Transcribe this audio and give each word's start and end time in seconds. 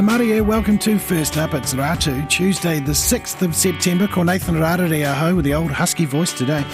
Tamaria, 0.00 0.40
welcome 0.40 0.78
to 0.78 0.98
First 0.98 1.36
Up. 1.36 1.52
It's 1.52 1.74
Ratu, 1.74 2.26
Tuesday, 2.30 2.80
the 2.80 2.92
6th 2.92 3.42
of 3.42 3.54
September. 3.54 4.06
Ko 4.06 4.22
Nathan 4.22 4.54
Rarere 4.54 5.04
aho 5.04 5.34
with 5.34 5.44
the 5.44 5.52
old 5.52 5.70
husky 5.70 6.06
voice 6.06 6.32
today. 6.32 6.64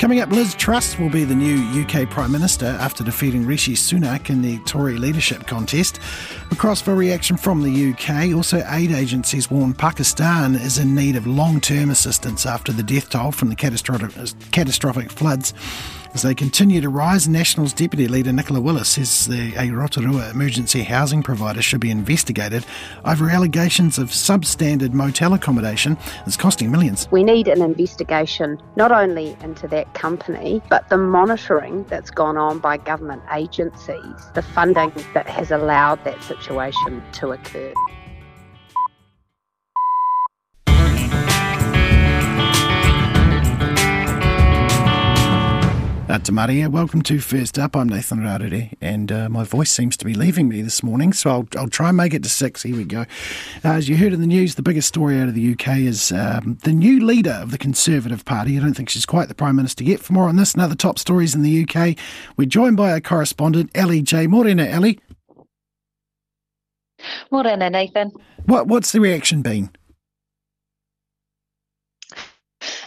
Coming 0.00 0.18
up, 0.18 0.30
Liz 0.30 0.52
Truss 0.56 0.98
will 0.98 1.08
be 1.08 1.22
the 1.22 1.32
new 1.32 1.58
UK 1.80 2.10
Prime 2.10 2.32
Minister 2.32 2.66
after 2.66 3.04
defeating 3.04 3.46
Rishi 3.46 3.74
Sunak 3.74 4.30
in 4.30 4.42
the 4.42 4.58
Tory 4.64 4.98
leadership 4.98 5.46
contest. 5.46 6.00
Across 6.50 6.80
for 6.80 6.96
reaction 6.96 7.36
from 7.36 7.62
the 7.62 7.92
UK. 7.92 8.34
Also, 8.34 8.64
aid 8.66 8.90
agencies 8.90 9.48
warn 9.48 9.74
Pakistan 9.74 10.56
is 10.56 10.78
in 10.78 10.92
need 10.92 11.14
of 11.14 11.24
long 11.24 11.60
term 11.60 11.88
assistance 11.88 12.46
after 12.46 12.72
the 12.72 12.82
death 12.82 13.10
toll 13.10 13.30
from 13.30 13.48
the 13.48 13.54
catastrophic 13.54 15.12
floods. 15.12 15.54
As 16.14 16.20
they 16.20 16.34
continue 16.34 16.82
to 16.82 16.90
rise, 16.90 17.26
Nationals 17.26 17.72
Deputy 17.72 18.06
Leader 18.06 18.34
Nicola 18.34 18.60
Willis 18.60 18.90
says 18.90 19.26
the 19.28 19.54
a 19.56 19.70
Rotorua 19.70 20.28
emergency 20.28 20.82
housing 20.82 21.22
provider 21.22 21.62
should 21.62 21.80
be 21.80 21.90
investigated 21.90 22.66
over 23.06 23.30
allegations 23.30 23.98
of 23.98 24.10
substandard 24.10 24.92
motel 24.92 25.32
accommodation 25.32 25.96
that's 26.18 26.36
costing 26.36 26.70
millions. 26.70 27.08
We 27.10 27.24
need 27.24 27.48
an 27.48 27.62
investigation 27.62 28.60
not 28.76 28.92
only 28.92 29.38
into 29.40 29.66
that 29.68 29.94
company, 29.94 30.60
but 30.68 30.86
the 30.90 30.98
monitoring 30.98 31.84
that's 31.84 32.10
gone 32.10 32.36
on 32.36 32.58
by 32.58 32.76
government 32.76 33.22
agencies, 33.32 34.30
the 34.34 34.42
funding 34.42 34.92
that 35.14 35.26
has 35.26 35.50
allowed 35.50 36.04
that 36.04 36.22
situation 36.22 37.02
to 37.12 37.30
occur. 37.30 37.72
Uh, 46.08 46.18
Tamaria, 46.18 46.68
welcome 46.68 47.00
to 47.02 47.20
First 47.20 47.58
Up. 47.58 47.76
I'm 47.76 47.88
Nathan 47.88 48.18
Rarere, 48.18 48.72
and 48.80 49.10
uh, 49.12 49.28
my 49.28 49.44
voice 49.44 49.70
seems 49.70 49.96
to 49.96 50.04
be 50.04 50.14
leaving 50.14 50.48
me 50.48 50.60
this 50.60 50.82
morning, 50.82 51.12
so 51.12 51.30
I'll, 51.30 51.48
I'll 51.56 51.68
try 51.68 51.88
and 51.88 51.96
make 51.96 52.12
it 52.12 52.24
to 52.24 52.28
six. 52.28 52.64
Here 52.64 52.76
we 52.76 52.84
go. 52.84 53.02
Uh, 53.64 53.74
as 53.74 53.88
you 53.88 53.96
heard 53.96 54.12
in 54.12 54.20
the 54.20 54.26
news, 54.26 54.56
the 54.56 54.62
biggest 54.62 54.88
story 54.88 55.18
out 55.20 55.28
of 55.28 55.34
the 55.34 55.52
UK 55.52 55.78
is 55.78 56.10
um, 56.10 56.58
the 56.64 56.72
new 56.72 57.06
leader 57.06 57.38
of 57.40 57.52
the 57.52 57.56
Conservative 57.56 58.24
Party. 58.24 58.58
I 58.58 58.60
don't 58.60 58.74
think 58.74 58.88
she's 58.88 59.06
quite 59.06 59.28
the 59.28 59.34
Prime 59.34 59.54
Minister 59.54 59.84
yet. 59.84 60.00
For 60.00 60.12
more 60.12 60.28
on 60.28 60.36
this 60.36 60.54
and 60.54 60.60
other 60.60 60.74
top 60.74 60.98
stories 60.98 61.36
in 61.36 61.42
the 61.42 61.66
UK, 61.66 61.96
we're 62.36 62.48
joined 62.48 62.76
by 62.76 62.90
our 62.90 63.00
correspondent, 63.00 63.70
Ellie 63.74 64.02
J. 64.02 64.26
Morena, 64.26 64.64
Ellie. 64.64 64.98
Morena, 67.30 67.70
Nathan. 67.70 68.10
What, 68.44 68.66
what's 68.66 68.90
the 68.90 69.00
reaction 69.00 69.40
been? 69.40 69.70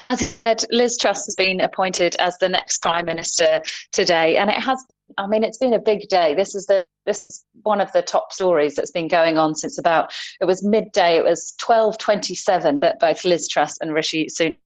As 0.09 0.21
I 0.21 0.25
said, 0.25 0.65
Liz 0.71 0.97
Truss 0.97 1.25
has 1.25 1.35
been 1.35 1.61
appointed 1.61 2.15
as 2.19 2.37
the 2.37 2.49
next 2.49 2.81
Prime 2.81 3.05
Minister 3.05 3.61
today, 3.91 4.37
and 4.37 4.49
it 4.49 4.57
has. 4.57 4.83
I 5.17 5.27
mean, 5.27 5.43
it's 5.43 5.59
been 5.59 5.73
a 5.73 5.79
big 5.79 6.07
day. 6.09 6.33
This 6.33 6.55
is 6.55 6.65
the 6.65 6.85
this 7.05 7.25
is 7.29 7.45
one 7.63 7.79
of 7.81 7.91
the 7.91 8.01
top 8.01 8.33
stories 8.33 8.75
that's 8.75 8.91
been 8.91 9.07
going 9.07 9.37
on 9.37 9.55
since 9.55 9.77
about 9.77 10.11
it 10.41 10.45
was 10.45 10.63
midday. 10.63 11.17
It 11.17 11.23
was 11.23 11.53
twelve 11.59 11.97
twenty 11.97 12.35
seven 12.35 12.79
that 12.79 12.99
both 12.99 13.23
Liz 13.25 13.47
Truss 13.47 13.77
and 13.81 13.93
Rishi 13.93 14.27
Sunak 14.27 14.57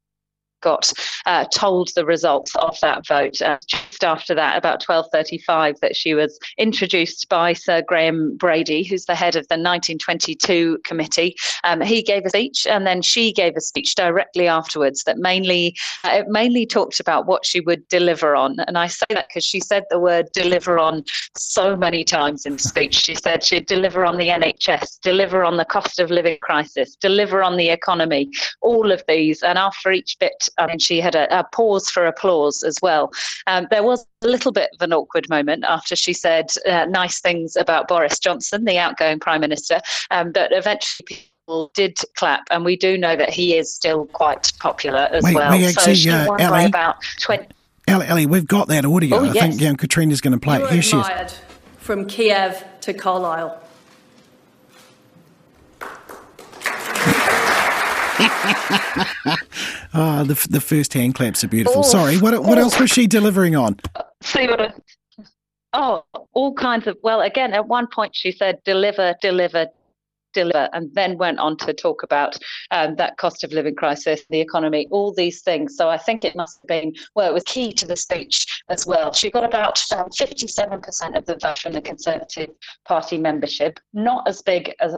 got 0.61 0.91
uh, 1.25 1.45
told 1.53 1.89
the 1.95 2.05
results 2.05 2.55
of 2.55 2.77
that 2.81 3.05
vote 3.07 3.41
uh, 3.41 3.57
just 3.67 4.03
after 4.03 4.33
that 4.35 4.57
about 4.57 4.83
12.35 4.83 5.79
that 5.79 5.95
she 5.95 6.13
was 6.13 6.39
introduced 6.57 7.27
by 7.29 7.53
sir 7.53 7.81
graham 7.81 8.35
brady 8.38 8.83
who's 8.83 9.05
the 9.05 9.15
head 9.15 9.35
of 9.35 9.47
the 9.47 9.55
1922 9.55 10.80
committee. 10.83 11.35
Um, 11.63 11.81
he 11.81 12.02
gave 12.02 12.25
a 12.25 12.30
speech 12.30 12.67
and 12.67 12.85
then 12.85 13.02
she 13.02 13.31
gave 13.31 13.55
a 13.55 13.61
speech 13.61 13.95
directly 13.95 14.47
afterwards 14.47 15.03
that 15.03 15.17
mainly 15.17 15.75
uh, 16.03 16.19
it 16.19 16.27
mainly 16.27 16.65
talked 16.65 16.99
about 16.99 17.25
what 17.25 17.45
she 17.45 17.59
would 17.61 17.87
deliver 17.87 18.36
on. 18.36 18.58
And 18.67 18.77
i 18.77 18.87
say 18.87 19.05
that 19.09 19.27
because 19.27 19.45
she 19.45 19.59
said 19.59 19.83
the 19.89 19.99
word 19.99 20.30
deliver 20.33 20.80
on 20.80 21.03
so 21.36 21.75
many 21.75 22.03
times 22.03 22.45
in 22.45 22.53
the 22.53 22.59
speech. 22.59 22.95
She 22.95 23.15
said 23.15 23.43
she'd 23.43 23.65
deliver 23.65 24.05
on 24.05 24.17
the 24.17 24.30
nhs 24.30 24.99
deliver 25.02 25.43
on 25.43 25.58
the 25.58 25.65
cost 25.65 25.99
of 25.99 26.09
living 26.09 26.37
crisis 26.42 26.95
deliver 26.95 27.43
on 27.43 27.58
the 27.58 27.69
economy 27.69 28.31
all 28.61 28.92
of 28.92 29.03
these. 29.08 29.42
And 29.43 29.58
after 29.58 29.92
each 29.92 30.17
bit 30.19 30.48
I 30.58 30.67
mean, 30.67 30.80
she 30.80 30.99
had 30.99 31.15
a, 31.15 31.39
a 31.39 31.43
pause 31.43 31.89
for 31.89 32.05
applause 32.05 32.64
as 32.64 32.77
well. 32.82 33.11
Um, 33.48 33.67
there 33.70 33.83
was 33.83 34.05
a 34.23 34.27
little 34.27 34.52
bit 34.52 34.70
of 34.73 34.82
an 34.82 34.93
awkward 34.93 35.30
moment 35.30 35.64
after 35.67 35.95
she 35.95 36.14
said 36.14 36.52
uh, 36.67 36.86
nice 36.86 37.20
things 37.20 37.55
about 37.55 37.87
Boris 37.87 38.20
Johnson, 38.20 38.65
the 38.65 38.77
outgoing 38.77 39.20
Prime 39.20 39.42
Minister, 39.42 39.80
um, 40.11 40.32
but 40.32 40.52
eventually 40.52 41.05
people 41.08 41.71
did 41.73 41.98
clap, 42.15 42.48
and 42.52 42.65
we 42.65 42.76
do 42.76 42.98
know 42.98 43.15
that 43.15 43.30
he 43.30 43.55
is 43.55 43.73
still 43.73 44.05
quite 44.08 44.52
popular 44.60 45.10
as 45.11 45.23
wait, 45.23 45.36
well. 45.36 45.52
Wait, 45.52 45.65
actually, 45.65 45.83
so 45.83 45.93
she 45.93 46.10
uh, 46.10 46.27
won 46.27 46.42
Ellie, 46.42 46.52
by 46.52 46.64
about 46.64 46.98
20. 47.20 47.48
Ellie, 47.87 48.08
Ellie, 48.08 48.26
we've 48.26 48.48
got 48.48 48.67
that 48.67 48.86
audio. 48.86 49.17
Oh, 49.17 49.26
I 49.26 49.33
yes. 49.33 49.49
think 49.49 49.61
yeah, 49.61 49.73
Katrina's 49.73 50.21
going 50.21 50.33
to 50.33 50.39
play 50.39 50.58
You 50.58 50.64
it. 50.64 50.67
were 50.67 50.73
Here 50.73 50.81
she 50.81 50.98
is. 50.98 51.08
admired 51.08 51.33
from 51.77 52.05
Kiev 52.05 52.64
to 52.81 52.93
Carlisle. 52.93 53.64
Ah, 59.91 60.23
the, 60.23 60.35
the 60.49 60.61
first 60.61 60.93
hand 60.93 61.15
claps 61.15 61.43
are 61.43 61.47
beautiful. 61.47 61.80
Oh, 61.80 61.83
Sorry, 61.83 62.17
what, 62.17 62.43
what 62.43 62.59
oh. 62.59 62.61
else 62.61 62.80
was 62.80 62.91
she 62.91 63.07
delivering 63.07 63.55
on? 63.55 63.80
See 64.21 64.45
what 64.47 64.61
I, 64.61 64.71
Oh, 65.73 66.03
all 66.33 66.53
kinds 66.53 66.87
of. 66.87 66.97
Well, 67.03 67.21
again, 67.21 67.53
at 67.53 67.67
one 67.67 67.87
point 67.87 68.15
she 68.15 68.31
said, 68.31 68.59
deliver, 68.65 69.15
deliver, 69.21 69.67
deliver, 70.33 70.67
and 70.73 70.93
then 70.95 71.17
went 71.17 71.39
on 71.39 71.57
to 71.57 71.73
talk 71.73 72.02
about 72.02 72.37
um, 72.71 72.95
that 72.95 73.17
cost 73.17 73.43
of 73.43 73.52
living 73.52 73.75
crisis, 73.75 74.23
the 74.30 74.41
economy, 74.41 74.87
all 74.89 75.13
these 75.13 75.41
things. 75.41 75.75
So 75.77 75.89
I 75.89 75.97
think 75.97 76.25
it 76.25 76.36
must 76.36 76.59
have 76.61 76.67
been, 76.67 76.93
well, 77.15 77.30
it 77.30 77.33
was 77.33 77.43
key 77.43 77.71
to 77.73 77.86
the 77.86 77.95
speech 77.95 78.63
as 78.69 78.87
well. 78.87 79.13
She 79.13 79.30
got 79.30 79.43
about 79.43 79.80
um, 79.91 80.09
57% 80.09 81.15
of 81.15 81.25
the 81.25 81.37
vote 81.37 81.59
from 81.59 81.73
the 81.73 81.81
Conservative 81.81 82.49
Party 82.87 83.17
membership, 83.17 83.80
not 83.93 84.27
as 84.27 84.41
big 84.41 84.73
as 84.80 84.95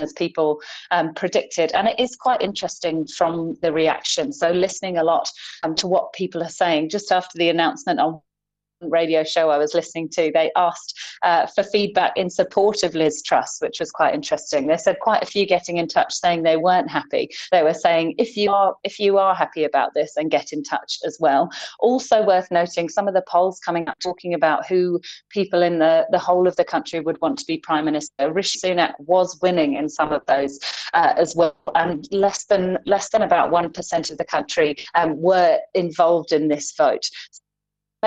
as 0.00 0.12
people 0.12 0.60
um, 0.90 1.14
predicted. 1.14 1.72
And 1.72 1.88
it 1.88 1.98
is 1.98 2.16
quite 2.16 2.42
interesting 2.42 3.06
from 3.06 3.56
the 3.62 3.72
reaction. 3.72 4.32
So 4.32 4.50
listening 4.50 4.98
a 4.98 5.04
lot 5.04 5.30
um, 5.62 5.74
to 5.76 5.86
what 5.86 6.12
people 6.12 6.42
are 6.42 6.48
saying 6.48 6.90
just 6.90 7.12
after 7.12 7.38
the 7.38 7.48
announcement 7.48 8.00
on 8.00 8.20
radio 8.80 9.24
show 9.24 9.50
I 9.50 9.58
was 9.58 9.74
listening 9.74 10.08
to, 10.10 10.30
they 10.32 10.50
asked 10.56 10.98
uh, 11.22 11.46
for 11.46 11.62
feedback 11.62 12.16
in 12.16 12.30
support 12.30 12.82
of 12.82 12.94
Liz 12.94 13.22
Truss, 13.22 13.58
which 13.60 13.80
was 13.80 13.90
quite 13.90 14.14
interesting. 14.14 14.66
They 14.66 14.76
said 14.76 14.98
quite 15.00 15.22
a 15.22 15.26
few 15.26 15.46
getting 15.46 15.78
in 15.78 15.88
touch 15.88 16.14
saying 16.14 16.42
they 16.42 16.56
weren't 16.56 16.90
happy. 16.90 17.30
They 17.52 17.62
were 17.62 17.74
saying 17.74 18.14
if 18.18 18.36
you 18.36 18.50
are 18.52 18.74
if 18.84 18.98
you 18.98 19.18
are 19.18 19.34
happy 19.34 19.64
about 19.64 19.94
this, 19.94 20.16
and 20.16 20.30
get 20.30 20.52
in 20.52 20.62
touch 20.62 20.98
as 21.04 21.18
well. 21.20 21.50
Also 21.80 22.24
worth 22.24 22.50
noting, 22.50 22.88
some 22.88 23.08
of 23.08 23.14
the 23.14 23.24
polls 23.28 23.60
coming 23.60 23.88
up 23.88 23.98
talking 23.98 24.34
about 24.34 24.66
who 24.66 25.00
people 25.30 25.62
in 25.62 25.78
the 25.78 26.06
the 26.10 26.18
whole 26.18 26.46
of 26.46 26.56
the 26.56 26.64
country 26.64 27.00
would 27.00 27.20
want 27.20 27.38
to 27.38 27.46
be 27.46 27.58
prime 27.58 27.84
minister. 27.84 28.32
Rishi 28.32 28.58
Sunak 28.58 28.94
was 28.98 29.38
winning 29.42 29.74
in 29.74 29.88
some 29.88 30.12
of 30.12 30.22
those 30.26 30.58
uh, 30.94 31.14
as 31.16 31.34
well, 31.34 31.56
and 31.74 32.06
less 32.10 32.44
than 32.44 32.78
less 32.86 33.10
than 33.10 33.22
about 33.22 33.50
one 33.50 33.72
percent 33.72 34.10
of 34.10 34.18
the 34.18 34.24
country 34.24 34.76
um, 34.94 35.20
were 35.20 35.58
involved 35.74 36.32
in 36.32 36.48
this 36.48 36.72
vote 36.76 37.08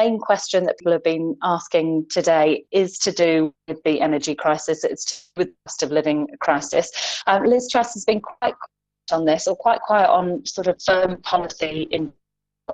main 0.03 0.17
question 0.17 0.63
that 0.63 0.77
people 0.77 0.93
have 0.93 1.03
been 1.03 1.35
asking 1.43 2.05
today 2.09 2.63
is 2.71 2.97
to 2.99 3.11
do 3.11 3.53
with 3.67 3.81
the 3.83 3.99
energy 3.99 4.33
crisis. 4.33 4.83
It's 4.83 5.29
with 5.35 5.47
the 5.47 5.55
cost 5.65 5.83
of 5.83 5.91
living 5.91 6.27
crisis. 6.39 6.87
Um, 7.27 7.43
Liz 7.43 7.67
Truss 7.69 7.93
has 7.95 8.05
been 8.05 8.21
quite 8.21 8.55
quiet 8.59 9.11
on 9.11 9.25
this, 9.25 9.47
or 9.47 9.55
quite 9.55 9.81
quiet 9.81 10.09
on 10.09 10.45
sort 10.45 10.67
of 10.67 10.81
firm 10.81 11.21
policy 11.21 11.87
in. 11.91 12.13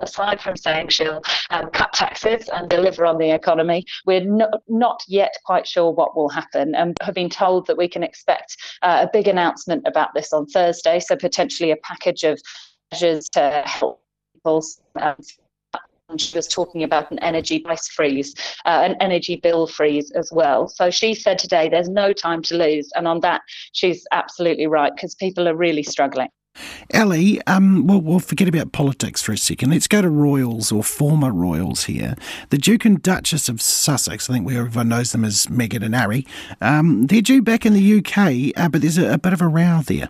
Aside 0.02 0.42
from 0.42 0.58
saying 0.58 0.90
she'll 0.90 1.22
um, 1.48 1.70
cut 1.70 1.90
taxes 1.94 2.50
and 2.52 2.68
deliver 2.68 3.06
on 3.06 3.16
the 3.16 3.30
economy, 3.30 3.86
we're 4.04 4.20
not, 4.20 4.60
not 4.68 5.02
yet 5.08 5.32
quite 5.46 5.66
sure 5.66 5.90
what 5.90 6.14
will 6.14 6.28
happen 6.28 6.74
and 6.74 6.94
have 7.00 7.14
been 7.14 7.30
told 7.30 7.66
that 7.66 7.78
we 7.78 7.88
can 7.88 8.02
expect 8.02 8.58
uh, 8.82 9.06
a 9.06 9.10
big 9.10 9.26
announcement 9.26 9.82
about 9.86 10.10
this 10.14 10.34
on 10.34 10.44
Thursday. 10.48 11.00
So, 11.00 11.16
potentially 11.16 11.70
a 11.70 11.78
package 11.78 12.24
of 12.24 12.38
measures 12.92 13.30
to 13.30 13.62
help 13.64 14.02
people 14.34 14.62
um, 15.00 15.16
she 16.16 16.36
was 16.36 16.46
talking 16.46 16.82
about 16.82 17.10
an 17.10 17.18
energy 17.18 17.58
price 17.58 17.88
freeze, 17.88 18.34
uh, 18.64 18.80
an 18.84 18.96
energy 19.00 19.36
bill 19.36 19.66
freeze 19.66 20.10
as 20.12 20.30
well. 20.32 20.68
So 20.68 20.90
she 20.90 21.14
said 21.14 21.38
today 21.38 21.68
there's 21.68 21.88
no 21.88 22.12
time 22.12 22.42
to 22.42 22.56
lose. 22.56 22.90
And 22.94 23.08
on 23.08 23.20
that, 23.20 23.42
she's 23.72 24.06
absolutely 24.12 24.66
right 24.66 24.92
because 24.94 25.14
people 25.14 25.48
are 25.48 25.56
really 25.56 25.82
struggling. 25.82 26.28
Ellie, 26.94 27.42
um, 27.46 27.86
well, 27.86 28.00
we'll 28.00 28.18
forget 28.18 28.48
about 28.48 28.72
politics 28.72 29.20
for 29.20 29.32
a 29.32 29.36
second. 29.36 29.70
Let's 29.70 29.88
go 29.88 30.00
to 30.00 30.08
royals 30.08 30.72
or 30.72 30.82
former 30.82 31.30
royals 31.30 31.84
here. 31.84 32.14
The 32.48 32.56
Duke 32.56 32.86
and 32.86 33.02
Duchess 33.02 33.50
of 33.50 33.60
Sussex, 33.60 34.30
I 34.30 34.34
think 34.34 34.50
everyone 34.50 34.88
knows 34.88 35.12
them 35.12 35.24
as 35.24 35.48
Meghan 35.48 35.84
and 35.84 35.94
Harry, 35.94 36.26
um, 36.62 37.08
they're 37.08 37.20
due 37.20 37.42
back 37.42 37.66
in 37.66 37.74
the 37.74 37.98
UK, 37.98 38.56
uh, 38.56 38.70
but 38.70 38.80
there's 38.80 38.96
a, 38.96 39.12
a 39.12 39.18
bit 39.18 39.34
of 39.34 39.42
a 39.42 39.48
row 39.48 39.82
there. 39.84 40.08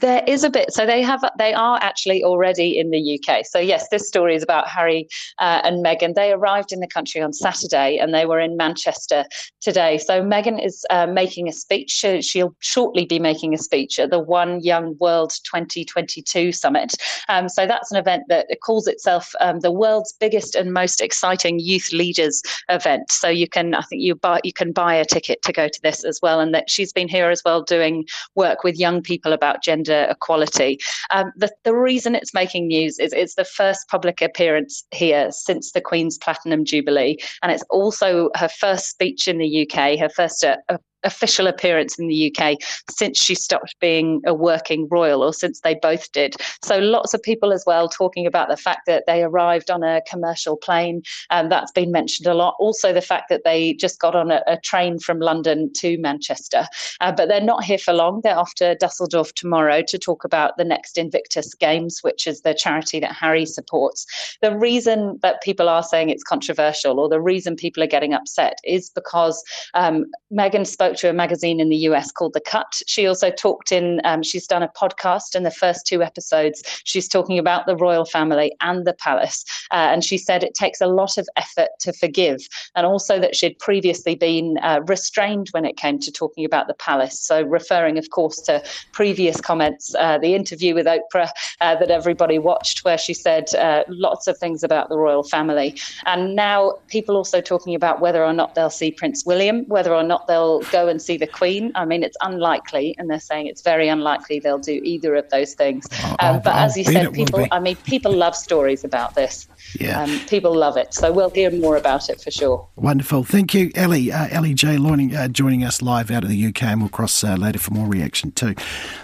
There 0.00 0.22
is 0.26 0.44
a 0.44 0.50
bit. 0.50 0.72
So 0.72 0.86
they 0.86 1.02
have. 1.02 1.24
They 1.38 1.54
are 1.54 1.78
actually 1.82 2.24
already 2.24 2.78
in 2.78 2.90
the 2.90 3.20
UK. 3.20 3.46
So 3.46 3.58
yes, 3.58 3.88
this 3.90 4.08
story 4.08 4.34
is 4.34 4.42
about 4.42 4.68
Harry 4.68 5.08
uh, 5.38 5.60
and 5.64 5.84
Meghan. 5.84 6.14
They 6.14 6.32
arrived 6.32 6.72
in 6.72 6.80
the 6.80 6.86
country 6.86 7.20
on 7.20 7.32
Saturday, 7.32 7.98
and 7.98 8.12
they 8.12 8.26
were 8.26 8.40
in 8.40 8.56
Manchester 8.56 9.24
today. 9.60 9.98
So 9.98 10.22
Meghan 10.22 10.64
is 10.64 10.84
uh, 10.90 11.06
making 11.06 11.48
a 11.48 11.52
speech. 11.52 11.90
She'll 12.20 12.54
shortly 12.60 13.04
be 13.04 13.18
making 13.18 13.54
a 13.54 13.58
speech 13.58 13.98
at 13.98 14.10
the 14.10 14.18
One 14.18 14.60
Young 14.60 14.96
World 14.98 15.32
2022 15.44 16.52
summit. 16.52 16.94
Um, 17.28 17.48
so 17.48 17.66
that's 17.66 17.90
an 17.90 17.98
event 17.98 18.24
that 18.28 18.46
calls 18.62 18.86
itself 18.86 19.32
um, 19.40 19.60
the 19.60 19.72
world's 19.72 20.12
biggest 20.12 20.54
and 20.54 20.72
most 20.72 21.00
exciting 21.00 21.58
youth 21.58 21.92
leaders 21.92 22.42
event. 22.68 23.10
So 23.10 23.28
you 23.28 23.48
can, 23.48 23.74
I 23.74 23.82
think 23.82 24.02
you 24.02 24.14
buy, 24.14 24.40
you 24.44 24.52
can 24.52 24.72
buy 24.72 24.94
a 24.94 25.04
ticket 25.04 25.42
to 25.42 25.52
go 25.52 25.68
to 25.68 25.82
this 25.82 26.04
as 26.04 26.20
well. 26.22 26.40
And 26.40 26.54
that 26.54 26.70
she's 26.70 26.92
been 26.92 27.08
here 27.08 27.30
as 27.30 27.42
well 27.44 27.62
doing 27.62 28.04
work 28.34 28.64
with 28.64 28.78
young 28.78 29.02
people 29.02 29.32
about 29.32 29.62
gender 29.66 30.06
equality. 30.08 30.78
Um, 31.10 31.32
the, 31.36 31.50
the 31.64 31.74
reason 31.74 32.14
it's 32.14 32.32
making 32.32 32.68
news 32.68 32.98
is 32.98 33.12
it's 33.12 33.34
the 33.34 33.44
first 33.44 33.88
public 33.88 34.22
appearance 34.22 34.84
here 34.92 35.30
since 35.32 35.72
the 35.72 35.80
Queen's 35.80 36.16
Platinum 36.16 36.64
Jubilee, 36.64 37.18
and 37.42 37.50
it's 37.52 37.64
also 37.70 38.30
her 38.36 38.48
first 38.48 38.88
speech 38.88 39.26
in 39.26 39.38
the 39.38 39.68
UK, 39.68 39.98
her 39.98 40.08
first 40.08 40.44
uh, 40.44 40.56
official 41.06 41.46
appearance 41.46 41.98
in 41.98 42.08
the 42.08 42.34
UK 42.36 42.56
since 42.90 43.18
she 43.18 43.34
stopped 43.34 43.74
being 43.80 44.20
a 44.26 44.34
working 44.34 44.86
royal, 44.90 45.22
or 45.22 45.32
since 45.32 45.60
they 45.60 45.74
both 45.74 46.12
did. 46.12 46.34
So 46.62 46.78
lots 46.78 47.14
of 47.14 47.22
people 47.22 47.52
as 47.52 47.64
well 47.66 47.88
talking 47.88 48.26
about 48.26 48.48
the 48.48 48.56
fact 48.56 48.80
that 48.86 49.04
they 49.06 49.22
arrived 49.22 49.70
on 49.70 49.82
a 49.82 50.02
commercial 50.08 50.56
plane, 50.56 51.02
and 51.30 51.50
that's 51.50 51.72
been 51.72 51.92
mentioned 51.92 52.26
a 52.26 52.34
lot. 52.34 52.56
Also, 52.58 52.92
the 52.92 53.00
fact 53.00 53.28
that 53.30 53.44
they 53.44 53.74
just 53.74 54.00
got 54.00 54.14
on 54.14 54.30
a, 54.30 54.42
a 54.46 54.58
train 54.58 54.98
from 54.98 55.20
London 55.20 55.72
to 55.74 55.96
Manchester, 55.98 56.66
uh, 57.00 57.12
but 57.12 57.28
they're 57.28 57.40
not 57.40 57.64
here 57.64 57.78
for 57.78 57.92
long. 57.92 58.20
They're 58.22 58.38
off 58.38 58.54
to 58.56 58.74
Dusseldorf 58.76 59.34
tomorrow 59.34 59.82
to 59.82 59.98
talk 59.98 60.24
about 60.24 60.56
the 60.56 60.64
next 60.64 60.98
Invictus 60.98 61.54
Games, 61.54 62.00
which 62.02 62.26
is 62.26 62.42
the 62.42 62.54
charity 62.54 63.00
that 63.00 63.12
Harry 63.12 63.46
supports. 63.46 64.06
The 64.42 64.56
reason 64.56 65.18
that 65.22 65.42
people 65.42 65.68
are 65.68 65.82
saying 65.82 66.10
it's 66.10 66.24
controversial, 66.24 66.98
or 66.98 67.08
the 67.08 67.20
reason 67.20 67.56
people 67.56 67.82
are 67.82 67.88
getting 67.88 68.12
upset, 68.12 68.58
is 68.64 68.90
because 68.90 69.42
um, 69.74 70.06
Meghan 70.32 70.66
spoke 70.66 70.95
spoke 70.96 71.10
to 71.10 71.10
a 71.10 71.12
magazine 71.12 71.60
in 71.60 71.68
the 71.68 71.76
US 71.88 72.10
called 72.10 72.32
The 72.32 72.40
Cut. 72.40 72.82
She 72.86 73.06
also 73.06 73.30
talked 73.30 73.72
in, 73.72 74.00
um, 74.04 74.22
she's 74.22 74.46
done 74.46 74.62
a 74.62 74.68
podcast 74.68 75.34
in 75.34 75.42
the 75.42 75.50
first 75.50 75.86
two 75.86 76.02
episodes. 76.02 76.62
She's 76.84 77.08
talking 77.08 77.38
about 77.38 77.66
the 77.66 77.76
royal 77.76 78.04
family 78.04 78.52
and 78.60 78.86
the 78.86 78.94
palace. 78.94 79.44
Uh, 79.70 79.88
and 79.92 80.04
she 80.04 80.16
said 80.16 80.42
it 80.42 80.54
takes 80.54 80.80
a 80.80 80.86
lot 80.86 81.18
of 81.18 81.28
effort 81.36 81.68
to 81.80 81.92
forgive. 81.92 82.48
And 82.74 82.86
also 82.86 83.20
that 83.20 83.36
she'd 83.36 83.58
previously 83.58 84.14
been 84.14 84.58
uh, 84.62 84.80
restrained 84.86 85.48
when 85.50 85.64
it 85.64 85.76
came 85.76 85.98
to 85.98 86.10
talking 86.10 86.44
about 86.44 86.66
the 86.66 86.74
palace. 86.74 87.20
So, 87.20 87.42
referring, 87.42 87.98
of 87.98 88.10
course, 88.10 88.40
to 88.42 88.62
previous 88.92 89.40
comments, 89.40 89.94
uh, 89.98 90.18
the 90.18 90.34
interview 90.34 90.74
with 90.74 90.86
Oprah 90.86 91.30
uh, 91.60 91.76
that 91.76 91.90
everybody 91.90 92.38
watched, 92.38 92.84
where 92.84 92.98
she 92.98 93.12
said 93.12 93.54
uh, 93.54 93.84
lots 93.88 94.26
of 94.26 94.38
things 94.38 94.62
about 94.62 94.88
the 94.88 94.96
royal 94.96 95.24
family. 95.24 95.76
And 96.06 96.34
now 96.34 96.78
people 96.88 97.16
also 97.16 97.40
talking 97.40 97.74
about 97.74 98.00
whether 98.00 98.24
or 98.24 98.32
not 98.32 98.54
they'll 98.54 98.70
see 98.70 98.90
Prince 98.90 99.26
William, 99.26 99.64
whether 99.66 99.94
or 99.94 100.02
not 100.02 100.26
they'll 100.26 100.60
go 100.70 100.85
and 100.88 101.00
see 101.00 101.16
the 101.16 101.26
Queen. 101.26 101.72
I 101.74 101.84
mean, 101.84 102.02
it's 102.02 102.16
unlikely, 102.22 102.94
and 102.98 103.10
they're 103.10 103.20
saying 103.20 103.46
it's 103.46 103.62
very 103.62 103.88
unlikely 103.88 104.38
they'll 104.40 104.58
do 104.58 104.80
either 104.84 105.14
of 105.14 105.28
those 105.30 105.54
things. 105.54 105.86
Um, 106.20 106.40
but 106.42 106.54
I'll 106.54 106.66
as 106.66 106.76
you 106.76 106.84
said, 106.84 107.12
people, 107.12 107.46
I 107.50 107.60
mean, 107.60 107.76
people 107.76 108.12
love 108.12 108.36
stories 108.36 108.84
about 108.84 109.14
this. 109.14 109.48
Yeah. 109.78 110.02
Um, 110.02 110.18
people 110.28 110.54
love 110.54 110.76
it. 110.76 110.94
So 110.94 111.12
we'll 111.12 111.30
hear 111.30 111.50
more 111.50 111.76
about 111.76 112.08
it 112.08 112.20
for 112.20 112.30
sure. 112.30 112.66
Wonderful. 112.76 113.24
Thank 113.24 113.54
you, 113.54 113.70
Ellie. 113.74 114.12
Uh, 114.12 114.28
Ellie 114.30 114.54
J. 114.54 114.78
Loining, 114.78 115.14
uh, 115.14 115.28
joining 115.28 115.64
us 115.64 115.82
live 115.82 116.10
out 116.10 116.22
of 116.22 116.30
the 116.30 116.46
UK, 116.46 116.62
and 116.64 116.80
we'll 116.80 116.90
cross 116.90 117.22
uh, 117.24 117.34
later 117.34 117.58
for 117.58 117.72
more 117.72 117.86
reaction 117.86 118.30
too. 118.32 118.54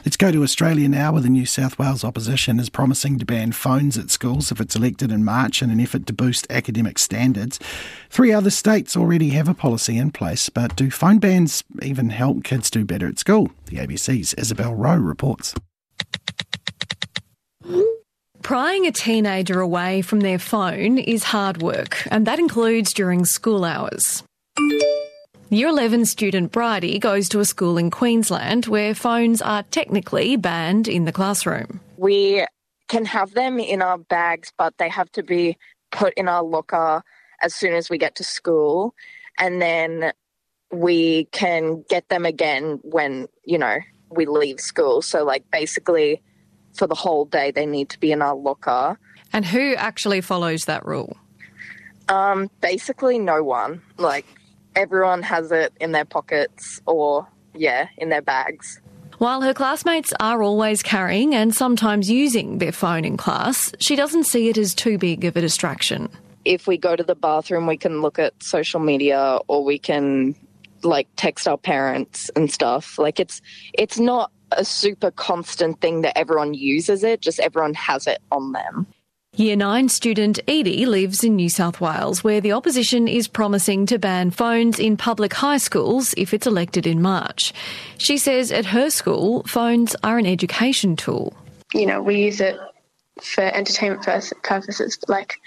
Let's 0.05 0.17
go 0.17 0.31
to 0.31 0.43
Australia 0.43 0.88
now, 0.88 1.12
where 1.12 1.23
the 1.23 1.28
New 1.28 1.46
South 1.46 1.78
Wales 1.78 2.05
opposition 2.05 2.58
is 2.61 2.69
promising 2.69 3.19
to 3.19 3.25
ban 3.25 3.52
phones 3.52 3.99
at 3.99 4.11
schools 4.11 4.50
if 4.52 4.61
it's 4.61 4.76
elected 4.76 5.11
in 5.11 5.25
March 5.25 5.62
in 5.62 5.70
an 5.70 5.81
effort 5.81 6.06
to 6.06 6.12
boost 6.12 6.46
academic 6.50 6.99
standards. 6.99 7.58
Three 8.11 8.32
other 8.32 8.50
states 8.50 8.96
already 8.96 9.31
have 9.31 9.49
a 9.49 9.55
policy 9.55 9.99
in 9.99 10.11
place, 10.11 10.49
but 10.49 10.76
do 10.76 10.90
phone 10.90 11.19
bans 11.19 11.64
even 11.80 12.10
help 12.10 12.44
kids 12.44 12.70
do 12.70 12.84
better 12.84 13.08
at 13.08 13.19
school? 13.19 13.50
The 13.66 13.76
ABC's 13.76 14.34
Isabel 14.34 14.74
Rowe 14.74 14.96
reports. 14.96 15.54
Prying 18.42 18.86
a 18.86 18.92
teenager 18.92 19.60
away 19.60 20.02
from 20.02 20.20
their 20.20 20.38
phone 20.38 20.98
is 20.98 21.22
hard 21.22 21.62
work, 21.62 22.06
and 22.10 22.26
that 22.26 22.38
includes 22.38 22.92
during 22.92 23.24
school 23.24 23.64
hours. 23.64 24.24
Year 25.48 25.69
11 25.69 26.06
student 26.06 26.50
Bridie 26.50 26.98
goes 26.98 27.28
to 27.28 27.40
a 27.40 27.44
school 27.44 27.78
in 27.78 27.90
Queensland 27.90 28.66
where 28.66 28.94
phones 28.94 29.40
are 29.42 29.62
technically 29.64 30.36
banned 30.36 30.88
in 30.88 31.04
the 31.04 31.12
classroom. 31.12 31.78
We 31.98 32.46
can 32.88 33.04
have 33.04 33.34
them 33.34 33.58
in 33.58 33.80
our 33.80 33.98
bags, 33.98 34.50
but 34.58 34.76
they 34.78 34.88
have 34.88 35.12
to 35.12 35.22
be 35.22 35.56
put 35.90 36.12
in 36.14 36.26
our 36.26 36.42
locker 36.42 37.02
as 37.42 37.54
soon 37.54 37.75
as 37.75 37.90
we 37.90 37.98
get 37.98 38.14
to 38.16 38.25
school. 38.25 38.94
And 39.38 39.62
then 39.62 40.12
we 40.72 41.26
can 41.26 41.84
get 41.88 42.08
them 42.08 42.24
again 42.24 42.80
when, 42.82 43.28
you 43.44 43.58
know, 43.58 43.78
we 44.10 44.26
leave 44.26 44.58
school. 44.58 45.02
So, 45.02 45.24
like, 45.24 45.48
basically, 45.50 46.20
for 46.74 46.86
the 46.86 46.94
whole 46.94 47.26
day, 47.26 47.50
they 47.50 47.66
need 47.66 47.90
to 47.90 48.00
be 48.00 48.10
in 48.10 48.22
our 48.22 48.34
locker. 48.34 48.98
And 49.32 49.44
who 49.44 49.74
actually 49.74 50.22
follows 50.22 50.64
that 50.64 50.84
rule? 50.84 51.16
Um, 52.08 52.50
basically, 52.60 53.19
no 53.19 53.44
one. 53.44 53.82
Like, 53.98 54.26
everyone 54.74 55.22
has 55.22 55.52
it 55.52 55.72
in 55.80 55.92
their 55.92 56.04
pockets 56.04 56.80
or, 56.86 57.28
yeah, 57.54 57.88
in 57.98 58.08
their 58.08 58.22
bags. 58.22 58.80
While 59.18 59.42
her 59.42 59.54
classmates 59.54 60.12
are 60.18 60.42
always 60.42 60.82
carrying 60.82 61.34
and 61.34 61.54
sometimes 61.54 62.10
using 62.10 62.58
their 62.58 62.72
phone 62.72 63.04
in 63.04 63.16
class, 63.16 63.72
she 63.78 63.94
doesn't 63.94 64.25
see 64.25 64.48
it 64.48 64.58
as 64.58 64.75
too 64.75 64.98
big 64.98 65.25
of 65.25 65.36
a 65.36 65.40
distraction. 65.40 66.08
If 66.44 66.66
we 66.66 66.76
go 66.76 66.96
to 66.96 67.04
the 67.04 67.14
bathroom, 67.14 67.68
we 67.68 67.76
can 67.76 68.02
look 68.02 68.18
at 68.18 68.42
social 68.42 68.80
media 68.80 69.38
or 69.46 69.62
we 69.64 69.78
can 69.78 70.34
like 70.84 71.08
text 71.17 71.46
our 71.49 71.58
parents 71.58 72.31
and 72.37 72.50
stuff. 72.50 72.99
Like 72.99 73.20
it's 73.20 73.40
it's 73.75 73.99
not 73.99 74.31
a 74.52 74.64
super 74.64 75.11
constant 75.11 75.81
thing 75.81 76.02
that 76.02 76.17
everyone 76.17 76.55
uses 76.55 77.05
it, 77.05 77.20
just 77.20 77.40
everyone 77.40 77.75
has 77.75 78.06
it 78.06 78.20
on 78.31 78.52
them. 78.52 78.87
Year 79.34 79.56
9 79.56 79.88
student 79.88 80.40
Edie 80.46 80.84
lives 80.84 81.25
in 81.25 81.37
New 81.37 81.49
South 81.49 81.81
Wales, 81.81 82.23
where 82.23 82.43
the 82.43 82.52
opposition 82.52 83.08
is 83.08 83.29
promising 83.29 83.87
to 83.87 83.99
ban 83.99 84.31
phones 84.31 84.79
in 84.79 84.99
public 84.99 85.32
high 85.32 85.56
schools 85.56 86.12
if 86.19 86.34
it's 86.34 86.46
elected 86.46 86.87
in 86.87 87.00
March. 87.00 87.55
She 87.96 88.19
says 88.19 88.52
at 88.52 88.67
her 88.67 88.90
school, 88.90 89.43
phones 89.44 89.96
are 90.05 90.19
an 90.19 90.26
education 90.26 90.96
tool. 90.96 91.32
You 91.73 91.87
know, 91.87 92.02
we 92.02 92.23
use 92.23 92.43
it 92.43 92.58
for 93.23 93.44
entertainment 93.44 94.02
purposes, 94.43 94.99
but 94.99 95.08
like 95.08 95.38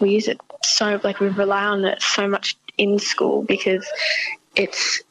we 0.00 0.12
use 0.12 0.28
it 0.28 0.40
so, 0.64 0.98
like 1.04 1.20
we 1.20 1.28
rely 1.28 1.64
on 1.64 1.84
it 1.84 2.00
so 2.00 2.26
much 2.26 2.56
in 2.78 2.98
school 2.98 3.42
because 3.42 3.86
it's 4.56 5.02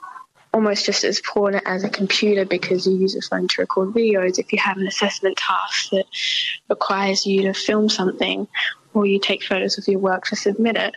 almost 0.53 0.85
just 0.85 1.03
as 1.03 1.19
important 1.19 1.63
as 1.65 1.83
a 1.83 1.89
computer 1.89 2.45
because 2.45 2.87
you 2.87 2.95
use 2.95 3.15
a 3.15 3.21
phone 3.21 3.47
to 3.49 3.61
record 3.61 3.89
videos. 3.89 4.39
If 4.39 4.51
you 4.53 4.59
have 4.59 4.77
an 4.77 4.87
assessment 4.87 5.37
task 5.37 5.89
that 5.91 6.05
requires 6.69 7.25
you 7.25 7.43
to 7.43 7.53
film 7.53 7.89
something 7.89 8.47
or 8.93 9.05
you 9.05 9.19
take 9.19 9.43
photos 9.43 9.77
of 9.77 9.87
your 9.87 9.99
work 9.99 10.25
to 10.27 10.35
submit 10.35 10.77
it. 10.77 10.93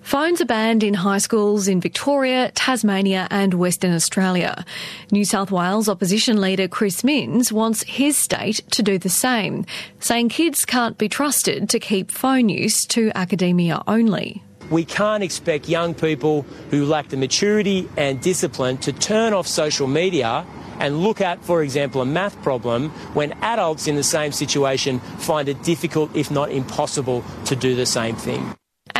Phones 0.00 0.40
are 0.40 0.46
banned 0.46 0.82
in 0.82 0.94
high 0.94 1.18
schools 1.18 1.66
in 1.68 1.80
Victoria, 1.80 2.50
Tasmania, 2.54 3.26
and 3.30 3.54
Western 3.54 3.94
Australia. 3.94 4.64
New 5.10 5.24
South 5.24 5.50
Wales 5.50 5.88
opposition 5.88 6.40
leader 6.40 6.68
Chris 6.68 7.02
Minns 7.04 7.52
wants 7.52 7.82
his 7.84 8.16
state 8.16 8.60
to 8.72 8.82
do 8.82 8.98
the 8.98 9.08
same, 9.08 9.64
saying 10.00 10.28
kids 10.28 10.64
can't 10.66 10.98
be 10.98 11.08
trusted 11.08 11.70
to 11.70 11.78
keep 11.78 12.10
phone 12.10 12.48
use 12.48 12.84
to 12.86 13.12
academia 13.14 13.82
only. 13.86 14.42
We 14.70 14.84
can't 14.84 15.22
expect 15.22 15.68
young 15.68 15.94
people 15.94 16.46
who 16.70 16.86
lack 16.86 17.08
the 17.08 17.16
maturity 17.16 17.88
and 17.96 18.20
discipline 18.20 18.78
to 18.78 18.92
turn 18.92 19.32
off 19.32 19.46
social 19.46 19.86
media 19.86 20.46
and 20.80 20.98
look 20.98 21.20
at, 21.20 21.44
for 21.44 21.62
example, 21.62 22.00
a 22.00 22.06
math 22.06 22.40
problem 22.42 22.90
when 23.14 23.32
adults 23.42 23.86
in 23.86 23.94
the 23.96 24.02
same 24.02 24.32
situation 24.32 24.98
find 25.18 25.48
it 25.48 25.62
difficult, 25.62 26.14
if 26.16 26.30
not 26.30 26.50
impossible, 26.50 27.24
to 27.46 27.54
do 27.54 27.76
the 27.76 27.86
same 27.86 28.16
thing. 28.16 28.54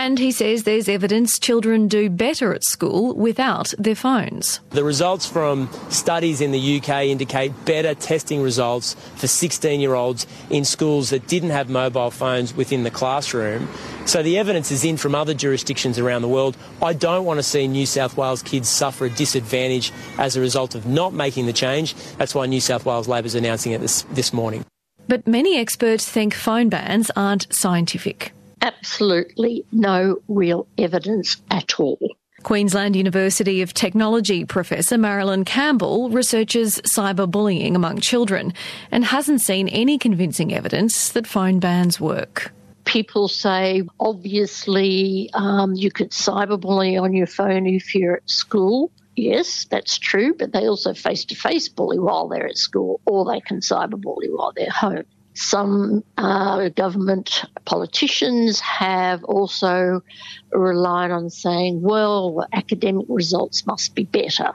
And 0.05 0.19
he 0.19 0.33
says 0.33 0.65
there's 0.65 0.87
evidence 0.87 1.39
children 1.39 1.89
do 1.89 2.11
better 2.11 2.53
at 2.53 2.63
school 2.63 3.15
without 3.15 3.73
their 3.79 3.95
phones. 3.95 4.61
The 4.69 4.85
results 4.85 5.25
from 5.25 5.71
studies 5.89 6.43
in 6.43 6.51
the 6.51 6.77
UK 6.77 7.05
indicate 7.05 7.53
better 7.65 7.95
testing 7.95 8.43
results 8.43 8.97
for 9.17 9.27
16 9.27 9.81
year 9.81 9.95
olds 9.95 10.27
in 10.51 10.67
schools 10.67 11.09
that 11.09 11.27
didn't 11.27 11.51
have 11.51 11.71
mobile 11.71 12.11
phones 12.11 12.53
within 12.55 12.83
the 12.83 12.91
classroom. 12.91 13.67
So 14.05 14.23
the 14.23 14.37
evidence 14.37 14.71
is 14.71 14.85
in 14.85 14.99
from 14.99 15.15
other 15.15 15.33
jurisdictions 15.33 15.99
around 15.99 16.21
the 16.21 16.29
world. 16.29 16.55
I 16.83 16.93
don't 16.93 17.25
want 17.25 17.39
to 17.39 17.43
see 17.43 17.67
New 17.67 17.87
South 17.87 18.19
Wales 18.19 18.43
kids 18.43 18.69
suffer 18.69 19.07
a 19.07 19.11
disadvantage 19.11 19.91
as 20.19 20.37
a 20.37 20.41
result 20.43 20.75
of 20.75 20.85
not 20.85 21.15
making 21.15 21.47
the 21.47 21.55
change. 21.55 21.95
That's 22.19 22.35
why 22.35 22.45
New 22.45 22.61
South 22.61 22.85
Wales 22.85 23.09
Labor 23.09 23.25
is 23.25 23.35
announcing 23.35 23.73
it 23.73 23.81
this, 23.81 24.03
this 24.13 24.35
morning. 24.35 24.67
But 25.09 25.27
many 25.27 25.57
experts 25.57 26.07
think 26.07 26.35
phone 26.35 26.69
bans 26.69 27.11
aren't 27.17 27.51
scientific 27.51 28.35
absolutely 28.65 29.65
no 29.73 30.23
real 30.27 30.67
evidence 30.79 31.37
at 31.51 31.79
all. 31.79 31.99
Queensland 32.43 32.97
University 32.97 33.63
of 33.63 33.73
Technology 33.73 34.45
professor 34.45 34.99
Marilyn 34.99 35.45
Campbell 35.45 36.11
researches 36.11 36.81
cyberbullying 36.81 37.75
among 37.75 38.01
children 38.01 38.53
and 38.91 39.05
hasn't 39.05 39.41
seen 39.41 39.69
any 39.69 39.99
convincing 39.99 40.53
evidence 40.53 41.11
that 41.13 41.27
phone 41.27 41.59
bans 41.59 42.01
work 42.01 42.53
people 42.85 43.29
say 43.29 43.83
obviously 43.99 45.31
um, 45.33 45.75
you 45.75 45.91
could 45.91 46.11
cyberbully 46.11 47.01
on 47.01 47.15
your 47.15 47.27
phone 47.27 47.67
if 47.67 47.95
you're 47.95 48.17
at 48.17 48.29
school. 48.29 48.93
Yes, 49.17 49.67
that's 49.71 49.97
true, 49.99 50.35
but 50.35 50.53
they 50.53 50.69
also 50.69 50.93
face 50.93 51.25
to 51.27 51.35
face 51.35 51.69
bully 51.69 51.99
while 51.99 52.29
they're 52.29 52.47
at 52.47 52.59
school, 52.59 53.01
or 53.07 53.25
they 53.25 53.41
can 53.41 53.61
cyberbully 53.61 54.29
while 54.29 54.53
they're 54.55 54.71
home. 54.71 55.05
Some 55.35 56.05
uh, 56.17 56.69
government 56.69 57.45
politicians 57.65 58.61
have 58.61 59.25
also 59.25 60.03
relied 60.53 61.11
on 61.11 61.29
saying, 61.31 61.83
well, 61.83 62.47
academic 62.53 63.07
results 63.09 63.67
must 63.67 63.95
be 63.95 64.05
better. 64.05 64.53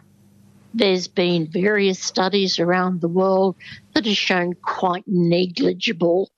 There's 0.73 1.07
been 1.07 1.47
various 1.47 1.99
studies 1.99 2.59
around 2.59 3.01
the 3.01 3.07
world 3.07 3.55
that 3.93 4.05
have 4.05 4.15
shown 4.15 4.53
quite 4.53 5.03
negligible 5.07 6.29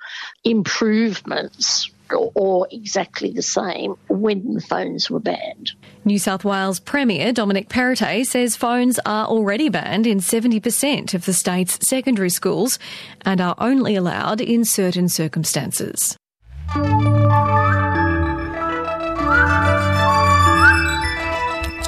improvements 0.43 1.91
or 2.17 2.67
exactly 2.71 3.31
the 3.31 3.41
same 3.41 3.95
when 4.09 4.53
the 4.53 4.61
phones 4.61 5.09
were 5.09 5.19
banned. 5.19 5.71
New 6.03 6.19
South 6.19 6.43
Wales 6.43 6.79
Premier 6.79 7.31
Dominic 7.31 7.69
Perrottet 7.69 8.25
says 8.25 8.55
phones 8.55 8.99
are 9.05 9.27
already 9.27 9.69
banned 9.69 10.07
in 10.07 10.19
70% 10.19 11.13
of 11.13 11.25
the 11.25 11.33
state's 11.33 11.87
secondary 11.87 12.29
schools 12.29 12.79
and 13.23 13.39
are 13.39 13.55
only 13.57 13.95
allowed 13.95 14.41
in 14.41 14.65
certain 14.65 15.09
circumstances. 15.09 16.17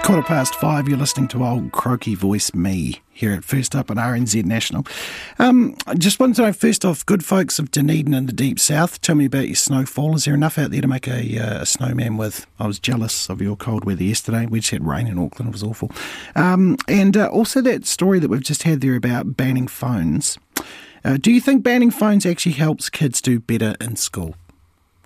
Quarter 0.03 0.21
past 0.21 0.55
five. 0.55 0.89
You're 0.89 0.97
listening 0.97 1.29
to 1.29 1.45
old 1.45 1.71
croaky 1.71 2.13
voice 2.13 2.53
me 2.53 3.01
here 3.13 3.31
at 3.31 3.45
First 3.45 3.73
Up 3.73 3.89
at 3.89 3.95
RNZ 3.95 4.43
National. 4.43 4.85
Um, 5.39 5.77
I 5.87 5.93
just 5.93 6.19
wanted 6.19 6.35
to 6.35 6.41
know 6.41 6.53
first 6.53 6.83
off, 6.83 7.05
good 7.05 7.23
folks 7.23 7.57
of 7.57 7.71
Dunedin 7.71 8.13
in 8.13 8.25
the 8.25 8.33
deep 8.33 8.59
south, 8.59 8.99
tell 8.99 9.15
me 9.15 9.23
about 9.23 9.47
your 9.47 9.55
snowfall. 9.55 10.13
Is 10.15 10.25
there 10.25 10.33
enough 10.33 10.57
out 10.57 10.71
there 10.71 10.81
to 10.81 10.87
make 10.89 11.07
a, 11.07 11.39
uh, 11.39 11.61
a 11.61 11.65
snowman 11.65 12.17
with? 12.17 12.45
I 12.59 12.67
was 12.67 12.79
jealous 12.79 13.29
of 13.29 13.41
your 13.41 13.55
cold 13.55 13.85
weather 13.85 14.03
yesterday. 14.03 14.45
We 14.45 14.59
just 14.59 14.71
had 14.71 14.85
rain 14.85 15.07
in 15.07 15.17
Auckland, 15.17 15.49
it 15.49 15.53
was 15.53 15.63
awful. 15.63 15.89
Um, 16.35 16.75
and 16.89 17.15
uh, 17.15 17.27
also 17.27 17.61
that 17.61 17.85
story 17.85 18.19
that 18.19 18.27
we've 18.27 18.41
just 18.41 18.63
had 18.63 18.81
there 18.81 18.95
about 18.95 19.37
banning 19.37 19.67
phones. 19.67 20.37
Uh, 21.05 21.15
do 21.15 21.31
you 21.31 21.39
think 21.39 21.63
banning 21.63 21.91
phones 21.91 22.25
actually 22.25 22.53
helps 22.53 22.89
kids 22.89 23.21
do 23.21 23.39
better 23.39 23.75
in 23.79 23.95
school? 23.95 24.35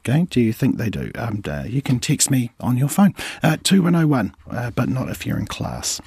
Okay, 0.08 0.26
do 0.30 0.40
you 0.40 0.54
think 0.54 0.78
they 0.78 0.90
do? 0.90 1.12
Um, 1.16 1.42
uh, 1.46 1.64
you 1.68 1.82
can 1.82 2.00
text 2.00 2.32
me 2.32 2.52
on 2.62 2.78
your 2.78 2.88
phone, 2.88 3.14
uh, 3.44 3.58
2101, 3.64 4.34
uh, 4.50 4.72
but 4.72 4.88
not 4.88 5.10
if 5.10 5.26
you're 5.26 5.38
in 5.38 5.48
class. 5.48 6.00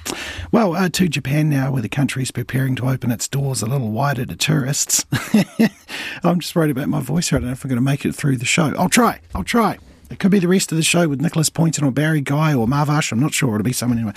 Well, 0.51 0.75
uh, 0.75 0.89
to 0.89 1.07
Japan 1.07 1.49
now, 1.49 1.71
where 1.71 1.83
the 1.83 1.89
country 1.89 2.23
is 2.23 2.31
preparing 2.31 2.75
to 2.77 2.89
open 2.89 3.11
its 3.11 3.27
doors 3.27 3.61
a 3.61 3.67
little 3.67 3.91
wider 3.91 4.25
to 4.25 4.35
tourists. 4.35 5.05
I'm 6.23 6.39
just 6.39 6.55
worried 6.55 6.71
about 6.71 6.89
my 6.89 6.99
voice. 6.99 7.29
here. 7.29 7.37
I 7.37 7.41
don't 7.41 7.49
know 7.49 7.53
if 7.53 7.63
I'm 7.63 7.69
going 7.69 7.77
to 7.77 7.81
make 7.83 8.03
it 8.03 8.15
through 8.15 8.37
the 8.37 8.45
show. 8.45 8.73
I'll 8.75 8.89
try. 8.89 9.19
I'll 9.35 9.43
try. 9.43 9.77
It 10.11 10.19
could 10.19 10.31
be 10.31 10.39
the 10.39 10.47
rest 10.47 10.71
of 10.71 10.77
the 10.77 10.83
show 10.83 11.07
with 11.07 11.21
Nicholas 11.21 11.49
Poynton 11.49 11.85
or 11.85 11.91
Barry 11.91 12.19
Guy 12.19 12.53
or 12.53 12.67
Marvash. 12.67 13.11
I'm 13.13 13.19
not 13.19 13.33
sure. 13.33 13.55
It'll 13.55 13.63
be 13.63 13.71
someone 13.71 13.97
anyway. 13.97 14.13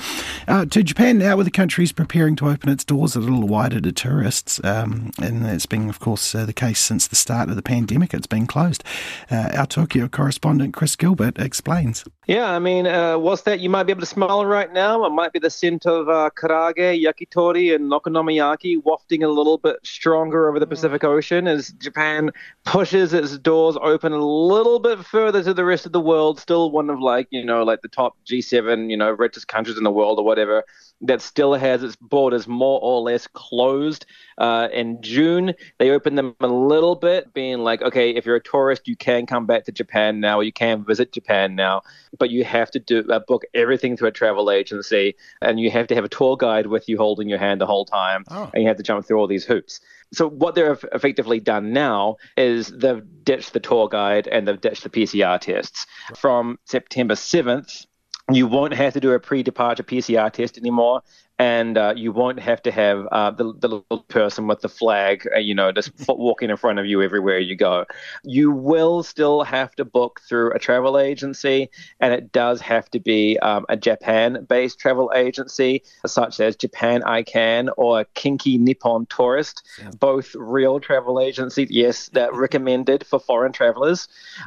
Uh, 0.48 0.64
to 0.66 0.82
Japan 0.82 1.18
now, 1.18 1.36
where 1.36 1.44
the 1.44 1.50
country 1.50 1.84
is 1.84 1.92
preparing 1.92 2.34
to 2.36 2.48
open 2.48 2.68
its 2.68 2.84
doors 2.84 3.14
a 3.14 3.20
little 3.20 3.46
wider 3.46 3.80
to 3.80 3.92
tourists. 3.92 4.60
Um, 4.64 5.12
and 5.22 5.46
it's 5.46 5.66
been, 5.66 5.88
of 5.88 6.00
course, 6.00 6.34
uh, 6.34 6.44
the 6.44 6.52
case 6.52 6.80
since 6.80 7.06
the 7.06 7.16
start 7.16 7.48
of 7.48 7.56
the 7.56 7.62
pandemic. 7.62 8.12
It's 8.12 8.26
been 8.26 8.46
closed. 8.48 8.82
Uh, 9.30 9.50
our 9.56 9.66
Tokyo 9.66 10.08
correspondent, 10.08 10.74
Chris 10.74 10.96
Gilbert, 10.96 11.38
explains. 11.38 12.04
Yeah, 12.26 12.50
I 12.50 12.58
mean, 12.58 12.86
uh, 12.86 13.18
what's 13.18 13.42
that? 13.42 13.60
You 13.60 13.68
might 13.68 13.82
be 13.82 13.92
able 13.92 14.00
to 14.00 14.06
smell 14.06 14.46
right 14.46 14.72
now. 14.72 15.04
It 15.04 15.10
might 15.10 15.32
be 15.32 15.38
the 15.38 15.50
scent 15.50 15.84
of 15.84 16.08
uh, 16.08 16.30
karaage, 16.34 17.02
yakitori, 17.02 17.74
and 17.74 17.90
okonomiyaki 17.92 18.82
wafting 18.82 19.22
a 19.22 19.28
little 19.28 19.58
bit 19.58 19.76
stronger 19.82 20.48
over 20.48 20.58
the 20.58 20.66
Pacific 20.66 21.04
Ocean 21.04 21.46
as 21.46 21.68
Japan 21.72 22.30
pushes 22.64 23.12
its 23.12 23.36
doors 23.36 23.76
open 23.82 24.12
a 24.12 24.24
little 24.24 24.78
bit 24.78 25.04
further 25.04 25.42
to 25.42 25.52
the 25.52 25.64
rest 25.64 25.83
of 25.86 25.92
the 25.92 26.00
world, 26.00 26.40
still 26.40 26.70
one 26.70 26.90
of 26.90 27.00
like, 27.00 27.28
you 27.30 27.44
know, 27.44 27.62
like 27.62 27.82
the 27.82 27.88
top 27.88 28.16
G7, 28.26 28.90
you 28.90 28.96
know, 28.96 29.10
richest 29.10 29.48
countries 29.48 29.78
in 29.78 29.84
the 29.84 29.90
world 29.90 30.18
or 30.18 30.24
whatever, 30.24 30.64
that 31.00 31.20
still 31.20 31.54
has 31.54 31.82
its 31.82 31.96
borders 31.96 32.46
more 32.46 32.80
or 32.82 33.00
less 33.00 33.26
closed. 33.26 34.06
Uh, 34.38 34.68
in 34.72 35.00
June, 35.02 35.54
they 35.78 35.90
opened 35.90 36.16
them 36.16 36.34
a 36.40 36.46
little 36.46 36.94
bit, 36.94 37.32
being 37.34 37.58
like, 37.58 37.82
okay, 37.82 38.10
if 38.10 38.24
you're 38.24 38.36
a 38.36 38.42
tourist, 38.42 38.88
you 38.88 38.96
can 38.96 39.26
come 39.26 39.46
back 39.46 39.64
to 39.64 39.72
Japan 39.72 40.20
now, 40.20 40.38
or 40.38 40.42
you 40.42 40.52
can 40.52 40.84
visit 40.84 41.12
Japan 41.12 41.54
now, 41.54 41.82
but 42.18 42.30
you 42.30 42.44
have 42.44 42.70
to 42.70 42.78
do 42.78 43.04
uh, 43.10 43.20
book 43.26 43.44
everything 43.54 43.96
through 43.96 44.08
a 44.08 44.12
travel 44.12 44.50
agency, 44.50 45.14
and 45.40 45.60
you 45.60 45.70
have 45.70 45.86
to 45.88 45.94
have 45.94 46.04
a 46.04 46.08
tour 46.08 46.36
guide 46.36 46.66
with 46.66 46.88
you 46.88 46.96
holding 46.96 47.28
your 47.28 47.38
hand 47.38 47.60
the 47.60 47.66
whole 47.66 47.84
time, 47.84 48.24
oh. 48.30 48.50
and 48.54 48.62
you 48.62 48.68
have 48.68 48.78
to 48.78 48.82
jump 48.82 49.06
through 49.06 49.18
all 49.18 49.26
these 49.26 49.44
hoops. 49.44 49.80
So 50.12 50.28
what 50.28 50.54
they've 50.54 50.84
effectively 50.92 51.40
done 51.40 51.72
now 51.72 52.16
is 52.36 52.68
they've 52.68 53.02
ditched 53.24 53.52
the 53.52 53.60
tour 53.60 53.88
guide 53.88 54.28
and 54.28 54.46
they've 54.46 54.60
ditched 54.60 54.84
the 54.84 54.90
PCR 54.90 55.40
tests. 55.40 55.86
From 56.16 56.58
September 56.66 57.14
7th, 57.14 57.86
you 58.32 58.46
won't 58.46 58.74
have 58.74 58.94
to 58.94 59.00
do 59.00 59.12
a 59.12 59.20
pre-departure 59.20 59.82
PCR 59.82 60.32
test 60.32 60.56
anymore 60.58 61.02
and 61.38 61.76
uh, 61.76 61.92
you 61.96 62.12
won't 62.12 62.38
have 62.38 62.62
to 62.62 62.70
have 62.70 63.06
uh, 63.10 63.30
the, 63.30 63.52
the 63.58 63.68
little 63.68 64.04
person 64.08 64.46
with 64.46 64.60
the 64.60 64.68
flag, 64.68 65.26
uh, 65.34 65.38
you 65.38 65.54
know, 65.54 65.72
just 65.72 65.90
walking 66.08 66.50
in 66.50 66.56
front 66.56 66.78
of 66.78 66.86
you 66.86 67.02
everywhere 67.02 67.38
you 67.38 67.56
go. 67.56 67.84
You 68.22 68.52
will 68.52 69.02
still 69.02 69.42
have 69.42 69.74
to 69.76 69.84
book 69.84 70.20
through 70.28 70.52
a 70.52 70.58
travel 70.58 70.98
agency, 70.98 71.70
and 71.98 72.14
it 72.14 72.30
does 72.30 72.60
have 72.60 72.88
to 72.90 73.00
be 73.00 73.38
um, 73.40 73.66
a 73.68 73.76
Japan-based 73.76 74.78
travel 74.78 75.10
agency, 75.14 75.82
such 76.06 76.38
as 76.38 76.54
Japan 76.54 77.02
iCan 77.02 77.68
or 77.76 78.04
Kinki 78.14 78.58
Nippon 78.60 79.06
Tourist, 79.06 79.66
yeah. 79.80 79.90
both 79.98 80.34
real 80.36 80.78
travel 80.78 81.20
agencies, 81.20 81.68
yes, 81.70 82.10
that 82.10 82.32
recommended 82.44 83.04
for 83.06 83.18
foreign 83.18 83.52
travelers. 83.52 84.06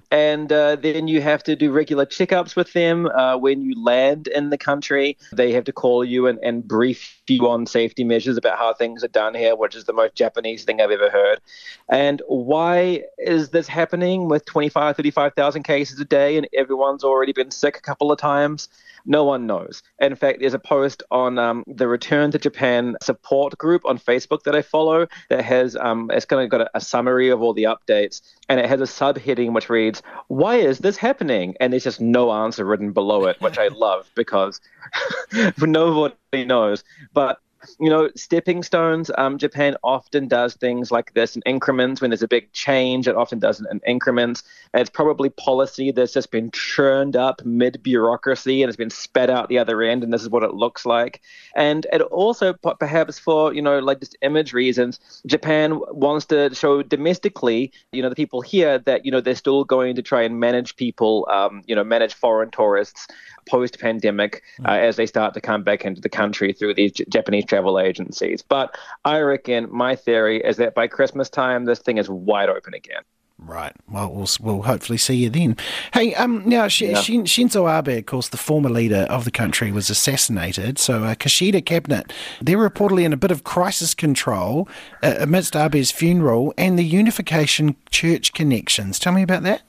And 0.10 0.52
uh, 0.54 0.78
then 0.78 1.10
you 1.10 1.22
have 1.22 1.44
to 1.44 1.56
do 1.56 1.72
regular 1.72 2.06
checkups 2.06 2.56
with 2.56 2.72
them 2.72 3.08
uh, 3.08 3.38
when 3.38 3.62
you 3.62 3.84
land 3.84 4.28
in 4.28 4.52
the 4.52 4.58
country. 4.58 5.18
They 5.34 5.52
have 5.52 5.66
to 5.66 5.74
call 5.74 6.06
you 6.06 6.28
and, 6.28 6.40
and 6.40 6.66
brief 6.78 7.18
you 7.28 7.50
on 7.50 7.66
safety 7.66 8.04
measures 8.04 8.38
about 8.38 8.60
how 8.60 8.72
things 8.72 9.04
are 9.04 9.08
done 9.08 9.34
here, 9.34 9.56
which 9.56 9.76
is 9.76 9.86
the 9.86 9.94
most 9.94 10.14
Japanese 10.14 10.64
thing 10.64 10.80
I've 10.80 10.92
ever 10.92 11.10
heard. 11.10 11.40
And 11.90 12.22
why 12.28 13.02
is 13.18 13.50
this 13.50 13.68
happening 13.68 14.30
with 14.30 14.46
25, 14.46 14.96
35,000 14.96 15.64
cases 15.64 16.00
a 16.00 16.06
day 16.06 16.38
and 16.38 16.48
everyone's 16.56 17.04
already 17.04 17.34
been 17.34 17.50
sick 17.50 17.78
a 17.78 17.82
couple 17.82 18.12
of 18.12 18.20
times? 18.20 18.70
No 19.08 19.24
one 19.24 19.48
knows. 19.48 19.82
In 20.00 20.16
fact, 20.16 20.42
there's 20.42 20.54
a 20.54 20.60
post 20.60 21.02
on 21.10 21.40
um, 21.40 21.64
the 21.66 21.88
Return 21.88 22.30
to 22.32 22.38
Japan 22.38 22.98
support 23.02 23.58
group 23.58 23.84
on 23.86 23.98
Facebook 23.98 24.44
that 24.44 24.54
I 24.54 24.62
follow 24.62 25.08
that 25.30 25.44
has 25.46 25.78
um, 25.78 26.12
it's 26.14 26.26
kind 26.26 26.44
of 26.44 26.50
got 26.50 26.62
a, 26.62 26.70
a 26.76 26.82
summary 26.82 27.30
of 27.30 27.42
all 27.42 27.54
the 27.54 27.64
updates, 27.64 28.22
and 28.50 28.60
it 28.60 28.66
has 28.68 28.82
a 28.82 28.84
subheading 28.84 29.54
which 29.54 29.70
reads, 29.70 30.04
"Why 30.28 30.58
is 30.58 30.80
this 30.80 30.98
happening?" 30.98 31.56
And 31.62 31.72
there's 31.72 31.86
just 31.86 32.02
no 32.02 32.32
answer 32.32 32.66
written 32.66 32.92
below 32.92 33.26
it, 33.28 33.40
which 33.40 33.58
I 33.58 33.68
love 33.72 34.12
because 34.14 34.60
nobody 35.58 36.44
knows. 36.46 36.84
But 37.14 37.40
you 37.80 37.90
know, 37.90 38.10
stepping 38.16 38.64
stones. 38.64 39.12
Um, 39.18 39.38
Japan 39.38 39.76
often 39.84 40.28
does 40.28 40.56
things 40.56 40.92
like 40.92 41.14
this 41.14 41.36
in 41.36 41.42
increments. 41.46 42.02
When 42.02 42.10
there's 42.10 42.24
a 42.24 42.28
big 42.28 42.52
change, 42.54 43.08
it 43.08 43.16
often 43.16 43.40
does 43.40 43.60
it 43.62 43.68
in 43.72 43.82
increments. 43.86 44.44
And 44.74 44.82
it's 44.82 44.90
probably 44.90 45.30
policy 45.30 45.92
that's 45.92 46.14
just 46.14 46.32
been 46.32 46.52
churned 46.52 47.16
up 47.16 47.44
mid 47.46 47.82
bureaucracy 47.84 48.62
and 48.62 48.70
has 48.70 48.76
been 48.76 48.90
spat 48.90 49.30
out 49.30 49.50
the 49.50 49.60
other 49.60 49.82
end, 49.82 50.04
and 50.04 50.14
this 50.14 50.22
is 50.22 50.30
what 50.30 50.44
it 50.44 50.54
looks 50.54 50.86
like. 50.86 51.22
And 51.56 51.86
it 51.92 52.02
also, 52.02 52.54
perhaps 52.54 53.20
for 53.20 53.54
you 53.54 53.62
know, 53.62 53.80
like 53.80 54.00
just 54.00 54.18
image 54.22 54.54
reasons, 54.54 55.00
Japan 55.26 55.80
wants 55.92 56.26
to 56.28 56.54
show 56.54 56.84
domestically, 56.84 57.72
you 57.92 58.02
know, 58.02 58.10
the 58.10 58.16
people 58.16 58.42
here 58.42 58.80
that 58.80 59.06
you 59.06 59.12
know 59.12 59.22
they're 59.22 59.36
still 59.36 59.64
going 59.64 59.96
to 59.96 60.02
try 60.02 60.24
and 60.24 60.40
manage 60.40 60.76
people, 60.76 61.28
um, 61.32 61.64
you 61.68 61.76
know, 61.76 61.84
manage 61.84 62.14
foreign 62.14 62.52
tourists 62.52 63.08
post 63.48 63.80
pandemic 63.80 64.44
uh, 64.66 64.72
mm. 64.72 64.80
as 64.80 64.96
they 64.96 65.06
start 65.06 65.34
to 65.34 65.42
come 65.42 65.64
back 65.64 65.86
into 65.86 66.02
the 66.02 66.10
country 66.10 66.54
through 66.54 66.74
these 66.74 66.92
J- 66.92 67.06
Japanese 67.10 67.46
travel 67.46 67.80
agencies. 67.80 68.42
But 68.42 68.78
I 69.06 69.20
reckon 69.20 69.68
my 69.72 69.96
theory 69.96 70.42
is 70.44 70.58
that 70.58 70.76
by 70.76 70.88
Christmas 70.88 71.30
time, 71.30 71.66
this 71.66 71.80
thing 71.80 71.98
is 71.98 72.10
wide 72.10 72.50
open 72.50 72.74
again. 72.74 73.02
Right. 73.40 73.74
Well, 73.88 74.12
we'll, 74.12 74.28
we'll 74.42 74.62
hopefully 74.64 74.98
see 74.98 75.16
you 75.16 75.30
then. 75.30 75.58
Hey, 75.94 76.16
um, 76.16 76.42
now 76.50 76.68
Sh- 76.68 76.82
yeah. 76.82 76.96
Shinzo 76.96 77.70
Abe, 77.70 78.00
of 78.00 78.06
course, 78.08 78.30
the 78.30 78.38
former 78.38 78.70
leader 78.70 79.06
of 79.10 79.26
the 79.26 79.32
country, 79.32 79.72
was 79.72 79.92
assassinated. 79.92 80.80
So, 80.80 81.04
uh, 81.04 81.14
Kishida 81.14 81.64
cabinet, 81.64 82.12
they're 82.42 82.58
reportedly 82.58 83.04
in 83.04 83.14
a 83.14 83.18
bit 83.18 83.30
of 83.30 83.44
crisis 83.44 83.94
control 83.94 84.68
uh, 85.04 85.18
amidst 85.20 85.56
Abe's 85.56 85.92
funeral 85.92 86.52
and 86.58 86.80
the 86.80 86.84
Unification 86.84 87.76
Church 87.92 88.34
connections. 88.34 88.98
Tell 88.98 89.14
me 89.14 89.22
about 89.22 89.44
that. 89.44 89.62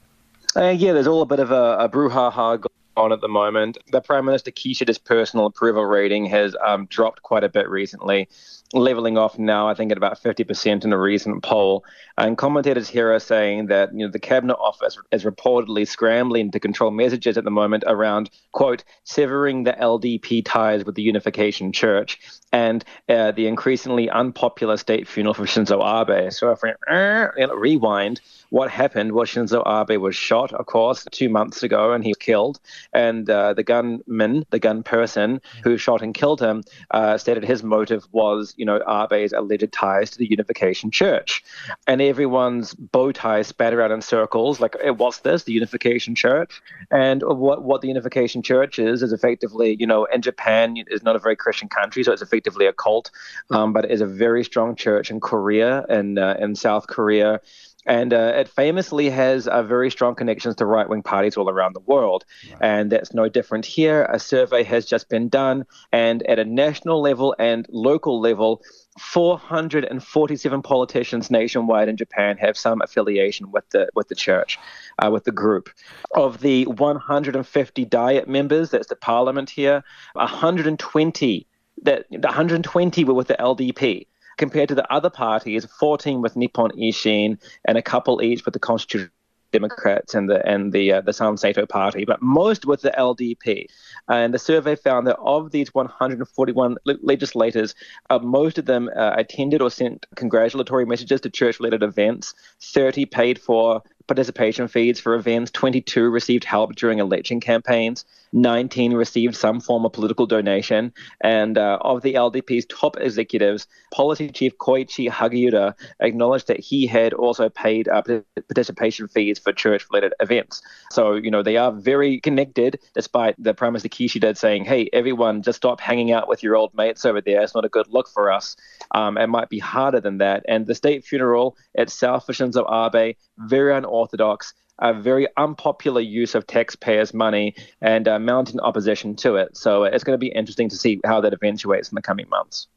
Uh, 0.57 0.71
yeah, 0.71 0.95
there's 0.95 1.07
all 1.07 1.21
a 1.21 1.27
bit 1.27 1.39
of 1.39 1.51
a, 1.51 1.77
a 1.79 1.89
brouhaha 1.91 2.65
on 2.99 3.13
at 3.13 3.21
the 3.21 3.29
moment. 3.29 3.79
The 3.91 4.01
Prime 4.01 4.25
Minister 4.25 4.51
Kishida's 4.51 4.99
personal 4.99 5.47
approval 5.47 5.85
rating 5.85 6.27
has 6.27 6.57
um, 6.67 6.87
dropped 6.87 7.23
quite 7.23 7.45
a 7.45 7.49
bit 7.49 7.69
recently, 7.69 8.29
leveling 8.73 9.17
off 9.17 9.39
now, 9.39 9.69
I 9.69 9.75
think, 9.75 9.91
at 9.91 9.99
about 9.99 10.23
50% 10.23 10.85
in 10.85 10.93
a 10.93 10.99
recent 10.99 11.43
poll. 11.43 11.85
And 12.17 12.37
commentators 12.37 12.89
here 12.89 13.13
are 13.13 13.21
saying 13.21 13.67
that 13.67 13.93
you 13.93 14.01
know 14.01 14.11
the 14.11 14.19
Cabinet 14.19 14.57
Office 14.57 14.99
is 15.13 15.25
reportedly 15.25 15.87
scrambling 15.87 16.51
to 16.51 16.61
control 16.61 16.91
messages 16.91 17.39
at 17.39 17.45
the 17.45 17.51
moment 17.51 17.85
around, 17.87 18.31
quote, 18.53 18.85
severing 19.05 19.65
the 19.65 19.73
LDP 19.73 20.45
ties 20.45 20.85
with 20.85 20.95
the 20.95 21.03
Unification 21.03 21.73
Church 21.73 22.19
and 22.53 22.85
uh, 23.09 23.33
the 23.33 23.47
increasingly 23.47 24.09
unpopular 24.11 24.77
state 24.77 25.07
funeral 25.07 25.35
for 25.35 25.45
Shinzo 25.45 25.83
Abe. 25.83 26.33
So 26.33 26.51
if 26.51 26.61
we 26.63 26.73
uh, 26.91 27.55
rewind, 27.55 28.21
what 28.51 28.71
happened 28.71 29.13
was 29.13 29.29
Shinzo 29.29 29.63
Abe 29.67 30.01
was 30.01 30.17
shot, 30.17 30.53
of 30.53 30.67
course, 30.67 31.07
two 31.11 31.29
months 31.29 31.63
ago, 31.63 31.93
and 31.93 32.03
he 32.03 32.11
was 32.11 32.17
killed. 32.17 32.59
And 32.93 33.29
uh, 33.29 33.55
the 33.55 33.63
gunman, 33.63 34.47
the 34.51 34.59
gun 34.59 34.83
person 34.83 35.41
who 35.63 35.77
shot 35.77 36.03
and 36.03 36.15
killed 36.15 36.41
him, 36.41 36.65
uh, 36.91 37.19
stated 37.19 37.45
his 37.45 37.63
motive 37.63 38.07
was, 38.13 38.55
you 38.59 38.65
know, 38.65 38.83
Abe's 38.87 39.33
alleged 39.33 39.73
ties 39.73 40.11
to 40.11 40.19
the 40.19 40.29
Unification 40.29 40.91
Church. 40.91 41.45
And 41.87 42.03
everyone's 42.03 42.75
bow 42.75 43.13
tie 43.13 43.43
spat 43.43 43.73
around 43.73 43.93
in 43.93 44.03
circles, 44.03 44.61
like, 44.61 44.77
what's 44.97 45.21
this, 45.21 45.45
the 45.45 45.53
Unification 45.53 46.15
Church? 46.15 46.61
And 46.91 47.23
what 47.23 47.63
what 47.63 47.81
the 47.81 47.89
Unification 47.89 48.43
Church 48.43 48.79
is 48.79 49.03
is 49.03 49.13
effectively, 49.13 49.77
you 49.79 49.87
know, 49.87 50.05
in 50.07 50.23
Japan 50.23 50.77
is 50.89 51.03
not 51.03 51.17
a 51.17 51.19
very 51.19 51.37
Christian 51.37 51.69
country, 51.69 52.03
so 52.03 52.13
it's 52.13 52.23
effectively 52.23 52.67
a 52.67 52.73
cult, 52.73 53.11
um, 53.51 53.73
but 53.73 53.85
it 53.85 53.91
is 53.91 54.01
a 54.01 54.07
very 54.07 54.45
strong 54.45 54.75
church 54.75 55.11
in 55.11 55.21
Korea 55.21 55.85
and 55.89 56.19
uh, 56.19 56.35
in 56.39 56.55
South 56.55 56.87
Korea 56.87 57.41
and 57.89 58.13
uh, 58.13 58.33
it 58.37 58.49
famously 58.49 59.09
has 59.09 59.49
uh, 59.49 59.63
very 59.63 59.91
strong 59.91 60.15
connections 60.15 60.55
to 60.57 60.67
right 60.67 60.89
wing 60.89 61.03
parties 61.03 61.37
all 61.37 61.49
around 61.49 61.75
the 61.75 61.81
world. 61.81 62.25
Right. 62.51 62.59
And 62.61 62.93
that's 62.93 63.15
no 63.15 63.29
different 63.29 63.65
here. 63.65 64.05
A 64.05 64.19
survey 64.19 64.63
has 64.65 64.85
just 64.85 65.09
been 65.09 65.29
done, 65.31 65.65
and 65.91 66.23
at 66.29 66.39
a 66.39 66.45
national 66.45 67.01
level 67.01 67.35
and 67.39 67.67
local 67.71 68.21
level, 68.21 68.63
447 69.01 70.63
politicians 70.63 71.31
nationwide 71.31 71.89
in 71.89 71.97
Japan 71.97 72.37
have 72.37 72.59
some 72.59 72.83
affiliation 72.83 73.51
with 73.51 73.69
the 73.71 73.89
with 73.95 74.09
the 74.09 74.15
church, 74.15 74.59
uh, 74.99 75.11
with 75.11 75.25
the 75.25 75.33
group. 75.33 75.71
Of 76.15 76.41
the 76.41 76.67
150 76.67 77.85
Diet 77.87 78.29
members, 78.29 78.71
that's 78.71 78.89
the 78.89 78.97
parliament 78.97 79.49
here, 79.49 79.83
120 80.13 81.47
that 81.83 82.07
120 82.11 83.05
were 83.05 83.15
with 83.15 83.29
the 83.29 83.37
LDP 83.39 84.07
compared 84.39 84.69
to 84.71 84.75
the 84.75 84.91
other 84.93 85.11
parties, 85.11 85.67
14 85.79 86.23
with 86.23 86.37
Nippon 86.37 86.71
Ishin 86.73 87.39
and 87.67 87.77
a 87.77 87.83
couple 87.83 88.23
each 88.23 88.45
with 88.45 88.55
the 88.55 88.61
Constitution. 88.61 89.11
Democrats 89.51 90.15
and 90.15 90.29
the 90.29 90.47
and 90.47 90.73
the 90.73 90.93
uh, 90.93 91.01
the 91.01 91.13
Saito 91.13 91.67
Party, 91.67 92.05
but 92.05 92.21
most 92.21 92.67
with 92.67 92.83
the 92.83 92.91
LDP. 92.91 93.67
And 94.09 94.35
the 94.35 94.39
survey 94.39 94.77
found 94.77 95.07
that 95.07 95.19
of 95.19 95.51
these 95.51 95.73
141 95.73 96.77
legislators, 96.85 97.75
uh, 98.11 98.19
most 98.19 98.59
of 98.59 98.67
them 98.67 98.91
uh, 98.95 99.15
attended 99.17 99.63
or 99.63 99.71
sent 99.71 100.07
congratulatory 100.17 100.85
messages 100.85 101.21
to 101.23 101.31
church-related 101.31 101.83
events. 101.83 102.35
30 102.61 103.07
paid 103.07 103.39
for 103.39 103.83
participation 104.07 104.69
fees 104.69 104.99
for 105.01 105.15
events. 105.15 105.51
22 105.53 106.11
received 106.11 106.45
help 106.45 106.75
during 106.75 106.99
election 106.99 107.41
campaigns. 107.41 108.05
19 108.33 108.95
received 108.95 109.37
some 109.37 109.61
form 109.61 109.85
of 109.85 109.93
political 109.93 110.27
donation. 110.27 110.93
And 111.21 111.59
uh, 111.59 111.79
of 111.81 112.03
the 112.03 112.15
LDP's 112.15 112.67
top 112.67 112.97
executives, 112.99 113.67
policy 113.93 114.31
chief 114.31 114.57
Koichi 114.59 115.11
Hagiuda 115.11 115.75
acknowledged 116.01 116.49
that 116.49 116.61
he 116.61 116.87
had 116.87 117.13
also 117.13 117.49
paid 117.49 117.89
uh, 117.89 118.03
participation 118.03 119.09
fees 119.09 119.39
for 119.39 119.53
church 119.53 119.87
related 119.91 120.15
events. 120.21 120.63
So, 120.91 121.15
you 121.15 121.31
know, 121.31 121.43
they 121.43 121.57
are 121.57 121.73
very 121.73 122.21
connected, 122.21 122.81
despite 122.95 123.35
the 123.39 123.55
Prime 123.55 123.73
Minister 123.73 123.89
Kishida 123.89 124.37
saying, 124.37 124.65
hey, 124.65 124.89
everyone, 124.93 125.43
just 125.43 125.57
stop 125.57 125.81
hanging 125.81 126.13
out 126.13 126.29
with 126.29 126.43
your 126.43 126.57
old 126.57 126.75
mates 126.75 127.05
over 127.05 127.21
there. 127.21 127.43
It's 127.43 127.55
not 127.55 127.65
a 127.65 127.69
good 127.69 127.87
look 127.89 128.09
for 128.09 128.31
us. 128.31 128.57
Um, 128.93 129.17
it 129.17 129.29
might 129.29 129.49
be 129.49 129.59
harder 129.59 130.01
than 130.01 130.19
that. 130.19 130.45
And 130.49 130.67
the 130.67 130.75
state 130.75 131.05
funeral 131.05 131.57
itself 131.75 132.27
for 132.27 132.33
Shinzo 132.33 132.65
Abe, 132.69 133.17
very 133.39 133.75
unorthodox 133.75 134.55
a 134.79 134.95
very 134.95 135.27
unpopular 135.37 136.01
use 136.01 136.35
of 136.35 136.47
taxpayers' 136.47 137.13
money 137.13 137.55
and 137.81 138.07
uh, 138.07 138.19
mounting 138.19 138.61
opposition 138.61 139.17
to 139.17 139.37
it. 139.37 139.57
So 139.57 139.85
it's 139.85 140.05
going 140.05 140.15
to 140.15 140.19
be 140.19 140.29
interesting 140.29 140.69
to 140.69 140.77
see 140.77 141.01
how 141.05 141.21
that 141.21 141.33
eventuates 141.33 141.91
in 141.91 141.97
the 141.97 142.03
coming 142.03 142.29
months. 142.29 142.69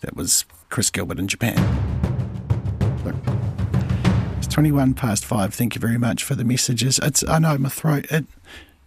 That 0.00 0.16
was 0.16 0.44
Chris 0.68 0.90
Gilbert 0.90 1.18
in 1.18 1.28
Japan. 1.28 1.56
It's 4.38 4.46
21 4.46 4.94
past 4.94 5.24
five. 5.24 5.54
Thank 5.54 5.74
you 5.74 5.80
very 5.80 5.98
much 5.98 6.24
for 6.24 6.34
the 6.34 6.44
messages. 6.44 6.98
It's 7.02 7.26
I 7.28 7.38
know 7.38 7.58
my 7.58 7.68
throat. 7.68 8.06
It, 8.10 8.26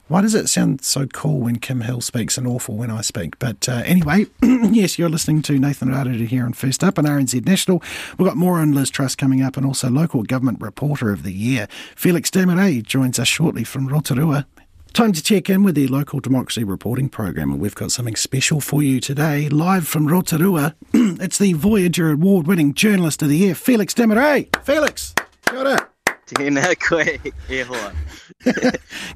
why 0.08 0.22
does 0.22 0.36
it 0.36 0.50
sound 0.50 0.84
so 0.84 1.08
cool 1.08 1.40
when 1.40 1.58
Kim 1.58 1.82
Hill 1.82 2.02
speaks 2.02 2.38
and 2.38 2.46
awful 2.46 2.76
when 2.76 2.92
I 2.92 3.02
speak? 3.02 3.40
But 3.40 3.70
uh, 3.70 3.84
anyway, 3.86 4.26
yes, 4.42 5.00
you're 5.00 5.10
listening 5.10 5.42
to 5.44 5.58
Nathan 5.58 5.90
Rarere 5.90 6.28
here 6.28 6.46
on 6.46 6.54
First 6.54 6.84
Up 6.84 7.00
on 7.00 7.06
RNZ 7.06 7.46
National. 7.46 7.82
We've 8.18 8.28
got 8.28 8.38
more 8.38 8.60
on 8.60 8.74
Liz 8.74 8.90
Truss 8.90 9.16
coming 9.16 9.42
up 9.42 9.56
and 9.56 9.66
also 9.66 9.90
Local 9.90 10.24
Government 10.24 10.60
Reporter 10.62 11.12
of 11.12 11.24
the 11.24 11.32
Year. 11.32 11.68
Felix 11.96 12.30
Desmarais 12.30 12.84
joins 12.84 13.18
us 13.18 13.28
shortly 13.28 13.64
from 13.64 13.88
Rotorua. 13.88 14.46
Time 14.94 15.14
to 15.14 15.24
check 15.24 15.50
in 15.50 15.64
with 15.64 15.74
the 15.74 15.88
local 15.88 16.20
democracy 16.20 16.64
reporting 16.64 17.10
program, 17.10 17.52
and 17.52 17.60
we've 17.60 17.74
got 17.74 17.92
something 17.92 18.16
special 18.16 18.62
for 18.62 18.84
you 18.84 19.00
today, 19.00 19.50
live 19.50 19.88
from 19.88 20.08
Rotorua. 20.08 20.76
it's 20.94 21.40
the 21.40 21.54
Voyager 21.54 22.12
award-winning 22.12 22.76
journalist 22.76 23.24
of 23.24 23.30
the 23.30 23.38
year, 23.38 23.56
Felix 23.56 23.96
Desmarais. 23.96 24.56
Felix, 24.64 25.16
got 25.46 25.93
it. 26.32 26.36
Tēnā 26.38 26.80
koe 26.80 27.04
e 27.50 27.62
hoa. 27.62 27.94